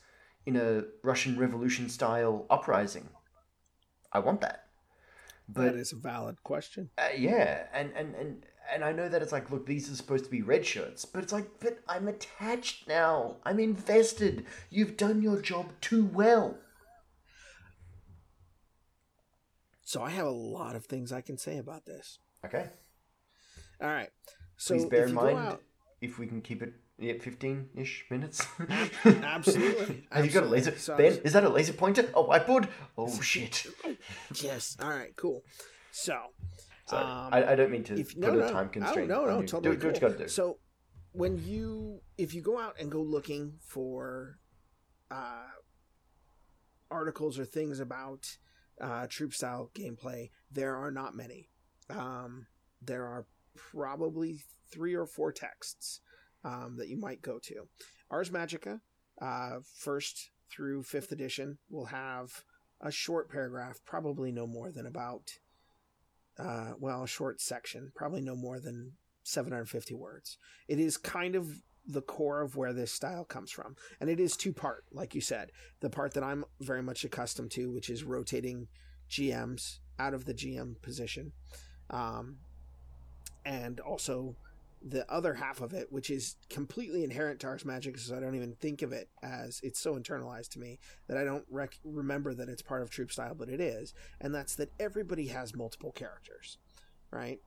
in 0.46 0.56
a 0.56 0.84
Russian 1.02 1.38
Revolution 1.38 1.88
style 1.88 2.46
uprising. 2.48 3.08
I 4.12 4.18
want 4.18 4.40
that. 4.40 4.66
But 5.48 5.72
that 5.72 5.74
is 5.74 5.92
a 5.92 5.96
valid 5.96 6.42
question. 6.42 6.90
uh, 6.98 7.08
yeah, 7.16 7.66
and, 7.72 7.92
and 7.96 8.14
and 8.14 8.46
and 8.72 8.84
I 8.84 8.92
know 8.92 9.08
that 9.08 9.20
it's 9.20 9.32
like, 9.32 9.50
look, 9.50 9.66
these 9.66 9.90
are 9.90 9.96
supposed 9.96 10.24
to 10.24 10.30
be 10.30 10.42
red 10.42 10.64
shirts, 10.64 11.04
but 11.04 11.22
it's 11.22 11.32
like, 11.32 11.48
but 11.58 11.80
I'm 11.88 12.06
attached 12.06 12.86
now. 12.86 13.36
I'm 13.44 13.58
invested. 13.58 14.46
You've 14.70 14.96
done 14.96 15.22
your 15.22 15.40
job 15.40 15.72
too 15.80 16.04
well. 16.04 16.56
So 19.82 20.02
I 20.02 20.10
have 20.10 20.26
a 20.26 20.30
lot 20.30 20.76
of 20.76 20.84
things 20.84 21.10
I 21.10 21.20
can 21.20 21.36
say 21.36 21.58
about 21.58 21.84
this. 21.84 22.20
Okay. 22.44 22.66
All 23.82 23.88
right. 23.88 24.10
So 24.56 24.74
Please 24.74 24.86
bear 24.86 25.06
in 25.06 25.14
mind 25.14 25.38
out, 25.38 25.62
if 26.00 26.18
we 26.18 26.28
can 26.28 26.42
keep 26.42 26.62
it 26.62 26.74
at 27.08 27.22
fifteen-ish 27.22 28.04
minutes. 28.10 28.46
absolutely, 29.04 30.06
Have 30.12 30.26
you 30.26 30.30
got 30.32 30.42
a 30.44 30.46
laser? 30.46 30.76
So 30.76 30.96
ben, 30.96 31.06
was- 31.06 31.18
is 31.18 31.32
that 31.32 31.44
a 31.44 31.48
laser 31.48 31.72
pointer? 31.72 32.02
A 32.14 32.22
whiteboard? 32.22 32.68
Oh 32.98 33.20
shit! 33.22 33.66
yes. 34.42 34.76
All 34.82 34.90
right. 34.90 35.16
Cool. 35.16 35.42
So 35.92 36.18
Sorry, 36.86 37.04
Um, 37.04 37.28
I, 37.32 37.52
I 37.52 37.54
don't 37.54 37.70
mean 37.70 37.84
to 37.84 37.98
if 37.98 38.08
put 38.14 38.18
no, 38.18 38.30
a 38.32 38.36
no, 38.36 38.50
time 38.50 38.66
oh, 38.66 38.72
constraint. 38.72 39.08
no, 39.08 39.24
no, 39.24 39.36
on 39.36 39.40
you. 39.42 39.46
totally 39.46 39.76
do, 39.76 39.80
do 39.80 39.86
what 39.88 39.94
you 39.94 40.00
cool. 40.00 40.08
got 40.10 40.18
to 40.18 40.24
do. 40.24 40.28
So 40.28 40.58
when 41.12 41.38
you 41.44 42.00
if 42.18 42.34
you 42.34 42.42
go 42.42 42.58
out 42.58 42.76
and 42.78 42.90
go 42.90 43.00
looking 43.00 43.54
for 43.64 44.38
uh, 45.10 45.46
articles 46.90 47.38
or 47.38 47.44
things 47.44 47.80
about 47.80 48.36
uh, 48.80 49.06
troupe 49.08 49.34
style 49.34 49.70
gameplay, 49.74 50.30
there 50.50 50.76
are 50.76 50.90
not 50.90 51.14
many. 51.16 51.48
Um, 51.88 52.46
there 52.82 53.04
are 53.04 53.26
probably 53.56 54.40
three 54.70 54.94
or 54.94 55.06
four 55.06 55.32
texts 55.32 56.00
um, 56.44 56.76
that 56.78 56.88
you 56.88 56.98
might 56.98 57.22
go 57.22 57.38
to. 57.38 57.68
Ars 58.10 58.30
Magica, 58.30 58.80
uh, 59.20 59.58
first 59.76 60.30
through 60.50 60.82
fifth 60.82 61.12
edition, 61.12 61.58
will 61.70 61.86
have 61.86 62.44
a 62.80 62.90
short 62.90 63.30
paragraph, 63.30 63.80
probably 63.84 64.32
no 64.32 64.46
more 64.46 64.70
than 64.72 64.86
about, 64.86 65.38
uh, 66.38 66.72
well, 66.78 67.02
a 67.02 67.08
short 67.08 67.40
section, 67.40 67.92
probably 67.94 68.20
no 68.20 68.34
more 68.34 68.58
than 68.58 68.92
750 69.22 69.94
words. 69.94 70.38
It 70.66 70.80
is 70.80 70.96
kind 70.96 71.34
of 71.34 71.62
the 71.86 72.02
core 72.02 72.40
of 72.42 72.56
where 72.56 72.72
this 72.72 72.92
style 72.92 73.24
comes 73.24 73.50
from. 73.50 73.76
And 74.00 74.08
it 74.08 74.20
is 74.20 74.36
two 74.36 74.52
part, 74.52 74.84
like 74.92 75.14
you 75.14 75.20
said. 75.20 75.50
The 75.80 75.90
part 75.90 76.14
that 76.14 76.22
I'm 76.22 76.44
very 76.60 76.82
much 76.82 77.04
accustomed 77.04 77.50
to, 77.52 77.70
which 77.70 77.90
is 77.90 78.04
rotating 78.04 78.68
GMs 79.10 79.78
out 79.98 80.14
of 80.14 80.24
the 80.24 80.34
GM 80.34 80.80
position. 80.82 81.32
Um, 81.90 82.36
and 83.44 83.80
also 83.80 84.36
the 84.82 85.10
other 85.12 85.34
half 85.34 85.60
of 85.60 85.74
it, 85.74 85.88
which 85.90 86.08
is 86.08 86.36
completely 86.48 87.04
inherent 87.04 87.40
to 87.40 87.46
Ars 87.46 87.64
Magica, 87.64 87.98
so 87.98 88.16
I 88.16 88.20
don't 88.20 88.34
even 88.34 88.54
think 88.54 88.82
of 88.82 88.92
it 88.92 89.10
as 89.22 89.60
it's 89.62 89.78
so 89.78 89.94
internalized 89.94 90.50
to 90.50 90.58
me 90.58 90.78
that 91.06 91.18
I 91.18 91.24
don't 91.24 91.44
rec- 91.50 91.78
remember 91.84 92.32
that 92.34 92.48
it's 92.48 92.62
part 92.62 92.82
of 92.82 92.90
troupe 92.90 93.12
style, 93.12 93.34
but 93.34 93.50
it 93.50 93.60
is, 93.60 93.92
and 94.20 94.34
that's 94.34 94.54
that 94.56 94.72
everybody 94.80 95.26
has 95.28 95.54
multiple 95.54 95.92
characters, 95.92 96.56
right? 97.10 97.40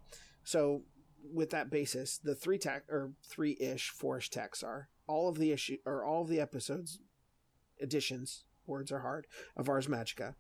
So 0.44 0.84
with 1.34 1.50
that 1.52 1.72
basis, 1.72 2.20
the 2.20 2.36
three 2.36 2.58
tech 2.58 2.84
or 2.90 3.14
three 3.28 3.58
ish 3.60 3.90
four-ish 3.90 4.30
texts 4.30 4.64
are 4.64 4.90
all 5.08 5.28
of 5.28 5.38
the 5.38 5.52
issue 5.52 5.78
or 5.86 6.04
all 6.04 6.22
of 6.22 6.28
the 6.30 6.40
episodes 6.40 7.00
editions. 7.82 8.44
Words 8.68 8.92
are 8.92 9.00
hard 9.00 9.28
of 9.58 9.68
Ars 9.68 9.88
Magica. 9.88 10.36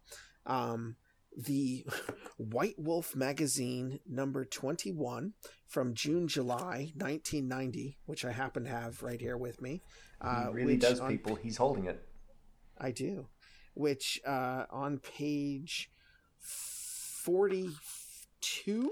Um, 0.45 0.95
the 1.38 1.86
White 2.38 2.75
Wolf 2.77 3.15
magazine 3.15 3.99
number 4.07 4.45
21 4.45 5.34
from 5.67 5.93
June 5.93 6.27
July 6.27 6.91
1990, 6.95 7.97
which 8.05 8.25
I 8.25 8.31
happen 8.31 8.63
to 8.65 8.69
have 8.69 9.01
right 9.03 9.19
here 9.19 9.38
with 9.38 9.61
me. 9.61 9.81
Uh, 10.21 10.47
he 10.47 10.53
really 10.53 10.77
does, 10.77 10.99
on- 10.99 11.09
people. 11.09 11.36
He's 11.36 11.57
holding 11.57 11.86
it. 11.86 12.03
I 12.77 12.91
do. 12.91 13.27
Which 13.75 14.21
uh, 14.25 14.65
on 14.69 14.99
page 14.99 15.89
42? 16.39 18.91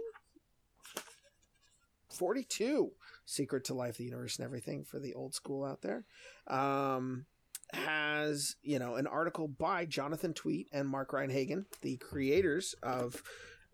42. 2.09 2.91
Secret 3.25 3.63
to 3.65 3.73
Life, 3.73 3.97
the 3.97 4.03
Universe, 4.05 4.37
and 4.37 4.45
Everything 4.45 4.83
for 4.83 4.99
the 4.99 5.13
old 5.13 5.33
school 5.33 5.63
out 5.63 5.81
there. 5.81 6.05
Um, 6.47 7.25
has, 7.73 8.55
you 8.61 8.79
know, 8.79 8.95
an 8.95 9.07
article 9.07 9.47
by 9.47 9.85
Jonathan 9.85 10.33
Tweet 10.33 10.67
and 10.71 10.87
Mark 10.87 11.13
Rein-Hagen, 11.13 11.65
the 11.81 11.97
creators 11.97 12.75
of 12.83 13.21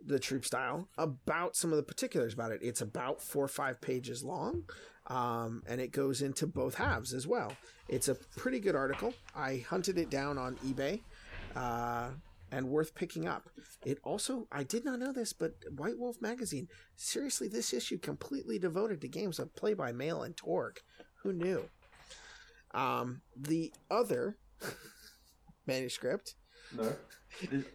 the 0.06 0.20
troupe 0.20 0.45
style 0.45 0.88
about 0.98 1.56
some 1.56 1.72
of 1.72 1.78
the 1.78 1.84
particulars 1.84 2.34
about 2.34 2.52
it. 2.52 2.60
It's 2.62 2.82
about 2.82 3.22
four 3.22 3.45
or 3.45 3.50
five 3.50 3.82
pages 3.82 4.24
long, 4.24 4.64
um, 5.08 5.64
and 5.68 5.82
it 5.82 5.91
goes 5.91 6.22
into 6.22 6.45
both 6.48 6.76
halves 6.76 7.14
as 7.14 7.26
well. 7.26 7.54
It's 7.88 8.08
a 8.08 8.16
pretty 8.16 8.60
good 8.60 8.76
article. 8.76 9.14
I 9.36 9.66
hunted 9.70 9.98
it 9.98 10.10
down 10.10 10.38
on 10.38 10.56
eBay. 10.58 11.02
Uh, 11.56 12.10
and 12.52 12.70
worth 12.70 12.95
picking 12.95 13.28
up. 13.28 13.50
It 13.86 14.00
also, 14.04 14.48
I 14.52 14.64
did 14.64 14.86
not 14.86 15.00
know 15.00 15.12
this, 15.12 15.34
but 15.34 15.56
White 15.76 15.98
Wolf 15.98 16.22
magazine, 16.22 16.68
seriously, 16.95 17.48
this 17.48 17.74
issue 17.74 17.98
completely 17.98 18.58
devoted 18.60 19.02
to 19.02 19.08
games 19.08 19.39
of 19.39 19.56
Play 19.56 19.74
by 19.74 19.91
Mail 19.91 20.24
and 20.24 20.36
Torg. 20.36 20.80
Who 21.24 21.34
knew? 21.34 21.70
Um, 22.74 23.22
the 23.36 23.74
other 23.89 24.38
manuscript. 25.65 26.36
No, 26.76 26.95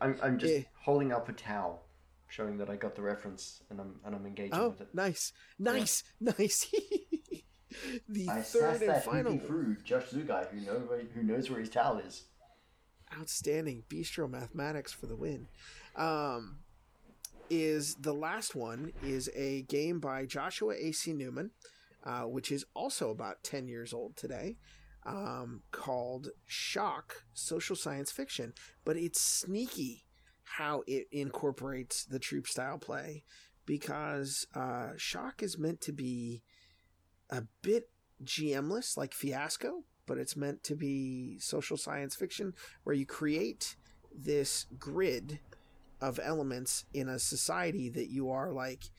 I'm, 0.01 0.17
I'm 0.23 0.39
just 0.39 0.53
Eh. 0.55 0.63
holding 0.85 1.13
up 1.13 1.29
a 1.29 1.33
towel, 1.33 1.87
showing 2.29 2.59
that 2.59 2.69
I 2.69 2.77
got 2.77 2.95
the 2.95 3.03
reference 3.03 3.63
and 3.71 3.81
I'm 3.81 4.01
and 4.05 4.15
I'm 4.15 4.27
engaging 4.27 4.55
Oh, 4.55 4.71
with 4.71 4.83
it. 4.83 4.95
nice, 4.95 5.33
nice, 5.59 6.05
nice. 6.21 6.67
the 8.09 8.29
I 8.29 8.43
third 8.43 8.83
and 8.83 9.03
final 9.03 9.39
through 9.39 9.77
Josh 9.83 10.11
Zugai, 10.11 10.49
who 10.51 10.61
know 10.61 10.81
who 11.15 11.23
knows 11.23 11.49
where 11.51 11.61
his 11.61 11.71
towel 11.71 11.99
is. 11.99 12.25
outstanding 13.19 13.83
bistro 13.89 14.29
mathematics 14.31 14.93
for 14.93 15.07
the 15.07 15.17
win 15.17 15.47
um, 15.97 16.59
is 17.51 17.95
the 17.97 18.13
last 18.15 18.55
one 18.55 18.93
is 19.03 19.29
a 19.35 19.63
game 19.63 20.01
by 20.01 20.25
joshua 20.25 20.73
ac 20.79 21.13
newman 21.13 21.51
uh, 22.05 22.23
which 22.23 22.51
is 22.51 22.65
also 22.75 23.11
about 23.11 23.43
10 23.43 23.69
years 23.69 23.93
old 23.93 24.17
today 24.17 24.57
um, 25.05 25.63
called 25.71 26.29
shock 26.47 27.25
social 27.33 27.77
science 27.77 28.13
fiction 28.13 28.53
but 28.85 28.97
it's 28.97 29.21
sneaky 29.21 30.05
how 30.45 30.83
it 30.87 31.07
incorporates 31.11 32.05
the 32.05 32.19
troupe 32.19 32.47
style 32.47 32.79
play 32.79 33.25
because 33.67 34.47
uh, 34.55 34.91
shock 34.97 35.43
is 35.43 35.59
meant 35.59 35.81
to 35.81 35.93
be 35.93 36.43
a 37.31 37.43
bit 37.63 37.89
gmless 38.25 38.97
like 38.97 39.13
fiasco 39.13 39.85
but 40.07 40.19
it's 40.19 40.37
meant 40.37 40.63
to 40.63 40.75
be 40.75 41.39
social 41.41 41.77
science 41.77 42.15
fiction 42.15 42.53
where 42.85 42.95
you 42.95 43.07
create 43.07 43.77
this 44.15 44.67
grid 44.79 45.41
of 46.01 46.21
elements 46.23 46.85
in 46.93 47.09
a 47.09 47.19
society 47.19 47.89
that 47.89 48.11
you 48.11 48.31
are 48.31 48.53
like 48.53 48.91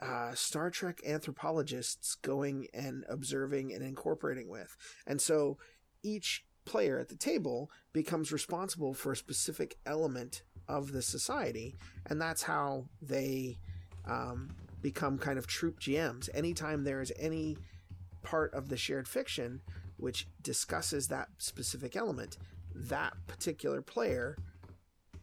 uh, 0.00 0.34
Star 0.34 0.70
Trek 0.70 1.00
anthropologists 1.06 2.14
going 2.16 2.68
and 2.72 3.04
observing 3.08 3.72
and 3.72 3.82
incorporating 3.82 4.48
with. 4.48 4.76
And 5.06 5.20
so 5.20 5.58
each 6.02 6.44
player 6.64 6.98
at 6.98 7.08
the 7.08 7.16
table 7.16 7.70
becomes 7.92 8.32
responsible 8.32 8.94
for 8.94 9.12
a 9.12 9.16
specific 9.16 9.76
element 9.84 10.42
of 10.68 10.92
the 10.92 11.02
society. 11.02 11.76
And 12.06 12.20
that's 12.20 12.42
how 12.42 12.86
they 13.02 13.58
um, 14.06 14.50
become 14.80 15.18
kind 15.18 15.38
of 15.38 15.46
troupe 15.46 15.80
GMs. 15.80 16.28
Anytime 16.32 16.84
there 16.84 17.00
is 17.00 17.12
any 17.18 17.58
part 18.22 18.54
of 18.54 18.68
the 18.68 18.76
shared 18.76 19.08
fiction 19.08 19.60
which 19.96 20.26
discusses 20.42 21.08
that 21.08 21.28
specific 21.38 21.96
element, 21.96 22.38
that 22.74 23.14
particular 23.26 23.82
player 23.82 24.36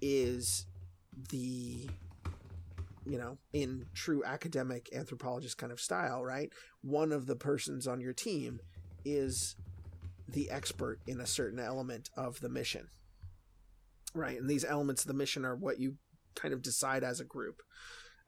is 0.02 0.66
the 1.30 1.90
you 3.10 3.18
know 3.18 3.38
in 3.54 3.86
true 3.94 4.24
academic 4.24 4.90
anthropologist 4.94 5.58
kind 5.58 5.72
of 5.72 5.80
style 5.80 6.24
right? 6.24 6.52
One 6.82 7.12
of 7.12 7.26
the 7.26 7.36
persons 7.36 7.88
on 7.88 8.00
your 8.00 8.14
team 8.14 8.60
is 9.06 9.56
the 10.28 10.50
expert 10.50 11.00
in 11.08 11.22
a 11.22 11.26
certain 11.26 11.60
element 11.60 12.10
of 12.18 12.40
the 12.42 12.50
mission 12.50 12.88
right? 14.14 14.40
And 14.40 14.50
these 14.50 14.66
elements 14.66 15.04
of 15.04 15.08
the 15.08 15.14
mission 15.14 15.46
are 15.46 15.56
what 15.56 15.80
you 15.80 15.96
kind 16.36 16.54
of 16.54 16.62
decide 16.62 17.04
as 17.04 17.20
a 17.20 17.26
group. 17.26 17.62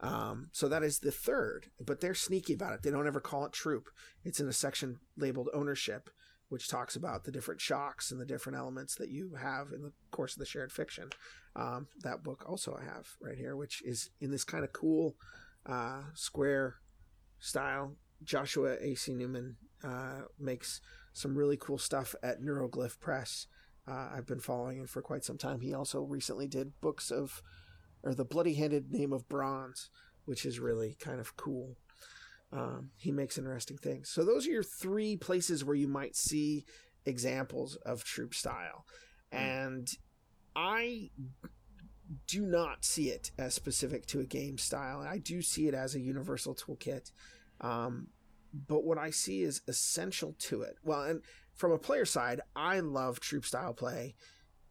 Um, 0.02 0.50
so 0.54 0.70
that 0.70 0.84
is 0.84 1.00
the 1.00 1.12
third 1.12 1.68
but 1.86 2.00
they're 2.00 2.14
sneaky 2.14 2.54
about 2.54 2.74
it. 2.74 2.84
They 2.84 2.92
don't 2.92 3.08
ever 3.08 3.20
call 3.20 3.46
it 3.46 3.52
troupe. 3.52 3.90
It's 4.24 4.40
in 4.40 4.48
a 4.48 4.54
section 4.54 5.00
labeled 5.18 5.50
ownership 5.54 6.10
which 6.50 6.68
talks 6.68 6.96
about 6.96 7.24
the 7.24 7.32
different 7.32 7.62
shocks 7.62 8.12
and 8.12 8.20
the 8.20 8.26
different 8.26 8.58
elements 8.58 8.96
that 8.96 9.10
you 9.10 9.36
have 9.40 9.72
in 9.72 9.82
the 9.82 9.94
course 10.12 10.34
of 10.34 10.40
the 10.40 10.46
shared 10.46 10.72
fiction. 10.72 11.10
Um, 11.56 11.88
that 12.04 12.24
book 12.24 12.44
also 12.48 12.78
I 12.80 12.84
have 12.84 13.08
right 13.22 13.38
here, 13.38 13.56
which 13.56 13.82
is 13.84 14.10
in 14.20 14.32
this 14.32 14.44
kind 14.44 14.64
of 14.64 14.74
cool 14.74 15.16
uh, 15.66 16.02
square 16.14 16.76
style. 17.40 17.96
Joshua 18.24 18.76
A.C. 18.82 19.14
Newman 19.14 19.56
uh, 19.84 20.22
makes 20.38 20.82
some 21.14 21.38
really 21.38 21.58
cool 21.58 21.78
stuff 21.78 22.16
at 22.22 22.42
Neuroglyph 22.42 23.00
Press. 23.00 23.48
Uh, 23.88 24.10
I've 24.14 24.28
been 24.28 24.40
following 24.40 24.78
him 24.78 24.88
for 24.88 25.02
quite 25.02 25.24
some 25.24 25.38
time. 25.38 25.62
He 25.62 25.74
also 25.74 26.02
recently 26.02 26.48
did 26.48 26.80
books 26.82 27.12
of, 27.12 27.42
or 28.04 28.14
The 28.14 28.26
Bloody 28.26 28.56
Handed 28.56 28.92
Name 28.92 29.14
of 29.14 29.28
Bronze, 29.30 29.90
which 30.26 30.46
is 30.46 30.60
really 30.60 30.96
kind 31.00 31.20
of 31.20 31.36
cool. 31.38 31.78
Um, 32.52 32.92
he 32.98 33.12
makes 33.12 33.38
interesting 33.38 33.78
things. 33.78 34.10
So 34.10 34.24
those 34.24 34.48
are 34.48 34.52
your 34.52 34.64
three 34.64 35.16
places 35.18 35.64
where 35.64 35.76
you 35.76 35.88
might 35.88 36.16
see 36.16 36.66
examples 37.06 37.76
of 37.86 38.04
troupe 38.04 38.34
style, 38.34 38.86
and 39.32 39.88
I 40.56 41.12
do 42.28 42.46
not 42.46 42.84
see 42.84 43.10
it 43.10 43.32
as 43.38 43.54
specific 43.54 44.06
to 44.08 44.20
a 44.20 44.26
game 44.26 44.58
style. 44.58 45.02
I 45.02 45.20
do 45.20 45.42
see 45.42 45.68
it 45.68 45.74
as 45.74 45.94
a 45.94 46.00
universal 46.00 46.56
toolkit. 46.56 47.12
Um, 47.62 48.08
but 48.68 48.84
what 48.84 48.98
I 48.98 49.12
see 49.12 49.44
is 49.44 49.62
essential 49.68 50.36
to 50.40 50.64
it. 50.64 50.76
Well, 50.84 51.04
and 51.04 51.22
from 51.54 51.72
a 51.72 51.78
player 51.78 52.06
side, 52.06 52.42
I 52.56 52.80
love 52.80 53.20
troupe 53.20 53.46
style 53.46 53.74
play 53.74 54.16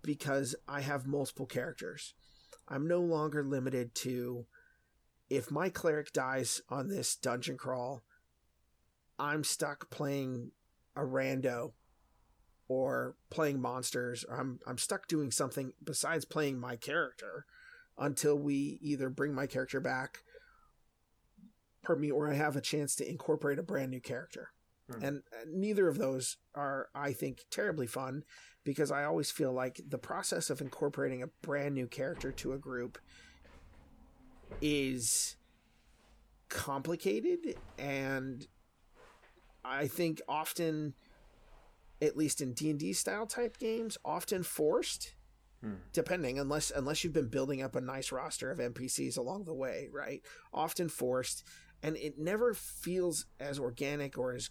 because 0.03 0.57
I 0.67 0.81
have 0.81 1.07
multiple 1.07 1.47
characters. 1.47 2.15
I'm 2.69 2.89
no 2.89 3.01
longer 3.01 3.45
limited 3.45 3.95
to 3.97 4.47
if 5.31 5.51
my 5.51 5.69
cleric 5.69 6.13
dies 6.13 6.61
on 6.69 6.89
this 6.89 7.15
dungeon 7.17 7.57
crawl, 7.57 8.03
I'm 9.19 9.45
stuck 9.45 9.91
playing 9.91 10.53
a 10.97 11.01
rando 11.01 11.73
or 12.69 13.17
playing 13.31 13.61
monsters 13.61 14.25
or 14.29 14.39
I'm 14.39 14.61
I'm 14.67 14.79
stuck 14.79 15.09
doing 15.09 15.31
something 15.31 15.73
besides 15.83 16.25
playing 16.25 16.59
my 16.59 16.77
character 16.77 17.47
until 17.97 18.39
we 18.39 18.79
either 18.81 19.09
bring 19.11 19.35
my 19.35 19.47
character 19.47 19.81
back 19.81 20.23
pardon 21.83 22.03
me 22.03 22.11
or 22.11 22.31
I 22.31 22.35
have 22.35 22.57
a 22.57 22.61
chance 22.61 22.95
to 22.97 23.09
incorporate 23.09 23.59
a 23.59 23.63
brand 23.63 23.91
new 23.91 24.01
character. 24.01 24.51
Hmm. 24.91 25.03
And 25.03 25.23
uh, 25.33 25.45
neither 25.51 25.89
of 25.89 25.99
those 25.99 26.37
are 26.55 26.89
I 26.95 27.13
think 27.13 27.45
terribly 27.51 27.87
fun 27.87 28.25
because 28.63 28.91
I 28.91 29.05
always 29.05 29.31
feel 29.31 29.53
like 29.53 29.81
the 29.89 29.99
process 29.99 30.51
of 30.51 30.61
incorporating 30.61 31.23
a 31.23 31.29
brand 31.43 31.75
new 31.75 31.87
character 31.87 32.31
to 32.33 32.53
a 32.53 32.59
group 32.59 32.99
is 34.61 35.37
complicated 36.49 37.57
and 37.79 38.47
I 39.65 39.87
think 39.87 40.21
often 40.29 40.95
at 42.01 42.17
least 42.17 42.41
in 42.41 42.53
D&D 42.55 42.93
style 42.93 43.27
type 43.27 43.59
games 43.59 43.99
often 44.05 44.43
forced 44.43 45.15
Hmm. 45.61 45.75
depending 45.93 46.39
unless 46.39 46.71
unless 46.71 47.03
you've 47.03 47.13
been 47.13 47.27
building 47.27 47.63
up 47.63 47.75
a 47.75 47.81
nice 47.81 48.13
roster 48.13 48.53
of 48.53 48.61
NPCs 48.61 49.19
along 49.19 49.45
the 49.45 49.55
way, 49.55 49.89
right? 49.93 50.23
Often 50.55 50.89
forced 50.91 51.43
and 51.83 51.97
it 51.97 52.17
never 52.17 52.55
feels 52.55 53.27
as 53.41 53.59
organic 53.59 54.17
or 54.17 54.33
as 54.33 54.51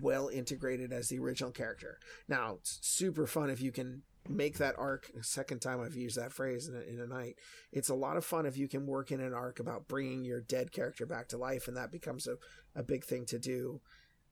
well 0.00 0.26
integrated 0.26 0.92
as 0.92 1.08
the 1.08 1.20
original 1.20 1.52
character. 1.52 2.00
Now, 2.28 2.56
it's 2.58 2.78
super 2.82 3.26
fun 3.26 3.50
if 3.50 3.60
you 3.60 3.70
can 3.70 4.02
make 4.28 4.58
that 4.58 4.78
arc. 4.78 5.10
Second 5.22 5.60
time 5.60 5.80
I've 5.80 5.96
used 5.96 6.16
that 6.16 6.32
phrase 6.32 6.68
in 6.68 6.76
a, 6.76 6.80
in 6.80 7.00
a 7.00 7.06
night. 7.06 7.36
It's 7.72 7.88
a 7.88 7.94
lot 7.94 8.16
of 8.16 8.24
fun 8.24 8.46
if 8.46 8.56
you 8.56 8.68
can 8.68 8.86
work 8.86 9.10
in 9.10 9.20
an 9.20 9.34
arc 9.34 9.60
about 9.60 9.88
bringing 9.88 10.24
your 10.24 10.40
dead 10.40 10.72
character 10.72 11.06
back 11.06 11.28
to 11.28 11.38
life, 11.38 11.68
and 11.68 11.76
that 11.76 11.92
becomes 11.92 12.26
a, 12.26 12.36
a 12.74 12.82
big 12.82 13.04
thing 13.04 13.26
to 13.26 13.38
do, 13.38 13.80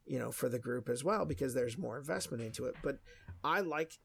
you 0.07 0.19
know, 0.19 0.31
for 0.31 0.49
the 0.49 0.59
group 0.59 0.89
as 0.89 1.03
well 1.03 1.25
because 1.25 1.55
there's 1.55 1.79
more 1.79 1.99
investment 1.99 2.43
into 2.43 2.67
it. 2.67 2.75
But 2.83 2.99
I 3.43 3.61
like 3.61 3.99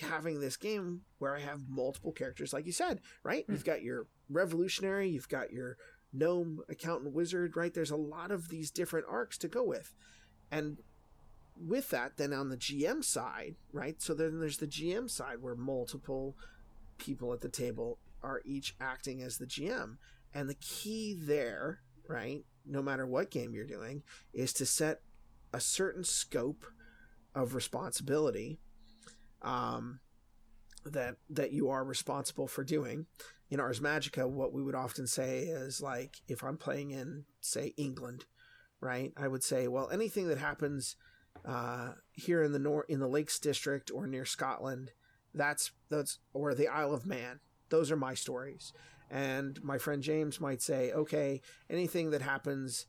having 0.00 0.40
this 0.40 0.56
game 0.56 1.02
where 1.18 1.36
I 1.36 1.40
have 1.40 1.68
multiple 1.68 2.12
characters, 2.12 2.52
like 2.52 2.66
you 2.66 2.72
said, 2.72 3.00
right? 3.22 3.44
Hmm. 3.46 3.52
You've 3.52 3.64
got 3.64 3.82
your 3.82 4.06
revolutionary, 4.30 5.08
you've 5.08 5.28
got 5.28 5.52
your 5.52 5.76
gnome, 6.12 6.60
accountant, 6.68 7.12
wizard, 7.14 7.56
right? 7.56 7.72
There's 7.72 7.90
a 7.90 7.96
lot 7.96 8.30
of 8.30 8.48
these 8.48 8.70
different 8.70 9.06
arcs 9.10 9.36
to 9.38 9.48
go 9.48 9.62
with. 9.62 9.94
And 10.50 10.78
with 11.60 11.90
that, 11.90 12.16
then 12.16 12.32
on 12.32 12.48
the 12.48 12.56
GM 12.56 13.04
side, 13.04 13.56
right? 13.72 14.00
So 14.00 14.14
then 14.14 14.40
there's 14.40 14.58
the 14.58 14.66
GM 14.66 15.10
side 15.10 15.38
where 15.40 15.54
multiple 15.54 16.36
people 16.98 17.32
at 17.32 17.40
the 17.40 17.48
table 17.48 17.98
are 18.22 18.42
each 18.44 18.74
acting 18.80 19.22
as 19.22 19.38
the 19.38 19.46
GM. 19.46 19.96
And 20.34 20.48
the 20.48 20.54
key 20.54 21.16
there, 21.18 21.80
right, 22.06 22.44
no 22.66 22.82
matter 22.82 23.06
what 23.06 23.30
game 23.30 23.54
you're 23.54 23.64
doing, 23.64 24.02
is 24.32 24.52
to 24.54 24.66
set 24.66 25.00
a 25.52 25.60
certain 25.60 26.04
scope 26.04 26.64
of 27.34 27.54
responsibility 27.54 28.58
um, 29.42 30.00
that 30.84 31.16
that 31.30 31.52
you 31.52 31.70
are 31.70 31.84
responsible 31.84 32.46
for 32.46 32.64
doing. 32.64 33.06
In 33.50 33.60
Ars 33.60 33.80
Magica, 33.80 34.28
what 34.28 34.52
we 34.52 34.62
would 34.62 34.74
often 34.74 35.06
say 35.06 35.38
is 35.40 35.80
like, 35.80 36.16
if 36.28 36.44
I'm 36.44 36.58
playing 36.58 36.90
in, 36.90 37.24
say, 37.40 37.72
England, 37.78 38.26
right? 38.80 39.12
I 39.16 39.28
would 39.28 39.42
say, 39.42 39.68
well, 39.68 39.88
anything 39.90 40.28
that 40.28 40.38
happens 40.38 40.96
uh, 41.44 41.92
here 42.12 42.42
in 42.42 42.52
the 42.52 42.58
nor- 42.58 42.86
in 42.88 43.00
the 43.00 43.08
Lakes 43.08 43.38
District 43.38 43.90
or 43.90 44.06
near 44.06 44.24
Scotland, 44.24 44.92
that's 45.34 45.72
that's 45.88 46.18
or 46.32 46.54
the 46.54 46.68
Isle 46.68 46.94
of 46.94 47.06
Man. 47.06 47.40
Those 47.70 47.90
are 47.90 47.96
my 47.96 48.14
stories, 48.14 48.72
And 49.10 49.62
my 49.62 49.78
friend 49.78 50.02
James 50.02 50.40
might 50.40 50.60
say, 50.62 50.92
okay, 50.92 51.40
anything 51.70 52.10
that 52.10 52.22
happens 52.22 52.86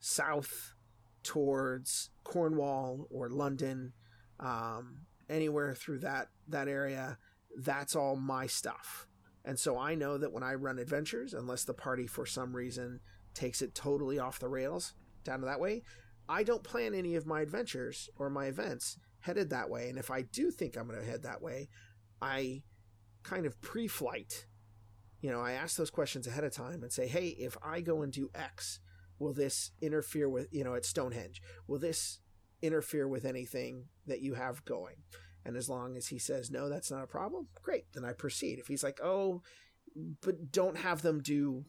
south 0.00 0.74
towards 1.22 2.10
Cornwall 2.24 3.06
or 3.10 3.28
London, 3.28 3.92
um, 4.40 5.06
anywhere 5.28 5.74
through 5.74 5.98
that 6.00 6.28
that 6.48 6.68
area, 6.68 7.18
that's 7.56 7.94
all 7.96 8.16
my 8.16 8.46
stuff. 8.46 9.06
And 9.44 9.58
so 9.58 9.78
I 9.78 9.94
know 9.94 10.18
that 10.18 10.32
when 10.32 10.42
I 10.42 10.54
run 10.54 10.78
adventures, 10.78 11.34
unless 11.34 11.64
the 11.64 11.74
party 11.74 12.06
for 12.06 12.26
some 12.26 12.54
reason 12.54 13.00
takes 13.34 13.62
it 13.62 13.74
totally 13.74 14.18
off 14.18 14.38
the 14.38 14.48
rails 14.48 14.94
down 15.24 15.40
that 15.42 15.60
way, 15.60 15.82
I 16.28 16.42
don't 16.42 16.62
plan 16.62 16.94
any 16.94 17.14
of 17.14 17.26
my 17.26 17.40
adventures 17.40 18.08
or 18.16 18.28
my 18.28 18.46
events 18.46 18.98
headed 19.20 19.50
that 19.50 19.70
way. 19.70 19.88
And 19.88 19.98
if 19.98 20.10
I 20.10 20.22
do 20.22 20.50
think 20.50 20.76
I'm 20.76 20.86
going 20.86 21.00
to 21.00 21.06
head 21.06 21.22
that 21.22 21.42
way, 21.42 21.68
I 22.20 22.62
kind 23.22 23.46
of 23.46 23.60
pre 23.60 23.88
flight. 23.88 24.46
You 25.20 25.30
know, 25.30 25.40
I 25.40 25.52
ask 25.52 25.76
those 25.76 25.90
questions 25.90 26.26
ahead 26.26 26.44
of 26.44 26.52
time 26.52 26.82
and 26.82 26.92
say, 26.92 27.08
hey, 27.08 27.28
if 27.28 27.56
I 27.62 27.80
go 27.80 28.02
and 28.02 28.12
do 28.12 28.30
X, 28.34 28.80
will 29.18 29.32
this 29.32 29.72
interfere 29.80 30.28
with, 30.28 30.48
you 30.52 30.62
know, 30.62 30.74
at 30.74 30.84
Stonehenge? 30.84 31.42
Will 31.66 31.78
this 31.78 32.20
interfere 32.62 33.08
with 33.08 33.24
anything 33.24 33.86
that 34.06 34.20
you 34.20 34.34
have 34.34 34.64
going? 34.64 34.96
And 35.44 35.56
as 35.56 35.68
long 35.68 35.96
as 35.96 36.08
he 36.08 36.18
says, 36.18 36.50
no, 36.50 36.68
that's 36.68 36.90
not 36.90 37.02
a 37.02 37.08
problem, 37.08 37.48
great. 37.62 37.86
Then 37.94 38.04
I 38.04 38.12
proceed. 38.12 38.58
If 38.58 38.66
he's 38.66 38.84
like, 38.84 39.00
oh, 39.02 39.42
but 40.20 40.52
don't 40.52 40.76
have 40.76 41.02
them 41.02 41.20
do, 41.20 41.64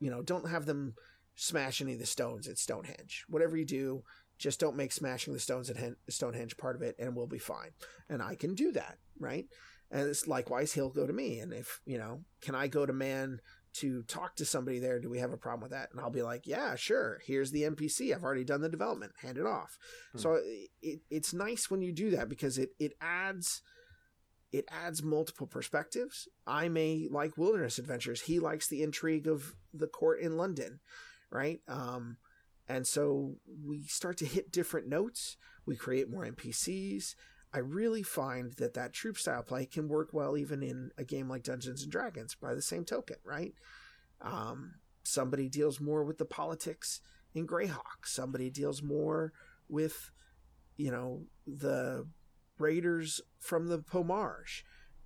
you 0.00 0.10
know, 0.10 0.22
don't 0.22 0.50
have 0.50 0.66
them 0.66 0.94
smash 1.40 1.80
any 1.80 1.94
of 1.94 1.98
the 1.98 2.06
stones 2.06 2.46
at 2.46 2.58
Stonehenge. 2.58 3.24
Whatever 3.28 3.56
you 3.56 3.64
do, 3.64 4.02
just 4.38 4.60
don't 4.60 4.76
make 4.76 4.92
smashing 4.92 5.32
the 5.32 5.40
stones 5.40 5.70
at 5.70 5.76
Stonehenge 6.08 6.56
part 6.56 6.76
of 6.76 6.82
it, 6.82 6.96
and 6.98 7.16
we'll 7.16 7.26
be 7.26 7.38
fine. 7.38 7.70
And 8.08 8.22
I 8.22 8.34
can 8.34 8.54
do 8.54 8.72
that, 8.72 8.98
right? 9.18 9.46
And 9.90 10.08
it's 10.08 10.28
likewise, 10.28 10.72
he'll 10.72 10.90
go 10.90 11.06
to 11.06 11.12
me. 11.12 11.40
And 11.40 11.52
if, 11.52 11.80
you 11.86 11.98
know, 11.98 12.24
can 12.42 12.54
I 12.54 12.68
go 12.68 12.84
to 12.84 12.92
man 12.92 13.40
to 13.72 14.02
talk 14.02 14.34
to 14.36 14.44
somebody 14.44 14.78
there. 14.78 14.98
Do 14.98 15.08
we 15.08 15.20
have 15.20 15.32
a 15.32 15.36
problem 15.36 15.62
with 15.62 15.70
that? 15.70 15.90
And 15.92 16.00
I'll 16.00 16.10
be 16.10 16.22
like, 16.22 16.46
yeah, 16.46 16.74
sure. 16.74 17.20
Here's 17.24 17.52
the 17.52 17.62
NPC. 17.62 18.14
I've 18.14 18.24
already 18.24 18.44
done 18.44 18.60
the 18.60 18.68
development. 18.68 19.12
Hand 19.22 19.38
it 19.38 19.46
off. 19.46 19.78
Hmm. 20.12 20.18
So 20.18 20.40
it, 20.82 21.00
it's 21.10 21.32
nice 21.32 21.70
when 21.70 21.80
you 21.80 21.92
do 21.92 22.10
that 22.10 22.28
because 22.28 22.58
it, 22.58 22.70
it 22.78 22.92
adds 23.00 23.62
it 24.52 24.64
adds 24.68 25.02
multiple 25.02 25.46
perspectives. 25.46 26.26
I 26.44 26.68
may 26.68 27.06
like 27.08 27.38
wilderness 27.38 27.78
adventures. 27.78 28.22
He 28.22 28.40
likes 28.40 28.68
the 28.68 28.82
intrigue 28.82 29.28
of 29.28 29.54
the 29.72 29.86
court 29.86 30.20
in 30.20 30.36
London, 30.36 30.80
right? 31.30 31.60
Um, 31.68 32.16
and 32.68 32.86
so 32.86 33.36
we 33.64 33.82
start 33.84 34.16
to 34.18 34.26
hit 34.26 34.52
different 34.52 34.88
notes. 34.88 35.36
We 35.66 35.76
create 35.76 36.10
more 36.10 36.24
NPCs. 36.24 37.14
I 37.52 37.58
really 37.58 38.04
find 38.04 38.52
that 38.54 38.74
that 38.74 38.92
troupe 38.92 39.18
style 39.18 39.42
play 39.42 39.66
can 39.66 39.88
work 39.88 40.10
well 40.12 40.36
even 40.36 40.62
in 40.62 40.90
a 40.96 41.04
game 41.04 41.28
like 41.28 41.42
Dungeons 41.42 41.82
and 41.82 41.90
Dragons 41.90 42.36
by 42.36 42.54
the 42.54 42.62
same 42.62 42.84
token, 42.84 43.16
right? 43.24 43.54
Um, 44.20 44.74
somebody 45.02 45.48
deals 45.48 45.80
more 45.80 46.04
with 46.04 46.18
the 46.18 46.24
politics 46.24 47.00
in 47.34 47.46
Greyhawk. 47.46 48.04
Somebody 48.04 48.50
deals 48.50 48.82
more 48.82 49.32
with, 49.68 50.12
you 50.76 50.92
know, 50.92 51.22
the 51.46 52.06
raiders 52.58 53.20
from 53.40 53.66
the 53.66 53.80
Pomarj. 53.80 54.62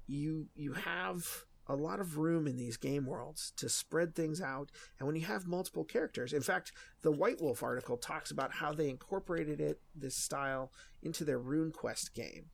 You 0.07 0.49
you 0.55 0.75
have 0.75 1.47
a 1.67 1.75
lot 1.75 2.01
of 2.01 2.19
room 2.19 2.47
in 2.47 2.57
these 2.57 2.77
game 2.77 3.07
worlds 3.07 3.53
to 3.57 3.69
spread 3.69 4.15
things 4.15 4.41
out. 4.41 4.71
And 4.99 5.07
when 5.07 5.17
you 5.17 5.25
have 5.27 5.47
multiple 5.47 5.85
characters, 5.85 6.33
in 6.33 6.43
fact, 6.43 6.73
the 7.03 7.13
White 7.13 7.41
Wolf 7.41 7.63
article 7.63 7.97
talks 7.97 8.31
about 8.31 8.53
how 8.53 8.73
they 8.73 8.91
incorporated 8.91 9.61
it, 9.61 9.81
this 9.95 10.17
style, 10.17 10.73
into 11.03 11.25
their 11.25 11.41
RuneQuest 11.41 12.15
game, 12.15 12.47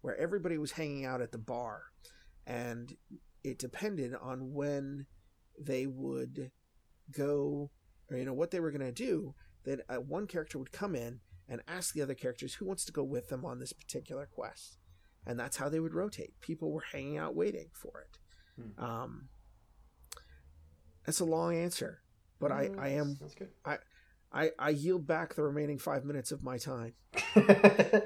where 0.00 0.16
everybody 0.16 0.58
was 0.58 0.72
hanging 0.72 1.04
out 1.04 1.20
at 1.20 1.32
the 1.32 1.38
bar. 1.38 1.82
And 2.46 2.96
it 3.42 3.58
depended 3.58 4.14
on 4.14 4.54
when 4.54 5.06
they 5.58 5.86
would 5.86 6.50
go, 7.10 7.70
or, 8.10 8.16
you 8.16 8.24
know, 8.24 8.32
what 8.32 8.50
they 8.50 8.60
were 8.60 8.70
going 8.70 8.80
to 8.80 8.92
do. 8.92 9.34
That 9.64 9.80
uh, 9.88 9.96
one 9.96 10.26
character 10.26 10.58
would 10.58 10.72
come 10.72 10.94
in 10.94 11.20
and 11.48 11.62
ask 11.66 11.94
the 11.94 12.02
other 12.02 12.14
characters 12.14 12.54
who 12.54 12.66
wants 12.66 12.84
to 12.84 12.92
go 12.92 13.02
with 13.02 13.28
them 13.28 13.44
on 13.44 13.58
this 13.58 13.72
particular 13.72 14.26
quest. 14.26 14.78
And 15.26 15.38
that's 15.38 15.56
how 15.56 15.70
they 15.70 15.80
would 15.80 15.94
rotate. 15.94 16.38
People 16.40 16.70
were 16.70 16.84
hanging 16.92 17.16
out 17.16 17.34
waiting 17.34 17.68
for 17.72 18.02
it. 18.02 18.18
Hmm. 18.60 18.84
Um, 18.84 19.28
that's 21.04 21.20
a 21.20 21.24
long 21.24 21.54
answer, 21.54 22.00
but 22.40 22.52
I, 22.52 22.70
I 22.78 22.88
am 22.90 23.16
that's 23.20 23.34
good. 23.34 23.50
I, 23.64 23.78
I 24.32 24.50
I 24.58 24.70
yield 24.70 25.06
back 25.06 25.34
the 25.34 25.42
remaining 25.42 25.78
five 25.78 26.04
minutes 26.04 26.32
of 26.32 26.42
my 26.42 26.58
time. 26.58 26.94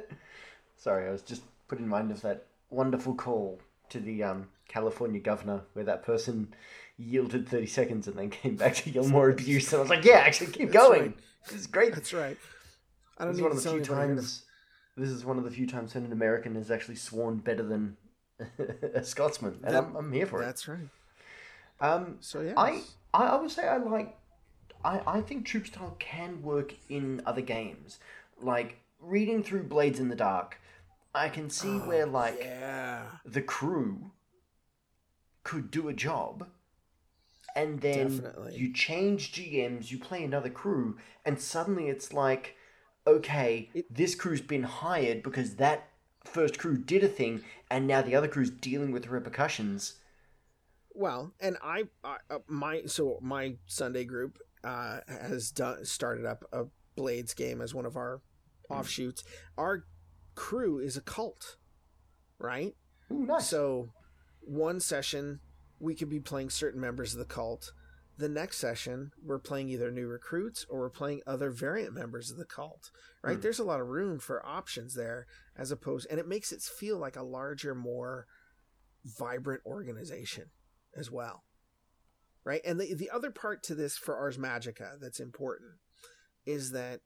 Sorry, 0.77 1.09
I 1.09 1.11
was 1.11 1.23
just 1.23 1.43
put 1.69 1.79
in 1.79 1.89
mind 1.89 2.11
of 2.11 2.21
that 2.23 2.47
wonderful 2.71 3.15
call 3.15 3.61
to 3.91 4.01
the 4.01 4.23
um, 4.23 4.49
California 4.69 5.21
governor 5.21 5.63
where 5.73 5.85
that 5.85 6.05
person 6.05 6.55
yielded 6.99 7.49
30 7.49 7.67
seconds 7.67 8.09
and 8.09 8.17
then 8.17 8.31
came 8.43 8.57
back 8.57 8.75
to 8.77 8.91
yell 8.91 9.07
more 9.09 9.31
abuse. 9.31 9.73
And 9.73 9.79
I 9.79 9.81
was 9.81 9.91
like, 9.91 10.05
yeah, 10.05 10.19
actually, 10.19 10.53
keep 10.53 10.71
That's 10.71 10.87
going. 10.87 11.01
Right. 11.03 11.19
This 11.47 11.61
is 11.61 11.67
great. 11.67 11.95
That's 11.95 12.13
right. 12.13 12.37
I 13.17 13.25
don't 13.25 13.33
this 13.33 13.39
is 13.39 13.43
one 13.43 13.53
of 13.53 13.63
the 13.63 13.71
few 13.71 13.85
times. 13.85 14.45
This 14.97 15.11
is 15.11 15.25
one 15.25 15.39
of 15.39 15.45
the 15.45 15.51
few 15.51 15.67
times 15.67 15.95
when 15.95 16.05
an 16.05 16.13
American 16.13 16.57
has 16.57 16.71
actually 16.71 16.97
sworn 16.97 17.39
better 17.39 17.63
than 17.63 17.97
a 18.95 19.03
Scotsman, 19.05 19.59
and 19.63 19.75
that, 19.75 19.85
I'm, 19.85 19.97
I'm 19.97 20.13
here 20.13 20.27
for 20.27 20.41
that's 20.41 20.67
it. 20.67 20.71
That's 20.71 20.81
right. 21.81 21.93
Um, 21.93 22.17
so 22.21 22.41
yeah, 22.41 22.55
I, 22.57 22.83
I 23.15 23.37
would 23.37 23.51
say 23.51 23.67
I 23.67 23.77
like. 23.79 24.17
I, 24.85 25.01
I 25.07 25.21
think 25.23 25.45
troupe 25.45 25.67
style 25.67 25.97
can 25.99 26.41
work 26.43 26.75
in 26.89 27.21
other 27.27 27.41
games, 27.41 27.99
like 28.41 28.79
reading 29.01 29.43
through 29.43 29.65
Blades 29.65 29.99
in 29.99 30.09
the 30.09 30.17
Dark. 30.17 30.61
I 31.15 31.29
can 31.29 31.51
see 31.51 31.69
oh, 31.69 31.89
where 31.89 32.07
like 32.07 32.39
yeah. 32.41 33.03
the 33.25 33.43
crew 33.43 34.13
could 35.43 35.71
do 35.71 35.89
a 35.89 35.93
job, 35.93 36.47
and 37.57 37.81
then 37.81 38.19
Definitely. 38.19 38.57
you 38.57 38.73
change 38.73 39.33
GMs, 39.33 39.91
you 39.91 39.99
play 39.99 40.23
another 40.23 40.51
crew, 40.51 40.99
and 41.25 41.41
suddenly 41.41 41.89
it's 41.89 42.13
like, 42.13 42.55
okay, 43.07 43.71
it, 43.75 43.93
this 43.93 44.15
crew's 44.15 44.41
been 44.41 44.63
hired 44.63 45.23
because 45.23 45.57
that 45.57 45.88
first 46.33 46.59
crew 46.59 46.77
did 46.77 47.05
a 47.05 47.09
thing, 47.09 47.43
and 47.71 47.87
now 47.87 48.03
the 48.03 48.15
other 48.15 48.29
crew's 48.29 48.51
dealing 48.51 48.93
with 48.93 49.05
the 49.05 49.11
repercussions. 49.11 49.95
Well, 50.95 51.33
and 51.41 51.57
I, 51.63 51.85
I 52.03 52.17
uh, 52.31 52.39
my 52.49 52.83
so 52.87 53.19
my 53.21 53.57
Sunday 53.67 54.05
group 54.05 54.39
uh, 54.65 55.01
has 55.07 55.51
done 55.51 55.85
started 55.85 56.27
up 56.27 56.45
a 56.53 56.65
Blades 56.97 57.35
game 57.35 57.61
as 57.61 57.75
one 57.75 57.87
of 57.87 57.97
our 57.97 58.21
mm. 58.71 58.77
offshoots. 58.77 59.23
Our 59.57 59.85
crew 60.35 60.79
is 60.79 60.97
a 60.97 61.01
cult, 61.01 61.57
right? 62.39 62.75
Ooh, 63.13 63.27
nice. 63.27 63.49
So 63.49 63.91
one 64.41 64.81
session 64.81 65.41
we 65.81 65.95
could 65.95 66.09
be 66.09 66.21
playing 66.21 66.51
certain 66.51 66.81
members 66.81 67.13
of 67.13 67.21
the 67.21 67.25
cult. 67.25 67.73
The 68.19 68.29
next 68.29 68.59
session 68.59 69.13
we're 69.25 69.39
playing 69.39 69.71
either 69.71 69.91
new 69.91 70.09
recruits 70.09 70.67
or 70.69 70.81
we're 70.81 70.91
playing 70.91 71.23
other 71.27 71.51
variant 71.51 71.95
members 71.95 72.31
of 72.31 72.37
the 72.37 72.45
cult. 72.45 72.91
Right? 73.23 73.39
Mm. 73.39 73.43
There's 73.43 73.61
a 73.61 73.65
lot 73.65 73.81
of 73.81 73.87
room 73.87 74.19
for 74.19 74.45
options 74.45 74.95
there 74.95 75.27
as 75.57 75.71
opposed 75.71 76.07
and 76.11 76.19
it 76.19 76.29
makes 76.29 76.53
it 76.53 76.63
feel 76.63 76.99
like 76.99 77.17
a 77.17 77.23
larger 77.23 77.75
more 77.75 78.27
vibrant 79.05 79.63
organization 79.65 80.51
as 80.97 81.11
well 81.11 81.45
right 82.45 82.61
and 82.65 82.81
the, 82.81 82.95
the 82.95 83.11
other 83.11 83.31
part 83.31 83.63
to 83.63 83.75
this 83.75 83.97
for 83.97 84.17
ars 84.17 84.39
magica 84.39 84.99
that's 85.01 85.21
important 85.21 85.73
is 86.47 86.73
that 86.73 87.01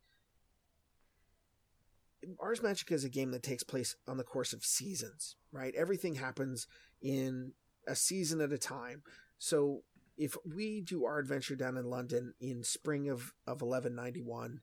ars 2.41 2.61
magica 2.61 2.93
is 2.93 3.05
a 3.05 3.09
game 3.09 3.31
that 3.31 3.43
takes 3.43 3.63
place 3.63 3.97
on 4.09 4.17
the 4.17 4.25
course 4.25 4.53
of 4.53 4.65
seasons 4.65 5.37
right 5.53 5.75
everything 5.77 6.15
happens 6.15 6.67
in 7.01 7.53
a 7.87 7.95
season 7.95 8.41
at 8.41 8.53
a 8.53 8.59
time 8.59 9.03
so 9.39 9.83
if 10.17 10.37
we 10.45 10.81
do 10.81 11.05
our 11.05 11.19
adventure 11.19 11.57
down 11.57 11.77
in 11.77 11.85
london 11.85 12.35
in 12.41 12.63
spring 12.63 13.09
of, 13.09 13.33
of 13.47 13.63
1191 13.63 14.61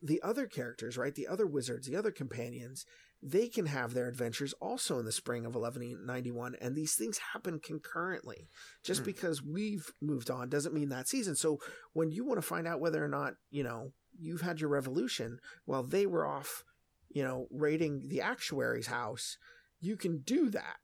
the 0.00 0.22
other 0.22 0.46
characters, 0.46 0.96
right? 0.96 1.12
The 1.12 1.26
other 1.26 1.44
wizards, 1.44 1.88
the 1.88 1.96
other 1.96 2.12
companions, 2.12 2.86
they 3.22 3.48
can 3.48 3.66
have 3.66 3.94
their 3.94 4.08
adventures 4.08 4.54
also 4.60 4.98
in 4.98 5.04
the 5.04 5.12
spring 5.12 5.44
of 5.44 5.54
1191 5.54 6.54
and 6.60 6.76
these 6.76 6.94
things 6.94 7.18
happen 7.32 7.58
concurrently 7.58 8.48
just 8.84 9.02
mm. 9.02 9.06
because 9.06 9.42
we've 9.42 9.90
moved 10.00 10.30
on 10.30 10.48
doesn't 10.48 10.74
mean 10.74 10.88
that 10.88 11.08
season 11.08 11.34
so 11.34 11.58
when 11.94 12.12
you 12.12 12.24
want 12.24 12.38
to 12.38 12.46
find 12.46 12.66
out 12.66 12.80
whether 12.80 13.04
or 13.04 13.08
not 13.08 13.34
you 13.50 13.64
know 13.64 13.90
you've 14.18 14.42
had 14.42 14.60
your 14.60 14.70
revolution 14.70 15.40
while 15.64 15.82
they 15.82 16.06
were 16.06 16.26
off 16.26 16.64
you 17.08 17.22
know 17.22 17.48
raiding 17.50 18.06
the 18.06 18.20
actuary's 18.20 18.86
house 18.86 19.36
you 19.80 19.96
can 19.96 20.18
do 20.18 20.48
that 20.48 20.76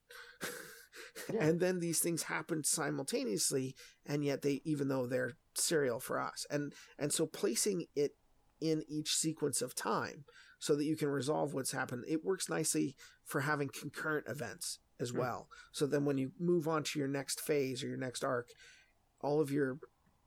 yeah. 1.33 1.45
and 1.45 1.61
then 1.61 1.81
these 1.81 1.99
things 1.99 2.25
happen 2.25 2.65
simultaneously 2.65 3.75
and 4.07 4.25
yet 4.25 4.43
they 4.43 4.61
even 4.65 4.89
though 4.89 5.07
they're 5.07 5.33
serial 5.55 6.01
for 6.01 6.21
us 6.21 6.47
and 6.51 6.73
and 6.99 7.13
so 7.13 7.27
placing 7.27 7.87
it 7.95 8.13
in 8.61 8.83
each 8.89 9.15
sequence 9.15 9.61
of 9.61 9.75
time 9.75 10.25
so 10.59 10.75
that 10.75 10.85
you 10.85 10.97
can 10.97 11.09
resolve 11.09 11.53
what's 11.53 11.73
happened. 11.73 12.05
It 12.09 12.25
works 12.25 12.49
nicely 12.49 12.97
for 13.23 13.43
having 13.43 13.69
concurrent 13.69 14.27
events 14.29 14.79
as 14.99 15.13
mm 15.13 15.19
well. 15.19 15.49
So 15.73 15.87
then 15.87 16.07
when 16.07 16.17
you 16.17 16.33
move 16.39 16.67
on 16.67 16.83
to 16.85 16.99
your 16.99 17.09
next 17.09 17.41
phase 17.41 17.85
or 17.85 17.89
your 17.89 17.99
next 17.99 18.25
arc, 18.25 18.49
all 19.21 19.41
of 19.41 19.51
your 19.51 19.79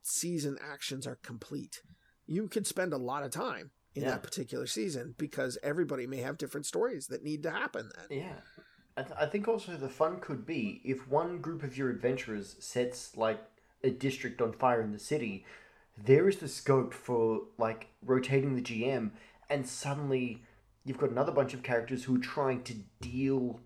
season 0.03 0.57
actions 0.61 1.07
are 1.07 1.17
complete. 1.23 1.81
You 2.27 2.47
can 2.47 2.65
spend 2.65 2.93
a 2.93 2.97
lot 2.97 3.23
of 3.23 3.31
time 3.31 3.71
in 3.95 4.03
yeah. 4.03 4.09
that 4.09 4.23
particular 4.23 4.67
season 4.67 5.15
because 5.17 5.57
everybody 5.63 6.05
may 6.05 6.17
have 6.17 6.37
different 6.37 6.67
stories 6.67 7.07
that 7.07 7.23
need 7.23 7.41
to 7.41 7.49
happen 7.49 7.89
then. 7.95 8.19
Yeah. 8.19 8.56
I, 8.97 9.03
th- 9.03 9.19
I 9.19 9.25
think 9.27 9.47
also 9.47 9.77
the 9.77 9.89
fun 9.89 10.19
could 10.19 10.45
be 10.45 10.81
if 10.83 11.07
one 11.07 11.39
group 11.39 11.61
of 11.61 11.77
your 11.77 11.91
adventurers 11.91 12.55
sets 12.59 13.15
like 13.15 13.39
a 13.83 13.91
district 13.91 14.41
on 14.41 14.53
fire 14.53 14.81
in 14.81 14.91
the 14.91 14.99
city, 14.99 15.45
there 16.03 16.27
is 16.27 16.37
the 16.37 16.47
scope 16.47 16.95
for 16.95 17.41
like 17.59 17.89
rotating 18.03 18.55
the 18.55 18.61
GM, 18.61 19.11
and 19.49 19.67
suddenly 19.67 20.41
you've 20.83 20.97
got 20.97 21.11
another 21.11 21.31
bunch 21.31 21.53
of 21.53 21.61
characters 21.61 22.05
who 22.05 22.15
are 22.15 22.19
trying 22.19 22.63
to 22.63 22.73
deal 22.99 23.59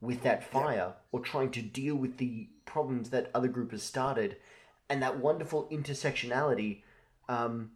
with 0.00 0.22
that 0.22 0.42
fire 0.42 0.94
or 1.12 1.20
trying 1.20 1.50
to 1.50 1.60
deal 1.60 1.94
with 1.94 2.16
the 2.16 2.48
problems 2.64 3.10
that 3.10 3.30
other 3.34 3.48
group 3.48 3.72
has 3.72 3.82
started, 3.82 4.36
and 4.88 5.02
that 5.02 5.18
wonderful 5.18 5.68
intersectionality 5.70 6.82
um, 7.28 7.72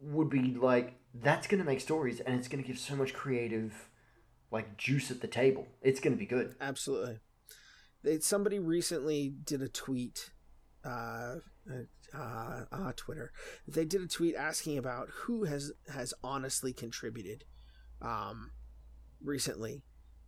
would 0.00 0.30
be 0.30 0.54
like 0.54 0.94
that's 1.12 1.48
going 1.48 1.58
to 1.58 1.66
make 1.66 1.80
stories, 1.80 2.20
and 2.20 2.38
it's 2.38 2.46
going 2.46 2.62
to 2.62 2.66
give 2.66 2.78
so 2.78 2.94
much 2.94 3.12
creative 3.12 3.88
like 4.50 4.76
juice 4.76 5.10
at 5.10 5.20
the 5.20 5.26
table. 5.26 5.66
It's 5.82 6.00
going 6.00 6.12
to 6.14 6.18
be 6.18 6.26
good. 6.26 6.54
Absolutely. 6.60 7.18
They, 8.02 8.20
somebody 8.20 8.58
recently 8.58 9.30
did 9.44 9.62
a 9.62 9.68
tweet, 9.68 10.30
uh, 10.84 11.36
uh, 12.14 12.64
uh, 12.70 12.92
Twitter. 12.96 13.32
They 13.66 13.84
did 13.84 14.02
a 14.02 14.06
tweet 14.06 14.36
asking 14.36 14.78
about 14.78 15.08
who 15.10 15.44
has 15.44 15.72
has 15.92 16.14
honestly 16.22 16.72
contributed, 16.72 17.44
um, 18.00 18.52
recently, 19.22 19.82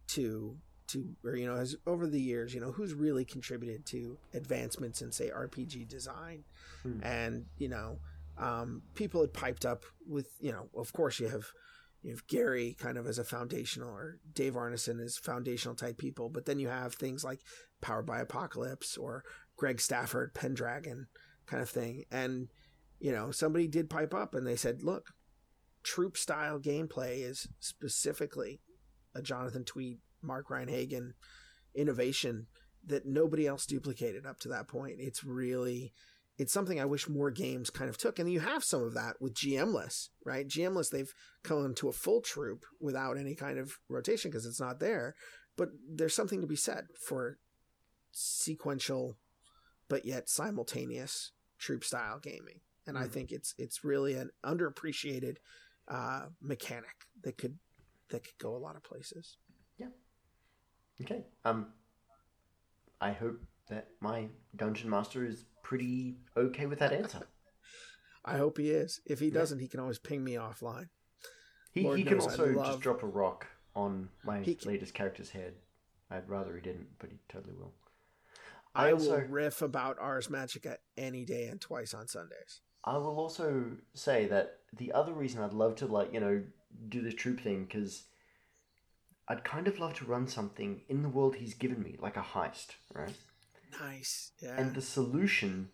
to 0.09 0.57
to 0.89 1.15
or 1.25 1.37
you 1.37 1.47
know 1.47 1.57
has 1.57 1.77
over 1.87 2.07
the 2.07 2.21
years 2.21 2.55
you 2.55 2.61
know 2.61 2.73
who's 2.73 2.95
really 2.95 3.25
contributed 3.25 3.85
to 3.87 4.19
advancements 4.35 5.03
in 5.03 5.13
say 5.13 5.31
RPG 5.31 5.87
design, 5.89 6.45
Hmm. 6.83 7.01
and 7.03 7.47
you 7.59 7.69
know, 7.69 8.01
um, 8.39 8.83
people 8.95 9.21
had 9.21 9.33
piped 9.33 9.65
up 9.65 9.85
with 10.07 10.29
you 10.41 10.51
know 10.51 10.69
of 10.77 10.93
course 10.93 11.21
you 11.21 11.29
have 11.29 11.47
you 12.09 12.15
have 12.15 12.27
Gary 12.27 12.75
kind 12.79 12.97
of 12.97 13.07
as 13.07 13.19
a 13.19 13.25
foundational 13.25 13.91
or 13.91 14.19
Dave 14.33 14.55
Arneson 14.55 14.99
as 15.05 15.19
foundational 15.19 15.75
type 15.75 15.99
people, 15.99 16.31
but 16.31 16.47
then 16.47 16.59
you 16.59 16.69
have 16.69 16.95
things 16.95 17.23
like 17.23 17.41
Powered 17.83 18.07
by 18.07 18.21
Apocalypse 18.21 18.97
or 18.97 19.25
Greg 19.59 19.79
Stafford, 19.79 20.33
Pendragon 20.33 21.09
kind 21.45 21.63
of 21.63 21.69
thing. 21.69 22.05
And, 22.11 22.49
you 22.99 23.13
know, 23.13 23.31
somebody 23.31 23.69
did 23.69 23.91
pipe 23.91 24.15
up 24.15 24.35
and 24.35 24.47
they 24.47 24.57
said, 24.57 24.83
look, 24.83 25.13
troupe 25.83 26.17
style 26.17 26.59
gameplay 26.59 27.23
is 27.23 27.47
specifically 27.61 28.63
a 29.15 29.21
Jonathan 29.21 29.65
Tweet, 29.65 29.99
Mark 30.23 30.49
Rein-Hagen 30.49 31.13
innovation 31.75 32.47
that 32.87 33.05
nobody 33.05 33.47
else 33.47 33.67
duplicated 33.67 34.25
up 34.25 34.41
to 34.41 34.49
that 34.49 34.67
point. 34.67 34.97
It's 34.99 35.25
really 35.25 35.93
it's 36.39 36.53
something 36.53 36.81
I 36.81 36.85
wish 36.85 37.09
more 37.09 37.31
games 37.31 37.69
kind 37.69 37.91
of 37.91 37.99
took. 37.99 38.19
And 38.19 38.31
you 38.31 38.41
have 38.41 38.63
some 38.63 38.83
of 38.83 38.95
that 38.95 39.17
with 39.21 39.35
GMless, 39.35 40.09
right? 40.25 40.47
GMless, 40.47 40.91
they've 40.91 41.13
come 41.43 41.75
to 41.75 41.89
a 41.89 41.93
full 41.93 42.21
troupe 42.21 42.65
without 42.81 43.19
any 43.19 43.35
kind 43.35 43.59
of 43.59 43.73
rotation 43.89 44.31
because 44.31 44.47
it's 44.47 44.61
not 44.61 44.79
there. 44.79 45.15
But 45.57 45.71
there's 45.89 46.15
something 46.15 46.41
to 46.41 46.47
be 46.47 46.55
said 46.57 46.87
for 46.95 47.39
sequential, 48.13 49.19
but 49.89 50.05
yet 50.05 50.29
simultaneous 50.29 51.33
troupe 51.59 51.85
style 51.85 52.21
gaming. 52.21 52.61
And 52.87 52.97
I 52.97 53.07
Mhm. 53.07 53.13
think 53.13 53.33
it's 53.33 53.55
it's 53.59 53.85
really 53.85 54.15
an 54.15 54.31
underappreciated 54.45 55.39
uh, 55.89 56.29
mechanic 56.41 57.07
that 57.23 57.37
could 57.37 57.59
that 58.11 58.23
could 58.25 58.39
go 58.39 58.55
a 58.55 58.59
lot 58.59 58.77
of 58.77 58.83
places. 58.83 59.37
Yeah. 59.77 59.89
Okay. 61.01 61.27
Um, 61.45 61.73
I 63.01 63.13
hope 63.13 63.41
that 63.69 63.89
my 64.01 64.29
dungeon 64.57 64.91
master 64.91 65.25
is 65.25 65.45
pretty 65.63 66.17
okay 66.37 66.67
with 66.67 66.79
that 66.81 66.93
answer. 66.93 67.27
I 68.25 68.37
hope 68.37 68.59
he 68.59 68.71
is. 68.71 69.01
If 69.07 69.21
he 69.21 69.31
doesn't, 69.31 69.59
he 69.61 69.69
can 69.69 69.81
always 69.81 69.99
ping 69.99 70.23
me 70.25 70.35
offline. 70.35 70.89
He, 71.73 71.83
Lord 71.83 71.99
he 71.99 72.05
can 72.05 72.21
also 72.21 72.47
love- 72.53 72.67
just 72.67 72.81
drop 72.81 73.03
a 73.03 73.07
rock 73.07 73.47
on 73.75 74.09
my 74.25 74.41
He 74.41 74.55
can- 74.55 74.69
latest 74.73 74.95
character's 74.95 75.31
head. 75.31 75.55
I'd 76.11 76.29
rather 76.29 76.55
he 76.55 76.61
didn't, 76.63 76.89
but 76.99 77.11
he 77.11 77.19
totally 77.29 77.55
will. 77.55 77.75
I, 78.75 78.89
I 78.89 78.93
also- 78.93 79.21
will 79.21 79.27
riff 79.29 79.63
about 79.63 79.99
Ars 79.99 80.29
Magica 80.29 80.77
any 80.97 81.25
day 81.25 81.47
and 81.49 81.61
twice 81.61 81.95
on 81.95 82.09
Sundays. 82.09 82.61
I 82.85 82.97
will 82.97 83.19
also 83.19 83.73
say 83.95 84.27
that 84.27 84.61
the 84.77 84.93
other 84.93 85.13
reason 85.13 85.43
I'd 85.43 85.53
love 85.53 85.75
to 85.77 85.87
like 85.87 86.13
you 86.13 86.21
know 86.21 86.43
do 86.89 87.03
the 87.03 87.13
troupe 87.13 87.41
thing 87.41 87.65
because 87.65 88.05
I'd 89.27 89.45
kind 89.45 89.69
of 89.69 89.79
love 89.79 89.95
to 89.95 90.05
run 90.07 90.27
something 90.27 90.81
in 90.89 91.03
the 91.03 91.09
world 91.09 91.37
he's 91.37 91.55
given 91.55 91.83
me, 91.83 91.97
like 92.01 92.17
a 92.17 92.23
heist, 92.23 92.77
right? 92.95 93.13
Nice. 93.81 94.33
Yeah. 94.41 94.57
And 94.57 94.75
the 94.75 94.83
solution 94.83 95.71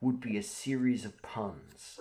would 0.00 0.20
be 0.20 0.36
a 0.36 0.42
series 0.42 1.04
of 1.04 1.20
puns. 1.22 2.00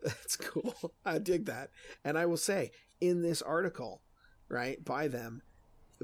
That's 0.02 0.36
cool. 0.36 0.94
I 1.04 1.18
dig 1.18 1.46
that. 1.46 1.70
And 2.04 2.18
I 2.18 2.26
will 2.26 2.36
say, 2.36 2.70
in 3.00 3.22
this 3.22 3.42
article, 3.42 4.02
right, 4.48 4.82
by 4.84 5.08
them, 5.08 5.42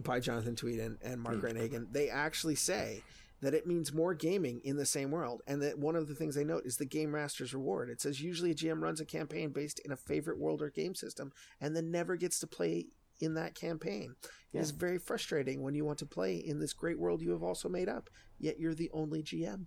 by 0.03 0.21
Jonathan 0.21 0.55
Tweet 0.57 0.79
and, 0.81 0.99
and 1.03 1.21
Mark 1.21 1.37
Mm. 1.37 1.43
Rein-Hagen, 1.43 1.89
they 1.91 2.11
actually 2.11 2.57
say 2.57 3.03
that 3.41 3.55
it 3.55 3.67
means 3.67 3.93
more 3.93 4.14
gaming 4.14 4.61
in 4.64 4.77
the 4.77 4.87
same 4.87 5.11
world. 5.11 5.43
And 5.47 5.62
that 5.62 5.79
one 5.79 5.97
of 5.97 6.09
the 6.09 6.14
things 6.14 6.35
they 6.35 6.45
note 6.45 6.67
is 6.67 6.77
the 6.77 6.85
Game 6.85 7.12
Master's 7.12 7.55
Reward. 7.55 7.89
It 7.91 8.01
says 8.01 8.21
usually 8.21 8.51
a 8.51 8.55
GM 8.55 8.81
runs 8.83 9.01
a 9.01 9.05
campaign 9.07 9.51
based 9.51 9.81
in 9.85 9.93
a 9.93 9.97
favorite 9.97 10.39
world 10.39 10.62
or 10.62 10.71
game 10.71 10.95
system 10.95 11.33
and 11.61 11.75
then 11.75 11.91
never 11.91 12.17
gets 12.17 12.39
to 12.41 12.47
play 12.47 12.87
in 13.21 13.35
that 13.35 13.55
campaign. 13.55 14.14
It 14.53 14.61
is 14.61 14.71
very 14.71 14.99
frustrating 14.99 15.62
when 15.62 15.75
you 15.75 15.85
want 15.85 15.99
to 15.99 16.07
play 16.07 16.37
in 16.37 16.59
this 16.59 16.73
great 16.73 16.99
world 16.99 17.21
you 17.21 17.31
have 17.33 17.43
also 17.43 17.69
made 17.69 17.89
up, 17.89 18.09
yet 18.39 18.59
you're 18.59 18.75
the 18.75 18.91
only 18.93 19.23
GM. 19.23 19.67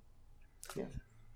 Yeah. 0.76 0.86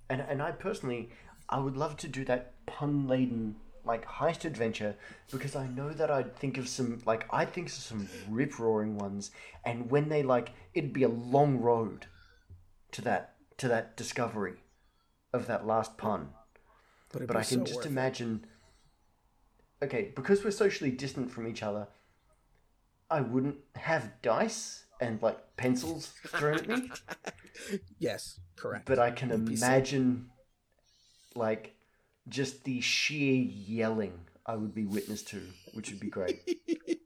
And 0.10 0.22
and 0.22 0.42
I 0.42 0.52
personally, 0.52 1.10
I 1.50 1.60
would 1.60 1.78
love 1.78 1.98
to 1.98 2.08
do 2.08 2.26
that 2.26 2.54
pun 2.66 3.08
laden 3.08 3.56
like 3.86 4.06
heist 4.06 4.46
adventure 4.46 4.96
because 5.32 5.56
I 5.56 5.68
know 5.68 5.90
that 5.92 6.10
I'd 6.10 6.36
think 6.36 6.58
of 6.58 6.68
some 6.68 7.02
like 7.06 7.26
I'd 7.32 7.54
think 7.54 7.68
of 7.68 7.74
some 7.74 8.08
rip 8.30 8.58
roaring 8.60 8.98
ones, 8.98 9.32
and 9.66 9.92
when 9.92 10.10
they 10.10 10.24
like 10.24 10.50
it'd 10.74 10.94
be 10.94 11.04
a 11.04 11.10
long 11.10 11.58
road 11.58 12.08
to 12.92 13.02
that 13.02 13.36
to 13.58 13.68
that 13.68 13.96
discovery 13.98 14.64
of 15.32 15.48
that 15.48 15.66
last 15.68 15.98
pun. 15.98 16.30
But, 17.12 17.28
But 17.28 17.36
I 17.36 17.44
can 17.44 17.60
so 17.60 17.64
just 17.66 17.76
worth 17.78 17.86
it. 17.86 17.90
imagine. 17.90 18.46
Okay, 19.84 20.12
because 20.16 20.44
we're 20.44 20.52
socially 20.52 20.92
distant 20.92 21.30
from 21.30 21.46
each 21.46 21.62
other, 21.62 21.88
I 23.14 23.22
wouldn't 23.22 23.58
have 23.76 24.12
dice 24.24 24.86
and 25.00 25.22
like 25.22 25.38
pencils 25.56 26.08
thrown 26.28 26.58
at 26.58 26.68
me. 26.68 26.90
Yes, 28.00 28.40
correct. 28.58 28.88
but 28.88 28.98
I 29.00 29.12
can 29.12 29.32
imagine, 29.32 30.30
like, 31.36 31.76
just 32.28 32.64
the 32.64 32.82
sheer 32.82 33.36
yelling 33.42 34.20
I 34.46 34.56
would 34.56 34.74
be 34.74 34.86
witness 34.86 35.22
to, 35.26 35.42
which 35.74 35.92
would 35.92 36.00
be 36.00 36.10
great. 36.10 36.42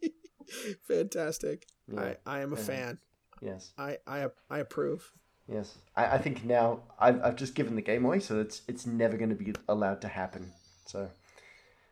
Fantastic. 0.88 1.68
Yeah. 1.94 2.14
I, 2.26 2.38
I 2.38 2.40
am 2.40 2.54
a 2.54 2.56
Yeah. 2.56 2.62
fan. 2.64 2.98
Yes, 3.42 3.72
I, 3.78 3.98
I 4.08 4.28
I 4.50 4.60
approve. 4.60 5.12
yes. 5.48 5.76
I, 5.96 6.16
I 6.16 6.18
think 6.18 6.44
now 6.44 6.80
I've, 6.98 7.22
I've 7.24 7.36
just 7.36 7.54
given 7.54 7.76
the 7.76 7.84
game 7.84 8.06
away, 8.06 8.20
so 8.20 8.40
it's 8.40 8.62
it's 8.68 8.88
never 8.88 9.16
going 9.18 9.30
to 9.30 9.36
be 9.36 9.54
allowed 9.68 10.02
to 10.02 10.08
happen. 10.08 10.54
So, 10.88 11.10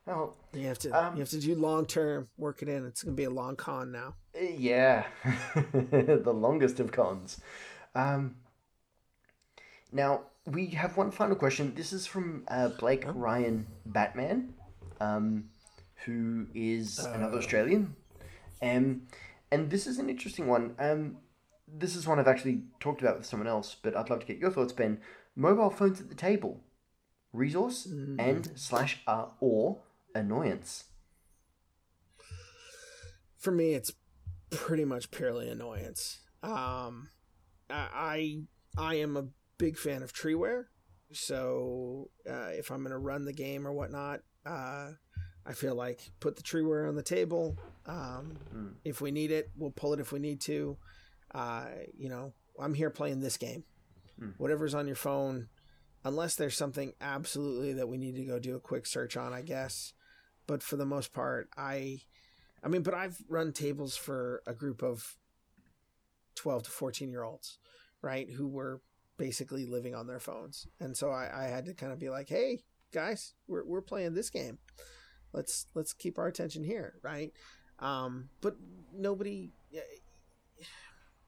well, 0.05 0.37
You 0.53 0.67
have 0.67 0.79
to 0.79 0.89
Um, 0.91 1.15
you 1.15 1.19
have 1.19 1.29
to 1.29 1.39
do 1.39 1.55
long 1.55 1.85
term, 1.85 2.27
work 2.37 2.61
it 2.61 2.69
in. 2.69 2.85
It's 2.85 3.03
gonna 3.03 3.15
be 3.15 3.23
a 3.23 3.29
long 3.29 3.55
con 3.55 3.91
now. 3.91 4.15
yeah, 4.39 5.05
the 5.53 6.33
longest 6.33 6.79
of 6.79 6.91
cons. 6.91 7.41
Um, 7.93 8.35
now 9.91 10.21
we 10.45 10.67
have 10.67 10.97
one 10.97 11.11
final 11.11 11.35
question. 11.35 11.73
This 11.75 11.93
is 11.93 12.05
from 12.05 12.43
uh, 12.47 12.69
Blake 12.69 13.05
Ryan 13.07 13.65
Batman, 13.85 14.53
um, 14.99 15.45
who 16.05 16.47
is 16.53 16.99
another 16.99 17.37
Australian. 17.37 17.95
Um, 18.61 19.07
and 19.51 19.69
this 19.69 19.87
is 19.87 19.97
an 19.99 20.09
interesting 20.09 20.47
one. 20.47 20.75
Um, 20.79 21.17
this 21.67 21.95
is 21.95 22.07
one 22.07 22.19
I've 22.19 22.27
actually 22.27 22.61
talked 22.79 23.01
about 23.01 23.17
with 23.17 23.25
someone 23.25 23.47
else, 23.47 23.75
but 23.81 23.95
I'd 23.95 24.09
love 24.09 24.19
to 24.19 24.25
get 24.25 24.37
your 24.37 24.51
thoughts, 24.51 24.73
Ben. 24.73 24.99
Mobile 25.35 25.69
phones 25.69 25.99
at 25.99 26.09
the 26.09 26.15
table, 26.15 26.61
resource 27.33 27.85
and 27.85 28.49
slash 28.55 29.01
uh, 29.07 29.25
or 29.39 29.79
annoyance. 30.15 30.85
For 33.37 33.51
me, 33.51 33.73
it's 33.73 33.91
pretty 34.49 34.85
much 34.85 35.11
purely 35.11 35.49
annoyance. 35.49 36.19
Um, 36.41 37.09
I 37.69 38.41
I, 38.77 38.95
am 38.95 39.17
a 39.17 39.27
big 39.57 39.77
fan 39.77 40.01
of 40.01 40.13
treeware, 40.13 40.65
so 41.11 42.09
uh, 42.29 42.49
if 42.51 42.71
I'm 42.71 42.81
gonna 42.83 42.97
run 42.97 43.25
the 43.25 43.33
game 43.33 43.67
or 43.67 43.73
whatnot, 43.73 44.21
uh, 44.45 44.91
I 45.45 45.53
feel 45.53 45.75
like 45.75 46.09
put 46.19 46.35
the 46.35 46.43
treeware 46.43 46.87
on 46.87 46.95
the 46.95 47.03
table. 47.03 47.57
Um, 47.85 48.37
Mm. 48.55 48.73
If 48.83 49.01
we 49.01 49.11
need 49.11 49.31
it, 49.31 49.51
we'll 49.57 49.71
pull 49.71 49.93
it 49.93 49.99
if 49.99 50.11
we 50.11 50.19
need 50.19 50.41
to. 50.41 50.77
Uh, 51.33 51.65
you 51.97 52.09
know, 52.09 52.33
I'm 52.59 52.73
here 52.73 52.89
playing 52.89 53.19
this 53.19 53.37
game. 53.37 53.63
Mm. 54.19 54.33
Whatever's 54.37 54.73
on 54.73 54.87
your 54.87 54.95
phone, 54.95 55.49
unless 56.03 56.35
there's 56.35 56.55
something 56.55 56.93
absolutely 57.01 57.73
that 57.73 57.87
we 57.89 57.97
need 57.97 58.15
to 58.15 58.23
go 58.23 58.39
do 58.39 58.55
a 58.55 58.59
quick 58.59 58.85
search 58.85 59.17
on, 59.17 59.33
I 59.33 59.41
guess. 59.41 59.93
But 60.47 60.61
for 60.61 60.75
the 60.75 60.85
most 60.85 61.13
part, 61.13 61.49
I, 61.57 62.01
I 62.63 62.67
mean, 62.67 62.83
but 62.83 62.93
I've 62.93 63.17
run 63.27 63.51
tables 63.51 63.95
for 63.95 64.43
a 64.45 64.53
group 64.53 64.83
of 64.83 65.17
12 66.35 66.63
to 66.63 66.69
14 66.71 67.09
year 67.09 67.23
olds, 67.23 67.57
right, 68.01 68.29
who 68.29 68.47
were 68.47 68.81
basically 69.17 69.65
living 69.65 69.95
on 69.95 70.07
their 70.07 70.19
phones, 70.19 70.67
and 70.79 70.95
so 70.95 71.09
I, 71.09 71.29
I 71.33 71.43
had 71.47 71.65
to 71.65 71.73
kind 71.73 71.91
of 71.91 71.99
be 71.99 72.09
like, 72.09 72.29
hey 72.29 72.63
guys, 72.91 73.33
we're 73.47 73.65
we're 73.65 73.81
playing 73.81 74.13
this 74.13 74.29
game. 74.29 74.57
let's 75.33 75.67
let's 75.75 75.93
keep 75.93 76.17
our 76.17 76.27
attention 76.27 76.63
here, 76.63 76.95
right? 77.01 77.31
Um, 77.79 78.29
but 78.41 78.55
nobody. 78.93 79.51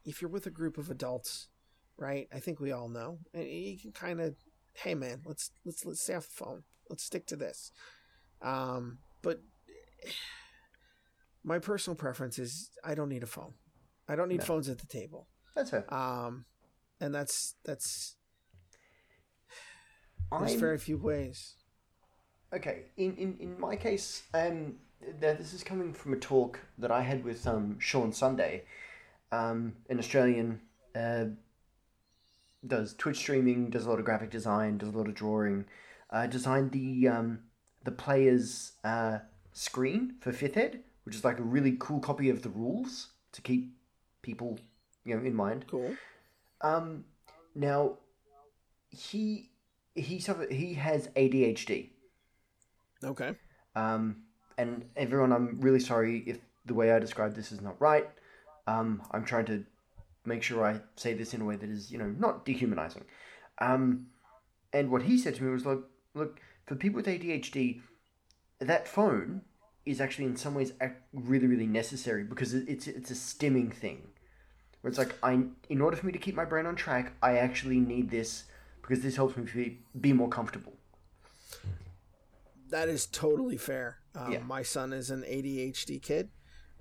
If 0.06 0.22
you're 0.22 0.32
with 0.32 0.46
a 0.46 0.52
group 0.52 0.78
of 0.78 0.90
adults, 0.90 1.50
right? 1.98 2.30
I 2.34 2.40
think 2.40 2.60
we 2.62 2.72
all 2.72 2.88
know, 2.88 3.20
and 3.34 3.46
you 3.46 3.78
can 3.78 3.92
kind 3.92 4.22
of, 4.22 4.36
hey 4.74 4.96
man, 4.96 5.22
let's 5.26 5.52
let's 5.66 5.86
let's 5.86 6.02
stay 6.02 6.16
off 6.16 6.28
the 6.28 6.46
phone. 6.46 6.64
Let's 6.90 7.04
stick 7.04 7.28
to 7.28 7.36
this. 7.36 7.72
Um, 8.42 9.00
but 9.22 9.42
my 11.44 11.60
personal 11.60 11.96
preference 11.96 12.40
is 12.40 12.70
I 12.84 12.96
don't 12.96 13.10
need 13.10 13.24
a 13.24 13.28
phone. 13.28 13.54
I 14.08 14.16
don't 14.16 14.30
need 14.30 14.40
No. 14.40 14.46
phones 14.46 14.70
at 14.70 14.80
the 14.80 14.88
table. 14.88 15.28
That's 15.56 15.70
fair. 15.72 15.92
Um, 15.94 16.46
and 17.00 17.14
that's 17.14 17.56
that's 17.64 18.16
there's 20.32 20.52
I'm- 20.52 20.60
very 20.60 20.78
few 20.78 20.98
ways. 20.98 21.56
Okay, 22.54 22.84
in, 22.96 23.14
in, 23.18 23.38
in 23.42 23.60
my 23.60 23.76
case, 23.76 24.24
um, 24.34 24.76
th- 25.20 25.38
this 25.38 25.52
is 25.54 25.64
coming 25.66 25.94
from 25.94 26.14
a 26.14 26.16
talk 26.18 26.62
that 26.78 26.92
I 26.92 27.02
had 27.02 27.26
with 27.26 27.46
um, 27.46 27.76
Sean 27.78 28.14
Sunday, 28.14 28.64
um, 29.34 29.76
an 29.90 30.00
Australian, 30.00 30.62
uh, 30.96 31.26
does 32.66 32.94
Twitch 32.94 33.18
streaming, 33.18 33.70
does 33.70 33.86
a 33.86 33.90
lot 33.90 34.00
of 34.00 34.06
graphic 34.06 34.30
design, 34.32 34.78
does 34.78 34.88
a 34.94 34.98
lot 34.98 35.10
of 35.10 35.14
drawing, 35.14 35.66
uh, 36.10 36.26
designed 36.28 36.72
the 36.72 37.10
um, 37.10 37.40
the 37.88 37.92
player's 37.94 38.74
uh, 38.84 39.20
screen 39.54 40.16
for 40.20 40.34
Fifth 40.34 40.58
Ed, 40.58 40.82
which 41.06 41.16
is 41.16 41.24
like 41.24 41.40
a 41.40 41.42
really 41.42 41.78
cool 41.80 42.02
copy 42.02 42.30
of 42.30 42.42
the 42.42 42.50
rules 42.50 43.12
to 43.32 43.42
keep 43.42 43.72
people, 44.22 44.60
you 45.06 45.16
know, 45.16 45.24
in 45.24 45.34
mind. 45.34 45.64
Cool. 45.72 45.96
Um, 46.60 47.06
now, 47.56 47.94
he 48.90 49.52
he 49.96 50.20
suffer, 50.20 50.48
he 50.52 50.74
has 50.74 51.08
ADHD. 51.16 51.92
Okay. 53.06 53.36
Um, 53.74 54.18
and 54.58 54.84
everyone, 54.98 55.32
I'm 55.32 55.62
really 55.62 55.80
sorry 55.80 56.26
if 56.28 56.40
the 56.66 56.74
way 56.74 56.92
I 56.92 57.00
describe 57.00 57.36
this 57.36 57.54
is 57.54 57.62
not 57.62 57.80
right. 57.80 58.10
Um, 58.68 59.02
I'm 59.12 59.24
trying 59.24 59.46
to 59.46 59.64
make 60.26 60.44
sure 60.44 60.66
I 60.66 60.82
say 60.98 61.14
this 61.14 61.34
in 61.34 61.40
a 61.40 61.46
way 61.46 61.56
that 61.56 61.70
is, 61.70 61.90
you 61.90 62.00
know, 62.00 62.14
not 62.20 62.44
dehumanizing. 62.44 63.06
Um, 63.60 64.08
and 64.74 64.92
what 64.92 65.04
he 65.04 65.18
said 65.18 65.36
to 65.36 65.44
me 65.46 65.52
was 65.52 65.66
like, 65.66 65.80
look, 66.16 66.42
for 66.68 66.76
people 66.76 66.98
with 66.98 67.08
ADHD, 67.08 67.82
that 68.60 68.88
phone 68.88 69.42
is 69.86 70.02
actually 70.02 70.26
in 70.26 70.36
some 70.36 70.54
ways 70.54 70.74
really, 71.14 71.48
really 71.48 71.66
necessary 71.66 72.24
because 72.24 72.54
it's 72.54 72.88
it's 72.88 73.10
a 73.10 73.14
stimming 73.14 73.74
thing, 73.74 74.08
where 74.82 74.90
it's 74.90 74.98
like 75.00 75.16
I, 75.24 75.44
in 75.70 75.82
order 75.82 75.96
for 75.96 76.06
me 76.06 76.12
to 76.12 76.20
keep 76.20 76.36
my 76.36 76.46
brain 76.46 76.66
on 76.66 76.76
track, 76.76 77.14
I 77.24 77.38
actually 77.38 77.80
need 77.80 78.12
this 78.12 78.44
because 78.82 79.02
this 79.02 79.16
helps 79.16 79.38
me 79.38 79.46
be, 79.54 79.80
be 80.00 80.14
more 80.14 80.30
comfortable. 80.30 80.74
That 82.70 82.90
is 82.90 83.06
totally 83.06 83.58
fair. 83.58 84.00
Um, 84.14 84.32
Yeah. 84.32 84.40
My 84.40 84.62
son 84.62 84.92
is 84.92 85.10
an 85.10 85.24
ADHD 85.24 86.02
kid. 86.02 86.30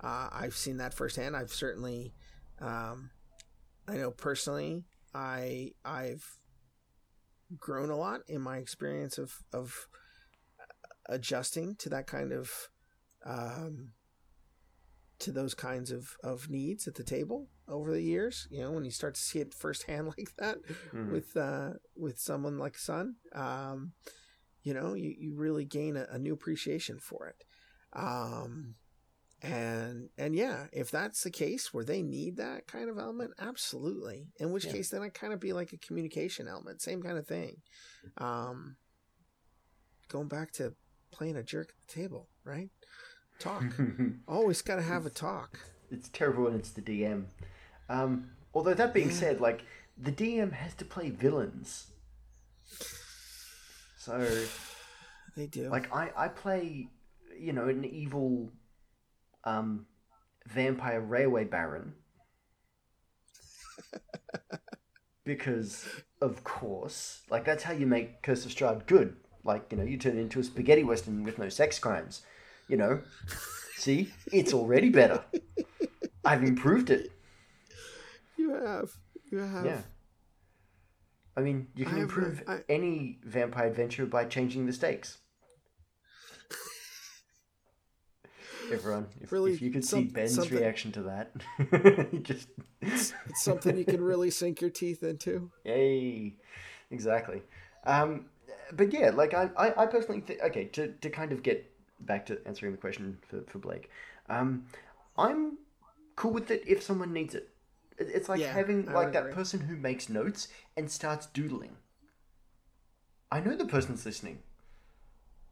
Uh, 0.01 0.29
I've 0.31 0.55
seen 0.55 0.77
that 0.77 0.93
firsthand. 0.93 1.35
I've 1.35 1.51
certainly, 1.51 2.13
um, 2.59 3.09
I 3.87 3.95
know 3.95 4.11
personally, 4.11 4.83
I 5.13 5.71
I've 5.85 6.36
grown 7.57 7.89
a 7.89 7.95
lot 7.95 8.21
in 8.27 8.41
my 8.41 8.57
experience 8.57 9.17
of 9.17 9.43
of 9.53 9.87
adjusting 11.07 11.75
to 11.77 11.89
that 11.89 12.07
kind 12.07 12.31
of 12.33 12.69
um, 13.25 13.93
to 15.19 15.31
those 15.31 15.53
kinds 15.53 15.91
of, 15.91 16.15
of 16.23 16.49
needs 16.49 16.87
at 16.87 16.95
the 16.95 17.03
table 17.03 17.47
over 17.67 17.91
the 17.91 18.01
years. 18.01 18.47
You 18.51 18.61
know, 18.61 18.71
when 18.71 18.85
you 18.85 18.91
start 18.91 19.15
to 19.15 19.21
see 19.21 19.39
it 19.39 19.53
firsthand 19.53 20.07
like 20.17 20.35
that 20.37 20.57
Mhm. 20.93 21.11
with 21.11 21.35
uh, 21.35 21.71
with 21.95 22.19
someone 22.19 22.57
like 22.57 22.77
son, 22.77 23.15
um, 23.33 23.93
you 24.63 24.73
know, 24.73 24.93
you, 24.93 25.13
you 25.17 25.35
really 25.35 25.65
gain 25.65 25.97
a, 25.97 26.05
a 26.11 26.19
new 26.19 26.33
appreciation 26.33 26.99
for 26.99 27.27
it. 27.27 27.43
Um, 27.93 28.75
and 29.41 30.09
and 30.17 30.35
yeah, 30.35 30.65
if 30.73 30.89
that's 30.91 31.23
the 31.23 31.29
case 31.31 31.73
where 31.73 31.83
they 31.85 32.01
need 32.01 32.37
that 32.37 32.67
kind 32.67 32.89
of 32.89 32.97
element, 32.97 33.31
absolutely. 33.39 34.27
In 34.39 34.51
which 34.51 34.65
Yeah. 34.65 34.71
case, 34.73 34.89
then 34.89 35.01
I 35.03 35.09
kind 35.09 35.33
of 35.33 35.39
be 35.39 35.53
like 35.53 35.73
a 35.73 35.77
communication 35.77 36.47
element, 36.47 36.81
same 36.81 37.01
kind 37.03 37.17
of 37.17 37.27
thing. 37.27 37.57
Um, 38.17 38.77
going 40.09 40.27
back 40.27 40.51
to 40.53 40.73
playing 41.11 41.35
a 41.37 41.43
jerk 41.43 41.69
at 41.69 41.87
the 41.87 42.01
table, 42.01 42.29
right? 42.43 42.69
Talk. 43.39 43.65
Always 44.27 44.61
got 44.61 44.77
to 44.77 44.81
have 44.81 45.05
a 45.05 45.09
talk. 45.11 45.59
it's 45.91 46.09
terrible 46.09 46.45
when 46.45 46.55
it's 46.55 46.71
the 46.71 46.81
DM. 46.81 47.25
Um, 47.89 48.31
although 48.53 48.73
that 48.73 48.93
being 48.93 49.09
Yeah. 49.09 49.13
said, 49.15 49.39
like 49.41 49.61
the 49.97 50.11
DM 50.11 50.51
has 50.53 50.73
to 50.75 50.85
play 50.85 51.09
villains, 51.11 51.87
so 53.97 54.47
They 55.35 55.47
do. 55.47 55.69
like 55.69 55.93
I 55.93 56.11
I 56.15 56.27
play, 56.27 56.87
you 57.37 57.53
know, 57.53 57.67
an 57.67 57.85
evil, 57.85 58.51
um, 59.47 59.85
vampire 60.45 61.01
railway 61.01 61.45
baron. 61.45 61.93
because 65.23 65.85
of 66.21 66.43
course, 66.43 67.21
like 67.29 67.45
that's 67.45 67.63
how 67.63 67.73
you 67.73 67.85
make 67.85 68.21
Curse 68.21 68.45
of 68.45 68.51
Strahd 68.51 68.85
good. 68.87 69.15
Like 69.43 69.67
you 69.71 69.77
know, 69.77 69.83
you 69.83 69.97
turn 69.97 70.17
it 70.17 70.21
into 70.21 70.39
a 70.39 70.43
spaghetti 70.43 70.83
western 70.83 71.23
with 71.23 71.39
no 71.39 71.49
sex 71.49 71.79
crimes. 71.79 72.23
You 72.67 72.77
know, 72.77 73.01
see, 73.77 74.11
it's 74.31 74.53
already 74.53 74.89
better. 74.89 75.23
I've 76.25 76.43
improved 76.43 76.89
it. 76.89 77.11
you 78.37 78.51
have. 78.51 78.91
You 79.31 79.39
have. 79.39 79.65
Yeah. 79.65 79.81
I 81.37 81.41
mean, 81.41 81.67
you 81.75 81.85
can 81.85 81.99
improve 81.99 82.43
I- 82.47 82.63
any 82.67 83.19
vampire 83.23 83.67
adventure 83.67 84.05
by 84.05 84.25
changing 84.25 84.65
the 84.65 84.73
stakes. 84.73 85.19
Everyone, 88.71 89.07
if, 89.21 89.31
Really, 89.31 89.53
if 89.53 89.61
you 89.61 89.71
could 89.71 89.85
see 89.85 90.03
Ben's 90.05 90.35
something- 90.35 90.57
reaction 90.57 90.91
to 90.93 91.01
that, 91.03 91.31
just 92.23 92.49
It's 92.81 93.13
something 93.35 93.77
you 93.77 93.85
can 93.85 94.01
really 94.01 94.29
sink 94.29 94.61
your 94.61 94.69
teeth 94.69 95.03
into. 95.03 95.49
yay, 95.65 96.35
exactly. 96.91 97.41
Um, 97.85 98.25
but 98.73 98.91
yeah, 98.93 99.11
like 99.11 99.33
I, 99.33 99.49
I, 99.57 99.83
I 99.83 99.85
personally 99.85 100.21
think 100.21 100.41
okay 100.43 100.65
to, 100.65 100.89
to 100.89 101.09
kind 101.09 101.31
of 101.31 101.43
get 101.43 101.69
back 102.01 102.25
to 102.27 102.39
answering 102.45 102.73
the 102.73 102.77
question 102.77 103.17
for, 103.27 103.41
for 103.47 103.59
Blake, 103.59 103.89
um, 104.29 104.65
I'm 105.17 105.57
cool 106.15 106.31
with 106.31 106.51
it 106.51 106.63
if 106.67 106.83
someone 106.83 107.13
needs 107.13 107.33
it. 107.35 107.49
It- 107.97 108.09
It's 108.13 108.29
like 108.29 108.39
Yeah, 108.41 108.51
having 108.53 108.89
I 108.89 108.93
like 108.93 109.13
that 109.13 109.23
agree. 109.23 109.33
person 109.33 109.59
who 109.61 109.75
makes 109.77 110.09
notes 110.09 110.49
and 110.75 110.91
starts 110.91 111.27
doodling. 111.27 111.77
I 113.31 113.39
know 113.39 113.55
the 113.55 113.65
person's 113.65 114.05
listening. 114.05 114.39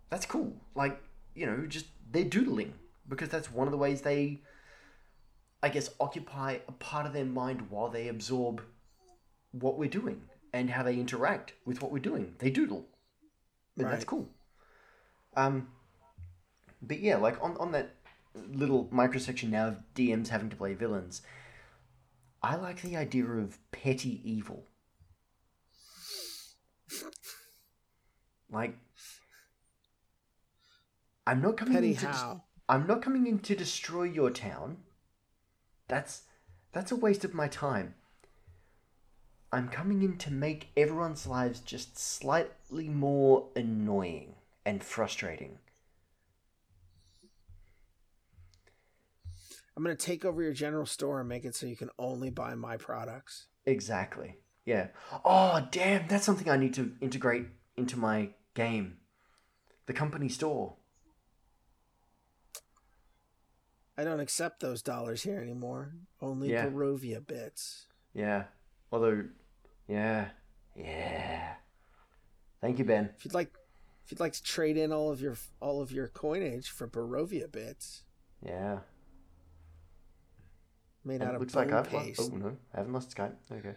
That's 0.10 0.26
cool. 0.26 0.54
Like, 0.76 1.02
you 1.34 1.46
know, 1.46 1.66
just 1.68 1.88
they're 2.12 2.24
doodling 2.24 2.74
because 3.08 3.30
that's 3.30 3.52
one 3.52 3.68
of 3.68 3.72
the 3.72 3.78
ways 3.78 4.02
they 4.02 4.42
I 5.64 5.70
guess 5.70 5.90
occupy 6.00 6.60
a 6.68 6.72
part 6.74 7.06
of 7.06 7.14
their 7.14 7.26
mind 7.26 7.70
while 7.70 7.90
they 7.90 8.08
absorb 8.08 8.62
what 9.52 9.78
we're 9.78 9.90
doing 9.90 10.22
and 10.54 10.70
how 10.70 10.84
they 10.84 10.96
interact 10.96 11.54
with 11.66 11.82
what 11.82 11.92
we're 11.92 12.00
doing. 12.00 12.36
They 12.40 12.50
doodle. 12.50 12.86
And 13.78 13.88
that's 13.92 14.06
cool. 14.06 14.30
Um 15.36 15.70
but 16.82 17.00
yeah, 17.00 17.18
like 17.18 17.42
on, 17.42 17.58
on 17.58 17.72
that 17.72 17.96
little 18.36 18.86
microsection 18.86 19.50
now 19.50 19.68
of 19.70 19.78
DMs 19.96 20.28
having 20.28 20.50
to 20.50 20.56
play 20.56 20.74
villains, 20.74 21.22
I 22.44 22.56
like 22.56 22.82
the 22.82 22.96
idea 22.96 23.26
of 23.26 23.58
petty 23.72 24.22
evil. 24.24 24.66
Like, 28.52 28.78
I'm 31.26 31.42
not 31.42 31.58
coming 31.58 31.74
Petty 31.74 31.90
in 31.90 31.96
to 31.96 32.02
des- 32.02 32.12
how? 32.12 32.44
I'm 32.68 32.88
not 32.88 33.02
coming 33.02 33.28
in 33.28 33.40
to 33.40 33.56
destroy 33.56 34.04
your 34.04 34.32
town. 34.32 34.78
That's 35.88 36.24
that's 36.72 36.92
a 36.92 36.96
waste 36.96 37.24
of 37.24 37.34
my 37.34 37.48
time. 37.48 37.96
I'm 39.52 39.70
coming 39.70 40.02
in 40.02 40.18
to 40.18 40.34
make 40.34 40.72
everyone's 40.76 41.28
lives 41.28 41.62
just 41.62 41.98
slightly 41.98 42.90
more 42.90 43.48
annoying 43.56 44.36
and 44.66 44.84
frustrating. 44.84 45.60
I'm 49.78 49.84
going 49.84 49.96
to 49.96 50.06
take 50.06 50.26
over 50.26 50.42
your 50.42 50.54
general 50.54 50.86
store 50.86 51.20
and 51.20 51.30
make 51.30 51.46
it 51.46 51.56
so 51.56 51.68
you 51.68 51.76
can 51.76 51.90
only 52.00 52.30
buy 52.30 52.56
my 52.56 52.78
products. 52.78 53.48
Exactly. 53.66 54.38
Yeah. 54.66 54.88
Oh, 55.24 55.68
damn, 55.70 56.08
that's 56.08 56.26
something 56.26 56.50
I 56.50 56.58
need 56.58 56.74
to 56.76 56.94
integrate 57.00 57.48
into 57.78 57.98
my 57.98 58.30
game. 58.54 58.98
The 59.86 59.94
company 59.94 60.30
store. 60.30 60.76
I 63.98 64.04
don't 64.04 64.20
accept 64.20 64.60
those 64.60 64.82
dollars 64.82 65.24
here 65.24 65.40
anymore. 65.40 65.94
Only 66.22 66.52
Yeah. 66.52 66.68
Barovia 66.68 67.26
bits. 67.26 67.88
Yeah. 68.14 68.46
Although, 68.92 69.26
yeah. 69.88 70.30
Yeah. 70.76 71.56
Thank 72.62 72.80
you, 72.80 72.86
Ben. 72.86 73.12
If 73.18 73.26
you'd 73.26 73.34
like, 73.34 73.54
if 74.04 74.12
you'd 74.12 74.20
like 74.20 74.34
to 74.34 74.44
trade 74.44 74.78
in 74.78 74.92
all 74.92 75.12
of 75.12 75.22
your 75.22 75.36
all 75.62 75.82
of 75.82 75.92
your 75.92 76.08
coinage 76.08 76.70
for 76.70 76.88
Barovia 76.88 77.50
bits 77.52 78.04
Yeah. 78.42 78.80
made 81.04 81.22
And 81.22 81.24
out 81.30 81.36
of 81.36 81.42
looks 81.42 81.54
bone 81.54 81.68
like 81.68 81.74
I've 81.88 81.94
lost. 81.94 82.06
paste. 82.06 82.22
Oh, 82.34 82.36
no. 82.38 82.58
I 82.74 82.78
haven't 82.78 82.94
lost 82.94 83.16
Skype. 83.16 83.36
Okay. 83.52 83.76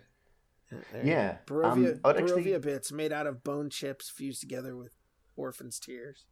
There. 0.93 1.05
Yeah. 1.07 1.39
Barovia, 1.47 1.95
um, 1.95 2.01
I'd 2.05 2.17
actually- 2.17 2.45
Barovia 2.45 2.61
bits 2.61 2.91
made 2.93 3.13
out 3.13 3.27
of 3.27 3.43
bone 3.45 3.71
chips 3.71 4.11
fused 4.11 4.41
together 4.41 4.77
with 4.77 4.93
orphan's 5.37 5.79
tears. 5.79 6.27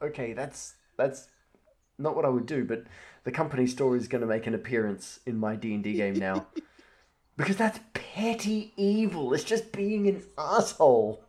okay, 0.00 0.32
that's 0.32 0.74
that's 0.98 1.28
not 1.98 2.14
what 2.14 2.26
I 2.26 2.28
would 2.28 2.44
do, 2.46 2.64
but 2.64 2.84
the 3.24 3.30
company 3.32 3.66
store 3.66 3.96
is 3.96 4.08
going 4.08 4.20
to 4.20 4.26
make 4.26 4.46
an 4.46 4.54
appearance 4.54 5.20
in 5.24 5.38
my 5.38 5.56
D 5.56 5.72
and 5.74 5.82
D 5.82 5.94
game 5.94 6.14
now, 6.18 6.46
because 7.36 7.56
that's 7.56 7.80
petty 7.94 8.72
evil. 8.76 9.32
It's 9.32 9.44
just 9.44 9.72
being 9.72 10.06
an 10.06 10.22
asshole. 10.36 11.24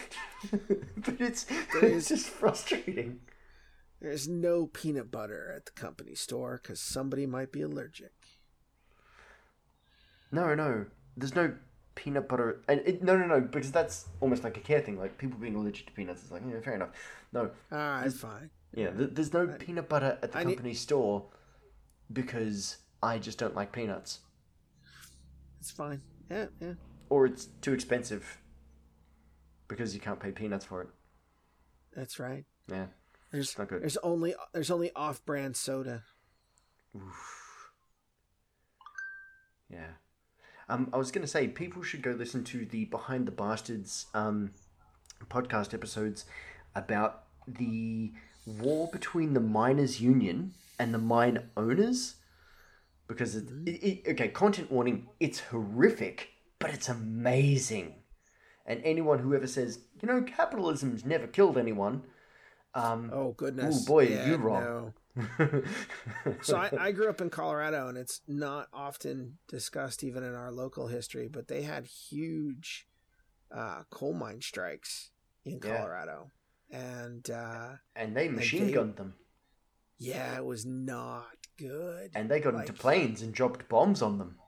but 0.52 1.20
it's 1.20 1.46
it's 1.74 2.08
just 2.08 2.28
frustrating. 2.28 3.20
There's 4.00 4.28
no 4.28 4.66
peanut 4.66 5.10
butter 5.10 5.50
at 5.56 5.64
the 5.64 5.72
company 5.72 6.14
store 6.14 6.60
because 6.62 6.78
somebody 6.80 7.24
might 7.26 7.50
be 7.52 7.62
allergic. 7.62 8.12
No, 10.30 10.54
no, 10.54 10.86
there's 11.16 11.34
no 11.34 11.54
peanut 11.94 12.28
butter. 12.28 12.60
And 12.68 12.82
it, 12.84 13.02
no, 13.02 13.16
no, 13.16 13.26
no, 13.26 13.40
because 13.40 13.72
that's 13.72 14.06
almost 14.20 14.44
like 14.44 14.56
a 14.56 14.60
care 14.60 14.80
thing. 14.80 14.98
Like 14.98 15.16
people 15.16 15.38
being 15.38 15.54
allergic 15.54 15.86
to 15.86 15.92
peanuts 15.92 16.24
is 16.24 16.30
like, 16.32 16.42
yeah, 16.48 16.60
fair 16.60 16.74
enough. 16.74 16.90
No, 17.32 17.50
Ah, 17.72 18.02
it's 18.02 18.18
fine. 18.18 18.50
Yeah, 18.74 18.90
th- 18.90 19.10
there's 19.12 19.32
no 19.32 19.46
peanut 19.46 19.88
butter 19.88 20.18
at 20.22 20.32
the 20.32 20.38
I 20.38 20.44
need- 20.44 20.54
company 20.56 20.74
store 20.74 21.30
because 22.12 22.78
I 23.02 23.18
just 23.18 23.38
don't 23.38 23.54
like 23.54 23.72
peanuts, 23.72 24.20
It's 25.60 25.70
fine. 25.70 26.02
Yeah, 26.30 26.46
yeah. 26.60 26.74
or 27.10 27.26
it's 27.26 27.46
too 27.60 27.72
expensive 27.72 28.40
because 29.68 29.94
you 29.94 30.00
can't 30.00 30.20
pay 30.20 30.30
peanuts 30.32 30.64
for 30.64 30.82
it. 30.82 30.88
That's 31.94 32.18
right. 32.18 32.44
Yeah, 32.68 32.86
There's 33.30 33.48
it's 33.50 33.58
not 33.58 33.68
good. 33.68 33.82
there's 33.82 33.96
only 33.98 34.34
there's 34.52 34.70
only 34.70 34.90
off-brand 34.96 35.56
soda. 35.56 36.02
Yeah. 39.70 39.90
Um, 40.68 40.88
I 40.92 40.96
was 40.96 41.10
going 41.10 41.22
to 41.22 41.28
say 41.30 41.48
people 41.48 41.82
should 41.82 42.02
go 42.02 42.12
listen 42.12 42.44
to 42.44 42.64
the 42.64 42.86
Behind 42.86 43.26
the 43.26 43.32
Bastards 43.32 44.06
um, 44.14 44.52
podcast 45.28 45.74
episodes 45.74 46.24
about 46.74 47.24
the 47.46 48.12
war 48.46 48.88
between 48.92 49.34
the 49.34 49.40
miners' 49.40 50.00
union 50.00 50.54
and 50.78 50.92
the 50.92 50.98
mine 50.98 51.50
owners. 51.56 52.16
Because 53.06 53.36
it, 53.36 53.48
it, 53.66 53.70
it, 53.70 54.08
okay, 54.12 54.28
content 54.28 54.70
warning. 54.70 55.08
It's 55.20 55.40
horrific, 55.40 56.30
but 56.58 56.70
it's 56.70 56.88
amazing. 56.88 57.96
And 58.66 58.80
anyone 58.82 59.18
who 59.18 59.34
ever 59.34 59.46
says, 59.46 59.80
you 60.00 60.08
know, 60.08 60.22
capitalism's 60.22 61.04
never 61.04 61.26
killed 61.26 61.58
anyone, 61.58 62.02
um, 62.74 63.10
Oh 63.12 63.32
goodness. 63.32 63.82
oh 63.82 63.86
boy, 63.86 64.04
Yeah, 64.08 64.28
you're 64.28 64.38
wrong. 64.38 64.92
no. 65.16 65.62
So 66.42 66.56
I, 66.56 66.70
I 66.78 66.92
grew 66.92 67.08
up 67.08 67.20
in 67.20 67.30
Colorado, 67.30 67.88
and 67.88 67.96
it's 67.96 68.20
not 68.26 68.68
often 68.72 69.38
discussed 69.48 70.02
even 70.02 70.22
in 70.22 70.34
our 70.34 70.50
local 70.50 70.88
history, 70.88 71.28
but 71.28 71.48
they 71.48 71.62
had 71.62 71.86
huge 71.86 72.86
uh, 73.54 73.84
coal 73.90 74.12
mine 74.14 74.40
strikes 74.40 75.10
in 75.44 75.60
Yeah. 75.62 75.86
And 76.74 77.30
uh, 77.30 77.68
and 77.94 78.16
they 78.16 78.28
machine 78.28 78.66
they- 78.66 78.72
gunned 78.72 78.96
them, 78.96 79.14
yeah, 79.98 80.36
it 80.36 80.44
was 80.44 80.66
not 80.66 81.36
good. 81.56 82.10
and 82.14 82.28
they 82.28 82.40
got 82.40 82.54
into 82.54 82.72
planes 82.72 83.22
and 83.22 83.32
dropped 83.32 83.68
bombs 83.68 84.02
on 84.02 84.18
them. 84.18 84.38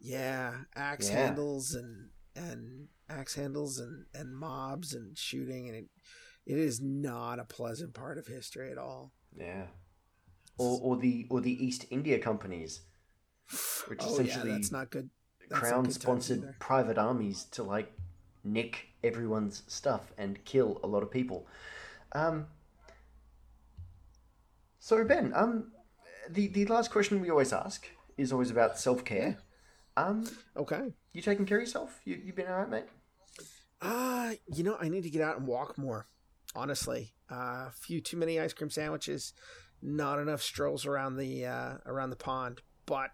Yeah, 0.00 0.64
axe 0.74 1.08
Yeah. 1.08 1.26
handles 1.26 1.74
and 1.74 2.10
and 2.34 2.88
axe 3.08 3.34
handles 3.36 3.78
and 3.78 4.06
and 4.14 4.34
mobs 4.36 4.94
and 4.94 5.16
shooting, 5.16 5.68
and 5.68 5.76
it 5.76 5.84
it 6.44 6.58
is 6.58 6.80
not 6.80 7.38
a 7.38 7.44
pleasant 7.44 7.94
part 7.94 8.18
of 8.18 8.26
history 8.26 8.72
at 8.72 8.78
all. 8.78 9.12
Yeah. 9.38 9.66
Or, 10.58 10.78
or 10.82 10.96
the 10.96 11.26
or 11.30 11.40
the 11.40 11.64
East 11.64 11.86
India 11.90 12.18
companies, 12.18 12.80
which 13.88 14.00
oh 14.02 14.12
essentially 14.12 14.50
yeah, 14.50 14.56
that's 14.56 14.72
not 14.72 14.90
good. 14.90 15.10
That's 15.48 15.52
not 15.52 15.60
crown 15.60 15.84
good 15.84 15.92
sponsored 15.94 16.58
private 16.58 16.98
armies 16.98 17.44
to 17.52 17.62
like 17.62 17.92
nick 18.44 18.88
everyone's 19.02 19.62
stuff 19.66 20.12
and 20.18 20.44
kill 20.44 20.80
a 20.84 20.86
lot 20.86 21.02
of 21.02 21.10
people. 21.10 21.46
Um. 22.12 22.46
So 24.78 25.02
Ben, 25.04 25.32
um, 25.34 25.72
the 26.28 26.48
the 26.48 26.66
last 26.66 26.90
question 26.90 27.20
we 27.20 27.30
always 27.30 27.52
ask 27.52 27.88
is 28.16 28.32
always 28.32 28.50
about 28.50 28.78
self 28.78 29.04
care. 29.04 29.38
Um, 29.96 30.24
Okay. 30.56 30.92
you 31.12 31.22
taking 31.22 31.46
care 31.46 31.58
of 31.58 31.62
yourself? 31.62 32.00
You 32.04 32.20
you 32.22 32.32
been 32.32 32.46
alright, 32.46 32.68
mate? 32.70 32.84
Uh, 33.80 34.34
you 34.46 34.64
know, 34.64 34.76
I 34.80 34.88
need 34.88 35.02
to 35.02 35.10
get 35.10 35.22
out 35.22 35.36
and 35.38 35.46
walk 35.46 35.76
more. 35.78 36.06
Honestly, 36.56 37.14
uh, 37.30 37.66
a 37.68 37.72
few 37.72 38.00
too 38.00 38.16
many 38.16 38.38
ice 38.38 38.52
cream 38.52 38.70
sandwiches, 38.70 39.32
not 39.82 40.18
enough 40.18 40.42
strolls 40.42 40.86
around 40.86 41.16
the 41.16 41.46
uh, 41.46 41.74
around 41.86 42.10
the 42.10 42.16
pond. 42.16 42.62
But 42.86 43.10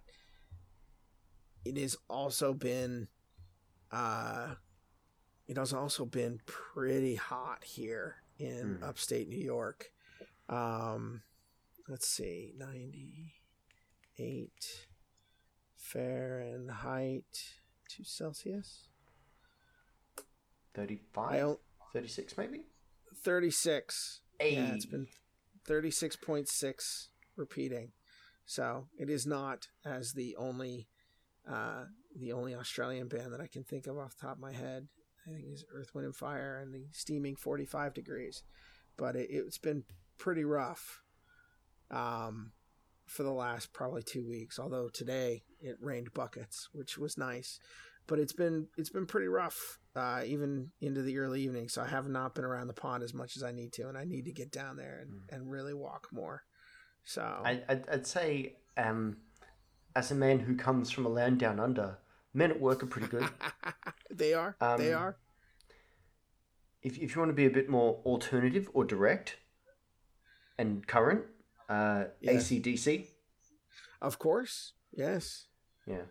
it 1.65 1.77
has 1.77 1.97
also 2.09 2.53
been, 2.55 3.09
uh, 3.93 4.55
it 5.51 5.57
has 5.57 5.73
also 5.73 6.05
been 6.05 6.41
pretty 6.47 7.17
hot 7.17 7.65
here 7.65 8.23
in 8.39 8.77
Hmm. 8.77 8.85
upstate 8.85 9.29
New 9.29 9.37
York. 9.45 9.93
Um, 10.49 11.23
let's 11.89 12.07
see, 12.07 12.53
ninety 12.57 13.35
eight 14.17 14.87
Fahrenheit 15.77 17.57
to 17.89 18.05
Celsius. 18.05 18.87
35, 20.75 21.33
I 21.33 21.39
don't. 21.39 21.61
36 21.93 22.37
maybe? 22.39 22.67
36. 23.25 24.21
Hey. 24.39 24.55
Yeah, 24.55 24.75
it's 24.75 24.87
been 24.87 25.09
36.6 25.67 27.09
repeating. 27.37 27.91
So 28.47 28.87
it 28.97 29.11
is 29.11 29.27
not 29.27 29.67
as 29.85 30.13
the 30.13 30.37
only 30.37 30.89
uh, 31.49 31.87
the 32.15 32.33
only 32.33 32.55
Australian 32.55 33.09
band 33.09 33.33
that 33.33 33.41
I 33.41 33.47
can 33.49 33.65
think 33.65 33.87
of 33.89 33.99
off 33.99 34.17
the 34.17 34.27
top 34.27 34.37
of 34.37 34.41
my 34.41 34.53
head. 34.53 34.89
I 35.31 35.35
think 35.37 35.53
is 35.53 35.65
Earth, 35.73 35.95
Wind, 35.95 36.07
and 36.07 36.17
Fire 36.17 36.59
and 36.63 36.75
the 36.75 36.87
steaming 36.93 37.37
45 37.37 37.95
degrees. 37.95 38.43
But 38.97 39.17
it, 39.17 39.29
it's 39.31 39.59
been 39.59 39.85
pretty 40.19 40.45
rough 40.45 41.01
um, 41.91 42.53
for 43.07 43.23
the 43.23 43.33
last 43.33 43.73
probably 43.73 44.03
two 44.03 44.27
weeks. 44.27 44.59
Although 44.59 44.89
today 44.89 45.43
it 45.61 45.77
rained 45.81 46.13
buckets, 46.15 46.69
which 46.73 46.99
was 46.99 47.19
nice. 47.19 47.59
But 48.07 48.19
it's 48.19 48.33
been 48.33 48.67
it's 48.77 48.91
been 48.91 49.07
pretty 49.07 49.29
rough, 49.29 49.79
uh, 49.95 50.23
even 50.27 50.73
into 50.81 51.03
the 51.03 51.19
early 51.19 51.43
evening. 51.43 51.69
So 51.69 51.83
I 51.83 51.87
have 51.87 52.09
not 52.09 52.35
been 52.35 52.45
around 52.45 52.67
the 52.67 52.73
pond 52.73 53.03
as 53.03 53.15
much 53.15 53.37
as 53.37 53.43
I 53.43 53.53
need 53.53 53.73
to, 53.75 53.89
and 53.89 53.97
I 53.97 54.05
need 54.05 54.25
to 54.25 54.33
get 54.33 54.51
down 54.51 54.77
there 54.77 55.01
and, 55.03 55.21
and 55.31 55.51
really 55.51 55.75
walk 55.75 56.09
more. 56.11 56.43
So 57.05 57.23
I, 57.23 57.63
I'd, 57.69 57.89
I'd 57.89 58.07
say, 58.07 58.57
um, 58.77 59.19
as 59.95 60.11
a 60.11 60.15
man 60.15 60.41
who 60.41 60.57
comes 60.57 60.91
from 60.91 61.07
a 61.07 61.09
land 61.09 61.39
down 61.39 61.61
under, 61.61 61.99
men 62.35 62.51
at 62.51 62.61
work 62.61 62.83
are 62.83 62.87
pretty 62.87 63.09
good. 63.09 63.29
they 64.21 64.33
are 64.35 64.57
they 64.79 64.93
Um, 64.95 65.03
are 65.03 65.17
if, 66.83 66.97
if 66.99 67.15
you 67.15 67.21
want 67.21 67.29
to 67.31 67.35
be 67.35 67.47
a 67.47 67.51
bit 67.51 67.69
more 67.69 68.01
alternative 68.07 68.71
or 68.73 68.85
direct 68.85 69.37
and 70.57 70.87
current, 70.87 71.25
uh, 71.69 72.05
Yeah. 72.21 72.33
ACDC. 72.35 73.09
of 74.01 74.19
course 74.19 74.73
yes 74.93 75.47
Yeah. 75.87 76.05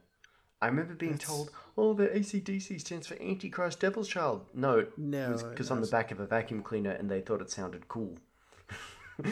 I 0.62 0.68
remember 0.68 0.94
being 0.94 1.14
That's- 1.14 1.28
told, 1.30 1.52
oh, 1.78 1.94
the 1.94 2.08
ACDC 2.10 2.80
stands 2.82 3.08
for 3.08 3.16
Antichrist 3.22 3.80
Devil's 3.80 4.10
Child. 4.10 4.46
No, 4.54 4.88
no 4.98 5.38
because 5.50 5.72
on 5.72 5.80
the 5.82 5.88
back 5.88 6.12
of 6.12 6.20
a 6.20 6.26
vacuum 6.28 6.62
cleaner 6.64 6.92
and 6.92 7.10
they 7.10 7.22
thought 7.22 7.42
it 7.42 7.50
sounded 7.50 7.88
cool. 7.88 8.18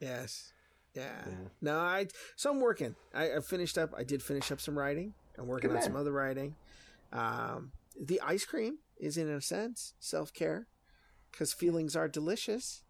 yes 0.00 0.52
yeah. 0.94 1.22
Yeah. 1.26 1.34
no 1.60 1.78
I 1.78 2.06
so 2.36 2.50
I'm 2.50 2.60
working 2.60 2.94
I, 3.14 3.36
I 3.36 3.40
finished 3.40 3.76
up 3.78 3.90
I 3.96 4.04
did 4.04 4.22
finish 4.22 4.50
up 4.52 4.60
some 4.60 4.78
writing 4.78 5.14
I'm 5.38 5.46
working 5.46 5.70
Good 5.70 5.76
on 5.78 5.82
some 5.82 5.96
other 5.96 6.12
writing 6.12 6.54
um, 7.12 7.72
the 8.00 8.20
ice 8.20 8.44
cream 8.44 8.78
is 8.98 9.16
in 9.16 9.28
a 9.28 9.40
sense 9.40 9.94
self 10.00 10.32
care 10.32 10.66
because 11.30 11.52
feelings 11.52 11.94
are 11.96 12.08
delicious 12.08 12.82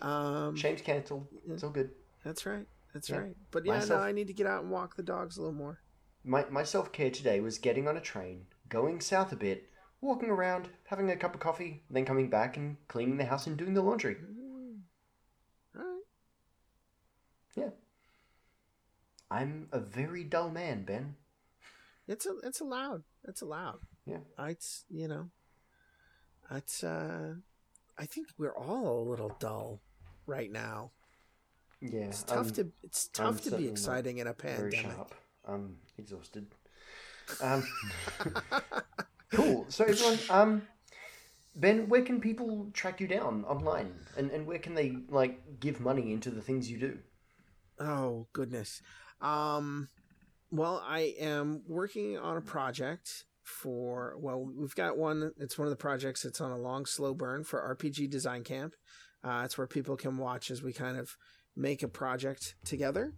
um, 0.00 0.56
Shame's 0.56 0.80
cancelled. 0.80 1.26
It's 1.50 1.62
all 1.62 1.68
good. 1.70 1.90
That's 2.24 2.46
right. 2.46 2.66
That's 2.94 3.10
Yeah. 3.10 3.18
right. 3.18 3.36
But 3.50 3.66
yeah, 3.66 3.74
Myself- 3.74 4.00
no, 4.00 4.06
I 4.06 4.12
need 4.12 4.26
to 4.28 4.32
get 4.32 4.46
out 4.46 4.62
and 4.62 4.70
walk 4.72 4.96
the 4.96 5.02
dogs 5.02 5.36
a 5.36 5.40
little 5.42 5.54
more. 5.54 5.80
My, 6.24 6.46
my 6.48 6.64
self 6.64 6.92
care 6.92 7.10
today 7.10 7.40
was 7.40 7.58
getting 7.58 7.86
on 7.86 7.96
a 7.96 8.00
train, 8.00 8.46
going 8.70 9.02
south 9.02 9.32
a 9.32 9.36
bit, 9.36 9.68
walking 10.00 10.30
around, 10.30 10.70
having 10.84 11.10
a 11.10 11.16
cup 11.16 11.34
of 11.34 11.40
coffee, 11.40 11.82
then 11.90 12.06
coming 12.06 12.30
back 12.30 12.56
and 12.56 12.78
cleaning 12.88 13.18
the 13.18 13.26
house 13.26 13.46
and 13.46 13.56
doing 13.58 13.74
the 13.74 13.82
laundry. 13.82 14.14
Mm. 14.14 14.78
All 15.76 15.82
right. 15.82 16.02
Yeah. 17.54 17.70
I'm 19.30 19.68
a 19.72 19.78
very 19.80 20.24
dull 20.24 20.50
man, 20.50 20.84
Ben. 20.84 21.16
It's 22.08 22.26
a, 22.26 22.36
it's 22.42 22.60
allowed. 22.60 23.02
It's 23.26 23.42
allowed. 23.42 23.80
Yeah. 24.06 24.18
It's 24.38 24.84
you 24.90 25.08
know, 25.08 25.30
it's 26.50 26.84
uh, 26.84 27.34
I 27.98 28.06
think 28.06 28.28
we're 28.38 28.54
all 28.54 29.02
a 29.02 29.08
little 29.08 29.36
dull 29.38 29.80
right 30.26 30.50
now. 30.50 30.92
Yeah. 31.80 32.02
It's 32.02 32.22
tough 32.22 32.46
I'm 32.46 32.50
to 32.54 32.72
it's 32.82 33.10
I'm 33.18 33.34
tough 33.34 33.42
to 33.42 33.56
be 33.56 33.68
exciting 33.68 34.18
in 34.18 34.26
a 34.26 34.32
very 34.32 34.70
pandemic. 34.70 34.96
sharp. 34.96 35.14
I'm 35.46 35.76
exhausted. 35.98 36.46
Um, 37.40 37.66
cool. 39.32 39.66
So 39.68 39.84
everyone, 39.84 40.18
um, 40.30 40.62
Ben, 41.54 41.88
where 41.88 42.02
can 42.02 42.20
people 42.20 42.70
track 42.72 43.00
you 43.00 43.08
down 43.08 43.44
online, 43.44 43.94
and 44.16 44.30
and 44.30 44.46
where 44.46 44.58
can 44.58 44.74
they 44.74 44.96
like 45.08 45.60
give 45.60 45.80
money 45.80 46.12
into 46.12 46.30
the 46.30 46.40
things 46.40 46.70
you 46.70 46.78
do? 46.78 46.98
Oh 47.78 48.26
goodness. 48.32 48.82
Um 49.20 49.88
well, 50.50 50.82
I 50.86 51.14
am 51.18 51.62
working 51.66 52.18
on 52.18 52.36
a 52.36 52.40
project 52.40 53.24
for 53.42 54.16
well, 54.18 54.44
we've 54.56 54.74
got 54.74 54.98
one. 54.98 55.32
It's 55.38 55.58
one 55.58 55.66
of 55.66 55.70
the 55.70 55.76
projects. 55.76 56.22
that's 56.22 56.40
on 56.40 56.50
a 56.50 56.58
long, 56.58 56.86
slow 56.86 57.14
burn 57.14 57.44
for 57.44 57.76
RPG 57.76 58.10
Design 58.10 58.44
Camp. 58.44 58.74
Uh, 59.24 59.42
it's 59.44 59.56
where 59.56 59.66
people 59.66 59.96
can 59.96 60.18
watch 60.18 60.50
as 60.50 60.62
we 60.62 60.72
kind 60.72 60.98
of 60.98 61.16
make 61.56 61.82
a 61.82 61.88
project 61.88 62.54
together. 62.64 63.12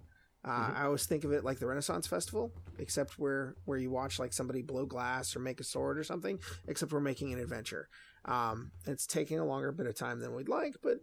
Uh, 0.45 0.51
mm-hmm. 0.51 0.77
I 0.77 0.85
always 0.85 1.05
think 1.05 1.25
of 1.25 1.33
it 1.33 1.45
like 1.45 1.59
the 1.59 1.67
Renaissance 1.67 2.07
Festival, 2.07 2.53
except 2.79 3.19
where 3.19 3.57
where 3.65 3.79
you 3.79 3.91
watch 3.91 4.19
like 4.19 4.33
somebody 4.33 4.63
blow 4.63 4.87
glass 4.87 5.35
or 5.35 5.41
make 5.41 5.61
a 5.61 5.65
sword 5.65 5.99
or 5.99 6.05
something. 6.05 6.39
Except 6.67 6.93
we're 6.93 7.01
making 7.01 7.33
an 7.33 7.41
adventure. 7.41 7.89
Um, 8.25 8.73
it's 8.87 9.07
taking 9.07 9.39
a 9.39 9.47
longer 9.47 9.73
bit 9.73 9.87
of 9.87 9.97
time 9.97 10.21
than 10.21 10.35
we'd 10.35 10.49
like, 10.49 10.75
but 10.83 10.99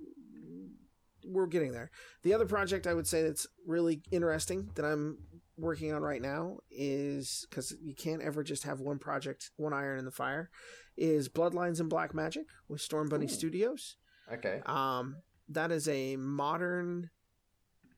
we're 1.25 1.47
getting 1.47 1.71
there. 1.71 1.89
The 2.23 2.33
other 2.33 2.45
project 2.45 2.87
I 2.87 2.93
would 2.93 3.07
say 3.07 3.23
that's 3.23 3.47
really 3.65 4.01
interesting 4.11 4.69
that 4.75 4.85
I'm 4.85 5.17
working 5.57 5.93
on 5.93 6.01
right 6.01 6.21
now 6.21 6.57
is 6.69 7.45
because 7.49 7.73
you 7.81 7.95
can't 7.95 8.21
ever 8.21 8.43
just 8.43 8.63
have 8.63 8.79
one 8.79 8.99
project, 8.99 9.51
one 9.55 9.73
iron 9.73 9.99
in 9.99 10.05
the 10.05 10.11
fire, 10.11 10.49
is 10.97 11.29
Bloodlines 11.29 11.79
and 11.79 11.89
Black 11.89 12.13
Magic 12.13 12.45
with 12.67 12.81
Storm 12.81 13.09
Bunny 13.09 13.25
Ooh. 13.25 13.29
Studios. 13.29 13.95
Okay. 14.31 14.61
Um, 14.65 15.17
that 15.49 15.71
is 15.71 15.87
a 15.87 16.15
modern, 16.15 17.09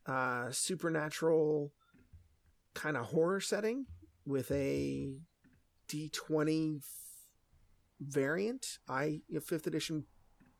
uh, 0.05 0.51
supernatural 0.51 1.74
kind 2.74 2.97
of 2.97 3.05
horror 3.05 3.39
setting 3.39 3.86
with 4.26 4.51
a 4.51 5.14
D20 5.89 6.82
variant, 7.99 8.80
I 8.88 9.22
fifth 9.43 9.68
edition 9.68 10.05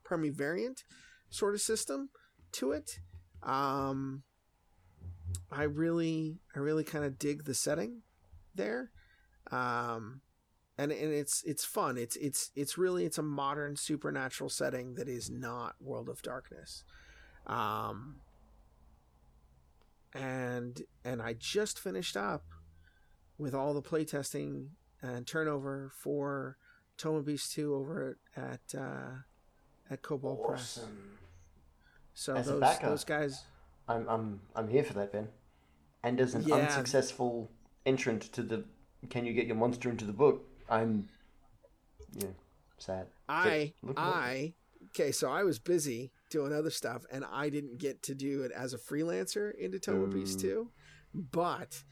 primary 0.04 0.30
variant 0.30 0.84
sort 1.30 1.54
of 1.54 1.62
system 1.62 2.10
to 2.54 2.72
it. 2.72 3.00
Um, 3.43 4.24
I 5.51 5.63
really, 5.63 6.39
I 6.55 6.59
really 6.59 6.84
kind 6.84 7.05
of 7.05 7.17
dig 7.17 7.45
the 7.45 7.53
setting 7.53 8.01
there, 8.55 8.91
um, 9.51 10.21
and 10.78 10.91
and 10.91 11.13
it's 11.13 11.43
it's 11.43 11.63
fun. 11.63 11.97
It's 11.97 12.15
it's 12.17 12.51
it's 12.55 12.78
really 12.78 13.05
it's 13.05 13.17
a 13.17 13.23
modern 13.23 13.75
supernatural 13.75 14.49
setting 14.49 14.95
that 14.95 15.07
is 15.07 15.30
not 15.30 15.75
World 15.80 16.09
of 16.09 16.21
Darkness, 16.21 16.84
um, 17.45 18.17
and 20.13 20.82
and 21.05 21.21
I 21.21 21.34
just 21.34 21.80
finished 21.80 22.17
up 22.17 22.43
with 23.38 23.53
all 23.53 23.73
the 23.73 23.82
playtesting 23.82 24.69
and 25.01 25.25
turnover 25.25 25.91
for 25.95 26.57
Tome 26.97 27.15
of 27.15 27.25
Beasts 27.25 27.53
2 27.53 27.73
over 27.73 28.17
at 28.36 28.59
uh, 28.78 29.21
at 29.89 30.01
Kobold 30.01 30.39
awesome. 30.39 30.84
Press. 30.84 30.89
So 32.13 32.36
as 32.36 32.47
those 32.47 32.80
those 32.80 33.03
guys 33.03 33.43
I'm 33.88 34.08
I'm 34.08 34.40
I'm 34.56 34.68
here 34.68 34.84
for 34.84 34.94
that, 34.94 35.12
Ben. 35.12 35.30
And 36.04 36.20
as 36.20 36.36
an 36.36 36.44
yeah. 36.44 36.56
unsuccessful 36.56 37.50
entrant 37.86 38.24
to 38.34 38.44
the 38.44 38.64
can 39.10 39.26
you 39.26 39.34
get 39.34 39.48
your 39.48 39.56
monster 39.56 39.90
into 39.90 40.06
the 40.06 40.14
book, 40.14 40.46
I'm 40.70 41.10
yeah, 42.14 42.30
sad. 42.78 43.08
I 43.28 43.74
I 43.96 44.54
okay, 44.88 45.12
so 45.12 45.30
I 45.30 45.44
was 45.44 45.60
busy 45.60 46.12
doing 46.30 46.54
other 46.54 46.70
stuff 46.70 47.06
and 47.12 47.26
I 47.32 47.50
didn't 47.50 47.78
get 47.78 48.04
to 48.04 48.16
do 48.16 48.44
it 48.44 48.52
as 48.52 48.74
a 48.74 48.78
freelancer 48.78 49.56
into 49.56 49.80
Tome 49.80 50.04
of 50.04 50.10
Beasts 50.12 50.36
mm. 50.38 50.42
2, 50.42 50.72
but 51.14 51.84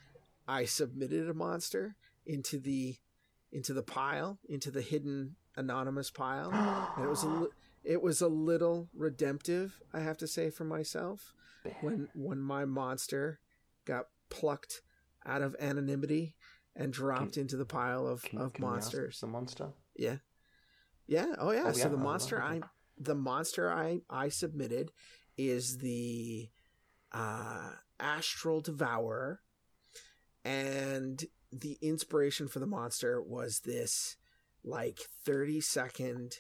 I 0.48 0.66
submitted 0.66 1.30
a 1.30 1.34
monster 1.34 1.96
into 2.26 2.60
the 2.60 2.96
into 3.52 3.74
the 3.74 3.84
pile, 3.84 4.40
into 4.50 4.72
the 4.72 4.82
hidden 4.82 5.36
anonymous 5.56 6.12
pile. 6.12 6.52
and 6.98 7.06
it 7.06 7.10
was 7.10 7.24
a 7.24 7.48
it 7.84 8.02
was 8.02 8.22
a 8.22 8.28
little 8.28 8.90
redemptive, 8.96 9.80
I 9.94 10.00
have 10.00 10.18
to 10.18 10.28
say 10.28 10.50
for 10.50 10.64
myself, 10.64 11.34
when 11.82 12.08
when 12.14 12.40
my 12.40 12.66
monster 12.66 13.40
got 13.86 14.08
plucked 14.30 14.82
out 15.26 15.42
of 15.42 15.56
anonymity 15.60 16.36
and 16.76 16.92
dropped 16.92 17.34
can, 17.34 17.42
into 17.42 17.58
the 17.58 17.66
pile 17.66 18.08
of, 18.08 18.24
can, 18.24 18.40
of 18.40 18.54
can 18.54 18.66
monsters. 18.66 19.20
The 19.20 19.28
monster? 19.28 19.70
Yeah. 19.96 20.18
Yeah. 21.08 21.36
Oh 21.38 21.52
yeah. 21.52 21.66
Oh, 21.68 21.72
so 21.72 21.90
the 21.90 21.98
monster 21.98 22.42
I 22.42 22.62
the 22.98 23.16
monster 23.16 23.72
I 23.72 24.02
I 24.10 24.30
submitted 24.30 24.92
is 25.38 25.80
the 25.80 26.50
uh 27.12 27.72
astral 28.00 28.62
devourer 28.62 29.42
and 30.44 31.24
the 31.52 31.78
inspiration 31.82 32.48
for 32.48 32.60
the 32.60 32.68
monster 32.68 33.22
was 33.22 33.62
this 33.62 34.18
like 34.64 35.00
30 35.26 35.62
second 35.62 36.38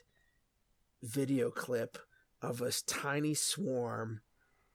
video 1.02 1.50
clip 1.50 1.98
of 2.42 2.62
a 2.62 2.72
tiny 2.86 3.34
swarm 3.34 4.22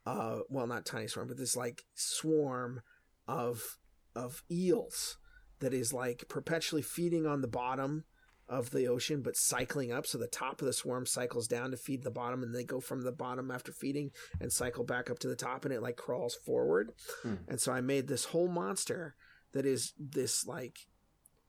uh 0.07 0.39
well 0.49 0.67
not 0.67 0.87
tiny 0.87 1.07
swarm 1.07 1.29
but 1.29 1.37
this 1.37 1.57
like 1.57 1.85
swarm 1.95 2.81
of 3.29 3.79
of 4.15 4.43
eels 4.51 5.19
that 5.61 5.75
is 5.75 5.93
like 5.93 6.25
perpetually 6.29 6.83
feeding 6.83 7.27
on 7.27 7.41
the 7.41 7.49
bottom 7.49 8.05
of 8.49 8.71
the 8.71 8.89
ocean 8.89 9.23
but 9.23 9.37
cycling 9.37 9.93
up 9.93 10.07
so 10.07 10.19
the 10.19 10.27
top 10.27 10.61
of 10.61 10.67
the 10.67 10.73
swarm 10.73 11.07
cycles 11.07 11.47
down 11.47 11.71
to 11.71 11.77
feed 11.77 12.03
the 12.03 12.11
bottom 12.11 12.43
and 12.43 12.53
they 12.53 12.65
go 12.65 12.81
from 12.81 13.03
the 13.03 13.13
bottom 13.13 13.51
after 13.51 13.71
feeding 13.71 14.11
and 14.41 14.53
cycle 14.53 14.83
back 14.83 15.09
up 15.09 15.21
to 15.21 15.29
the 15.29 15.37
top 15.37 15.65
and 15.65 15.73
it 15.73 15.83
like 15.83 15.97
crawls 15.97 16.35
forward 16.35 16.91
hmm. 17.23 17.35
and 17.47 17.61
so 17.61 17.73
i 17.73 17.81
made 17.81 18.09
this 18.09 18.27
whole 18.27 18.49
monster 18.49 19.15
that 19.53 19.65
is 19.65 19.93
this 19.99 20.47
like 20.47 20.81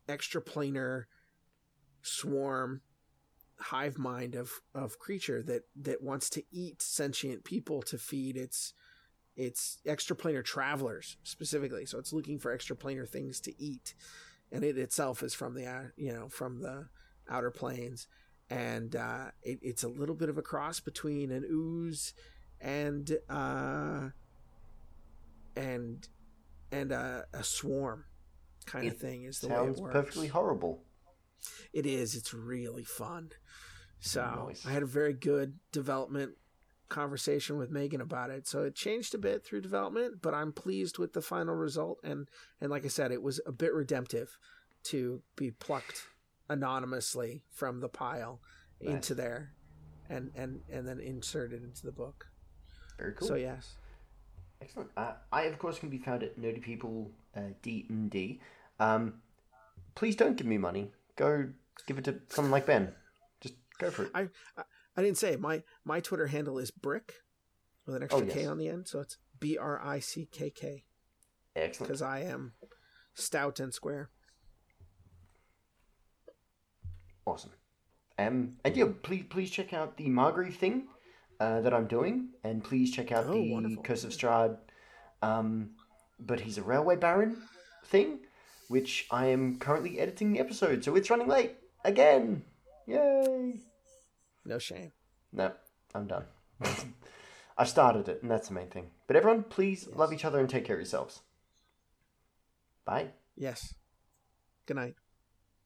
extraplanar 0.07 1.05
swarm 2.03 2.81
hive 3.61 3.97
mind 3.97 4.35
of 4.35 4.61
of 4.73 4.99
creature 4.99 5.41
that 5.43 5.63
that 5.75 6.01
wants 6.01 6.29
to 6.29 6.43
eat 6.51 6.81
sentient 6.81 7.43
people 7.43 7.81
to 7.81 7.97
feed 7.97 8.37
its 8.37 8.73
its 9.35 9.79
extraplanar 9.85 10.43
travelers 10.43 11.17
specifically 11.23 11.85
so 11.85 11.97
it's 11.97 12.11
looking 12.11 12.39
for 12.39 12.55
extraplanar 12.55 13.07
things 13.07 13.39
to 13.39 13.53
eat 13.61 13.93
and 14.51 14.63
it 14.63 14.77
itself 14.77 15.23
is 15.23 15.33
from 15.33 15.53
the 15.53 15.65
uh, 15.65 15.83
you 15.95 16.11
know 16.11 16.27
from 16.27 16.61
the 16.61 16.87
outer 17.29 17.51
planes 17.51 18.07
and 18.49 18.95
uh, 18.97 19.25
it, 19.43 19.59
it's 19.61 19.83
a 19.83 19.87
little 19.87 20.15
bit 20.15 20.27
of 20.27 20.37
a 20.37 20.41
cross 20.41 20.79
between 20.81 21.31
an 21.31 21.45
ooze 21.49 22.13
and 22.59 23.17
uh, 23.29 24.09
and 25.55 26.07
and 26.71 26.91
a, 26.91 27.25
a 27.33 27.43
swarm 27.43 28.05
kind 28.65 28.85
it 28.85 28.93
of 28.93 28.97
thing 28.97 29.23
is 29.23 29.39
the 29.39 29.47
way 29.47 29.55
it 29.55 29.77
works. 29.77 29.93
perfectly 29.93 30.27
horrible. 30.27 30.83
It 31.73 31.85
is. 31.85 32.15
It's 32.15 32.33
really 32.33 32.83
fun. 32.83 33.31
So 33.99 34.45
nice. 34.47 34.65
I 34.65 34.71
had 34.71 34.83
a 34.83 34.87
very 34.87 35.13
good 35.13 35.59
development 35.71 36.33
conversation 36.89 37.57
with 37.57 37.71
Megan 37.71 38.01
about 38.01 38.29
it. 38.29 38.47
So 38.47 38.63
it 38.63 38.75
changed 38.75 39.15
a 39.15 39.17
bit 39.17 39.43
through 39.43 39.61
development, 39.61 40.21
but 40.21 40.33
I'm 40.33 40.51
pleased 40.51 40.99
with 40.99 41.13
the 41.13 41.21
final 41.21 41.55
result. 41.55 41.99
And 42.03 42.27
and 42.59 42.69
like 42.69 42.85
I 42.85 42.89
said, 42.89 43.11
it 43.11 43.21
was 43.21 43.39
a 43.45 43.51
bit 43.51 43.73
redemptive 43.73 44.37
to 44.83 45.21
be 45.35 45.51
plucked 45.51 46.07
anonymously 46.49 47.43
from 47.49 47.79
the 47.79 47.89
pile 47.89 48.41
nice. 48.81 48.93
into 48.93 49.15
there, 49.15 49.53
and 50.09 50.31
and 50.35 50.61
and 50.71 50.87
then 50.87 50.99
inserted 50.99 51.63
into 51.63 51.85
the 51.85 51.91
book. 51.91 52.27
Very 52.97 53.13
cool. 53.13 53.27
So 53.27 53.35
yes. 53.35 53.75
Excellent. 54.61 54.91
Uh, 54.95 55.13
I, 55.31 55.43
of 55.43 55.57
course, 55.57 55.79
can 55.79 55.89
be 55.89 55.97
found 55.97 56.21
at 56.21 56.39
Nerdy 56.39 56.61
People 56.61 57.09
uh, 57.35 57.41
D 57.63 57.87
and 57.89 58.11
D. 58.11 58.39
Um, 58.79 59.15
please 59.95 60.15
don't 60.15 60.37
give 60.37 60.45
me 60.45 60.59
money. 60.59 60.91
Go 61.15 61.49
give 61.87 61.97
it 61.97 62.05
to 62.05 62.19
someone 62.29 62.51
like 62.51 62.65
Ben. 62.65 62.93
Just 63.41 63.55
go 63.79 63.89
for 63.89 64.03
it. 64.03 64.11
I 64.13 64.29
I, 64.57 64.63
I 64.97 65.01
didn't 65.01 65.17
say 65.17 65.35
my 65.35 65.63
my 65.83 65.99
Twitter 65.99 66.27
handle 66.27 66.57
is 66.59 66.71
Brick 66.71 67.13
with 67.85 67.95
an 67.95 68.03
extra 68.03 68.21
oh, 68.21 68.25
yes. 68.25 68.33
K 68.33 68.45
on 68.45 68.57
the 68.57 68.67
end, 68.67 68.87
so 68.87 68.99
it's 68.99 69.17
B 69.39 69.57
R 69.57 69.81
I 69.83 69.99
C 69.99 70.27
K 70.31 70.49
K. 70.49 70.85
Excellent. 71.55 71.87
Because 71.87 72.01
I 72.01 72.19
am 72.19 72.53
stout 73.13 73.59
and 73.59 73.73
square. 73.73 74.09
Awesome. 77.25 77.51
Um, 78.17 78.57
and 78.63 78.75
yeah, 78.75 78.85
please 79.03 79.25
please 79.29 79.49
check 79.49 79.73
out 79.73 79.97
the 79.97 80.07
Margrave 80.07 80.55
thing 80.55 80.87
uh, 81.39 81.61
that 81.61 81.73
I'm 81.73 81.87
doing, 81.87 82.29
and 82.43 82.63
please 82.63 82.91
check 82.91 83.11
out 83.11 83.25
oh, 83.27 83.33
the 83.33 83.51
wonderful. 83.51 83.83
Curse 83.83 84.03
of 84.03 84.11
Strahd. 84.11 84.57
Um, 85.21 85.71
but 86.19 86.39
he's 86.39 86.57
a 86.57 86.63
railway 86.63 86.95
baron 86.95 87.37
thing, 87.85 88.19
which 88.71 89.05
I 89.11 89.25
am 89.25 89.59
currently 89.59 89.99
editing 89.99 90.31
the 90.31 90.39
episode, 90.39 90.81
so 90.81 90.95
it's 90.95 91.09
running 91.09 91.27
late 91.27 91.57
again. 91.83 92.43
Yay! 92.87 93.59
No 94.45 94.59
shame. 94.59 94.93
No, 95.33 95.51
I'm 95.93 96.07
done. 96.07 96.23
I 97.57 97.65
started 97.65 98.07
it, 98.07 98.21
and 98.21 98.31
that's 98.31 98.47
the 98.47 98.53
main 98.53 98.69
thing. 98.69 98.91
But 99.07 99.17
everyone, 99.17 99.43
please 99.43 99.87
yes. 99.89 99.97
love 99.97 100.13
each 100.13 100.23
other 100.23 100.39
and 100.39 100.49
take 100.49 100.63
care 100.63 100.77
of 100.77 100.79
yourselves. 100.79 101.19
Bye. 102.85 103.09
Yes. 103.35 103.73
Good 104.65 104.77
night. 104.77 104.95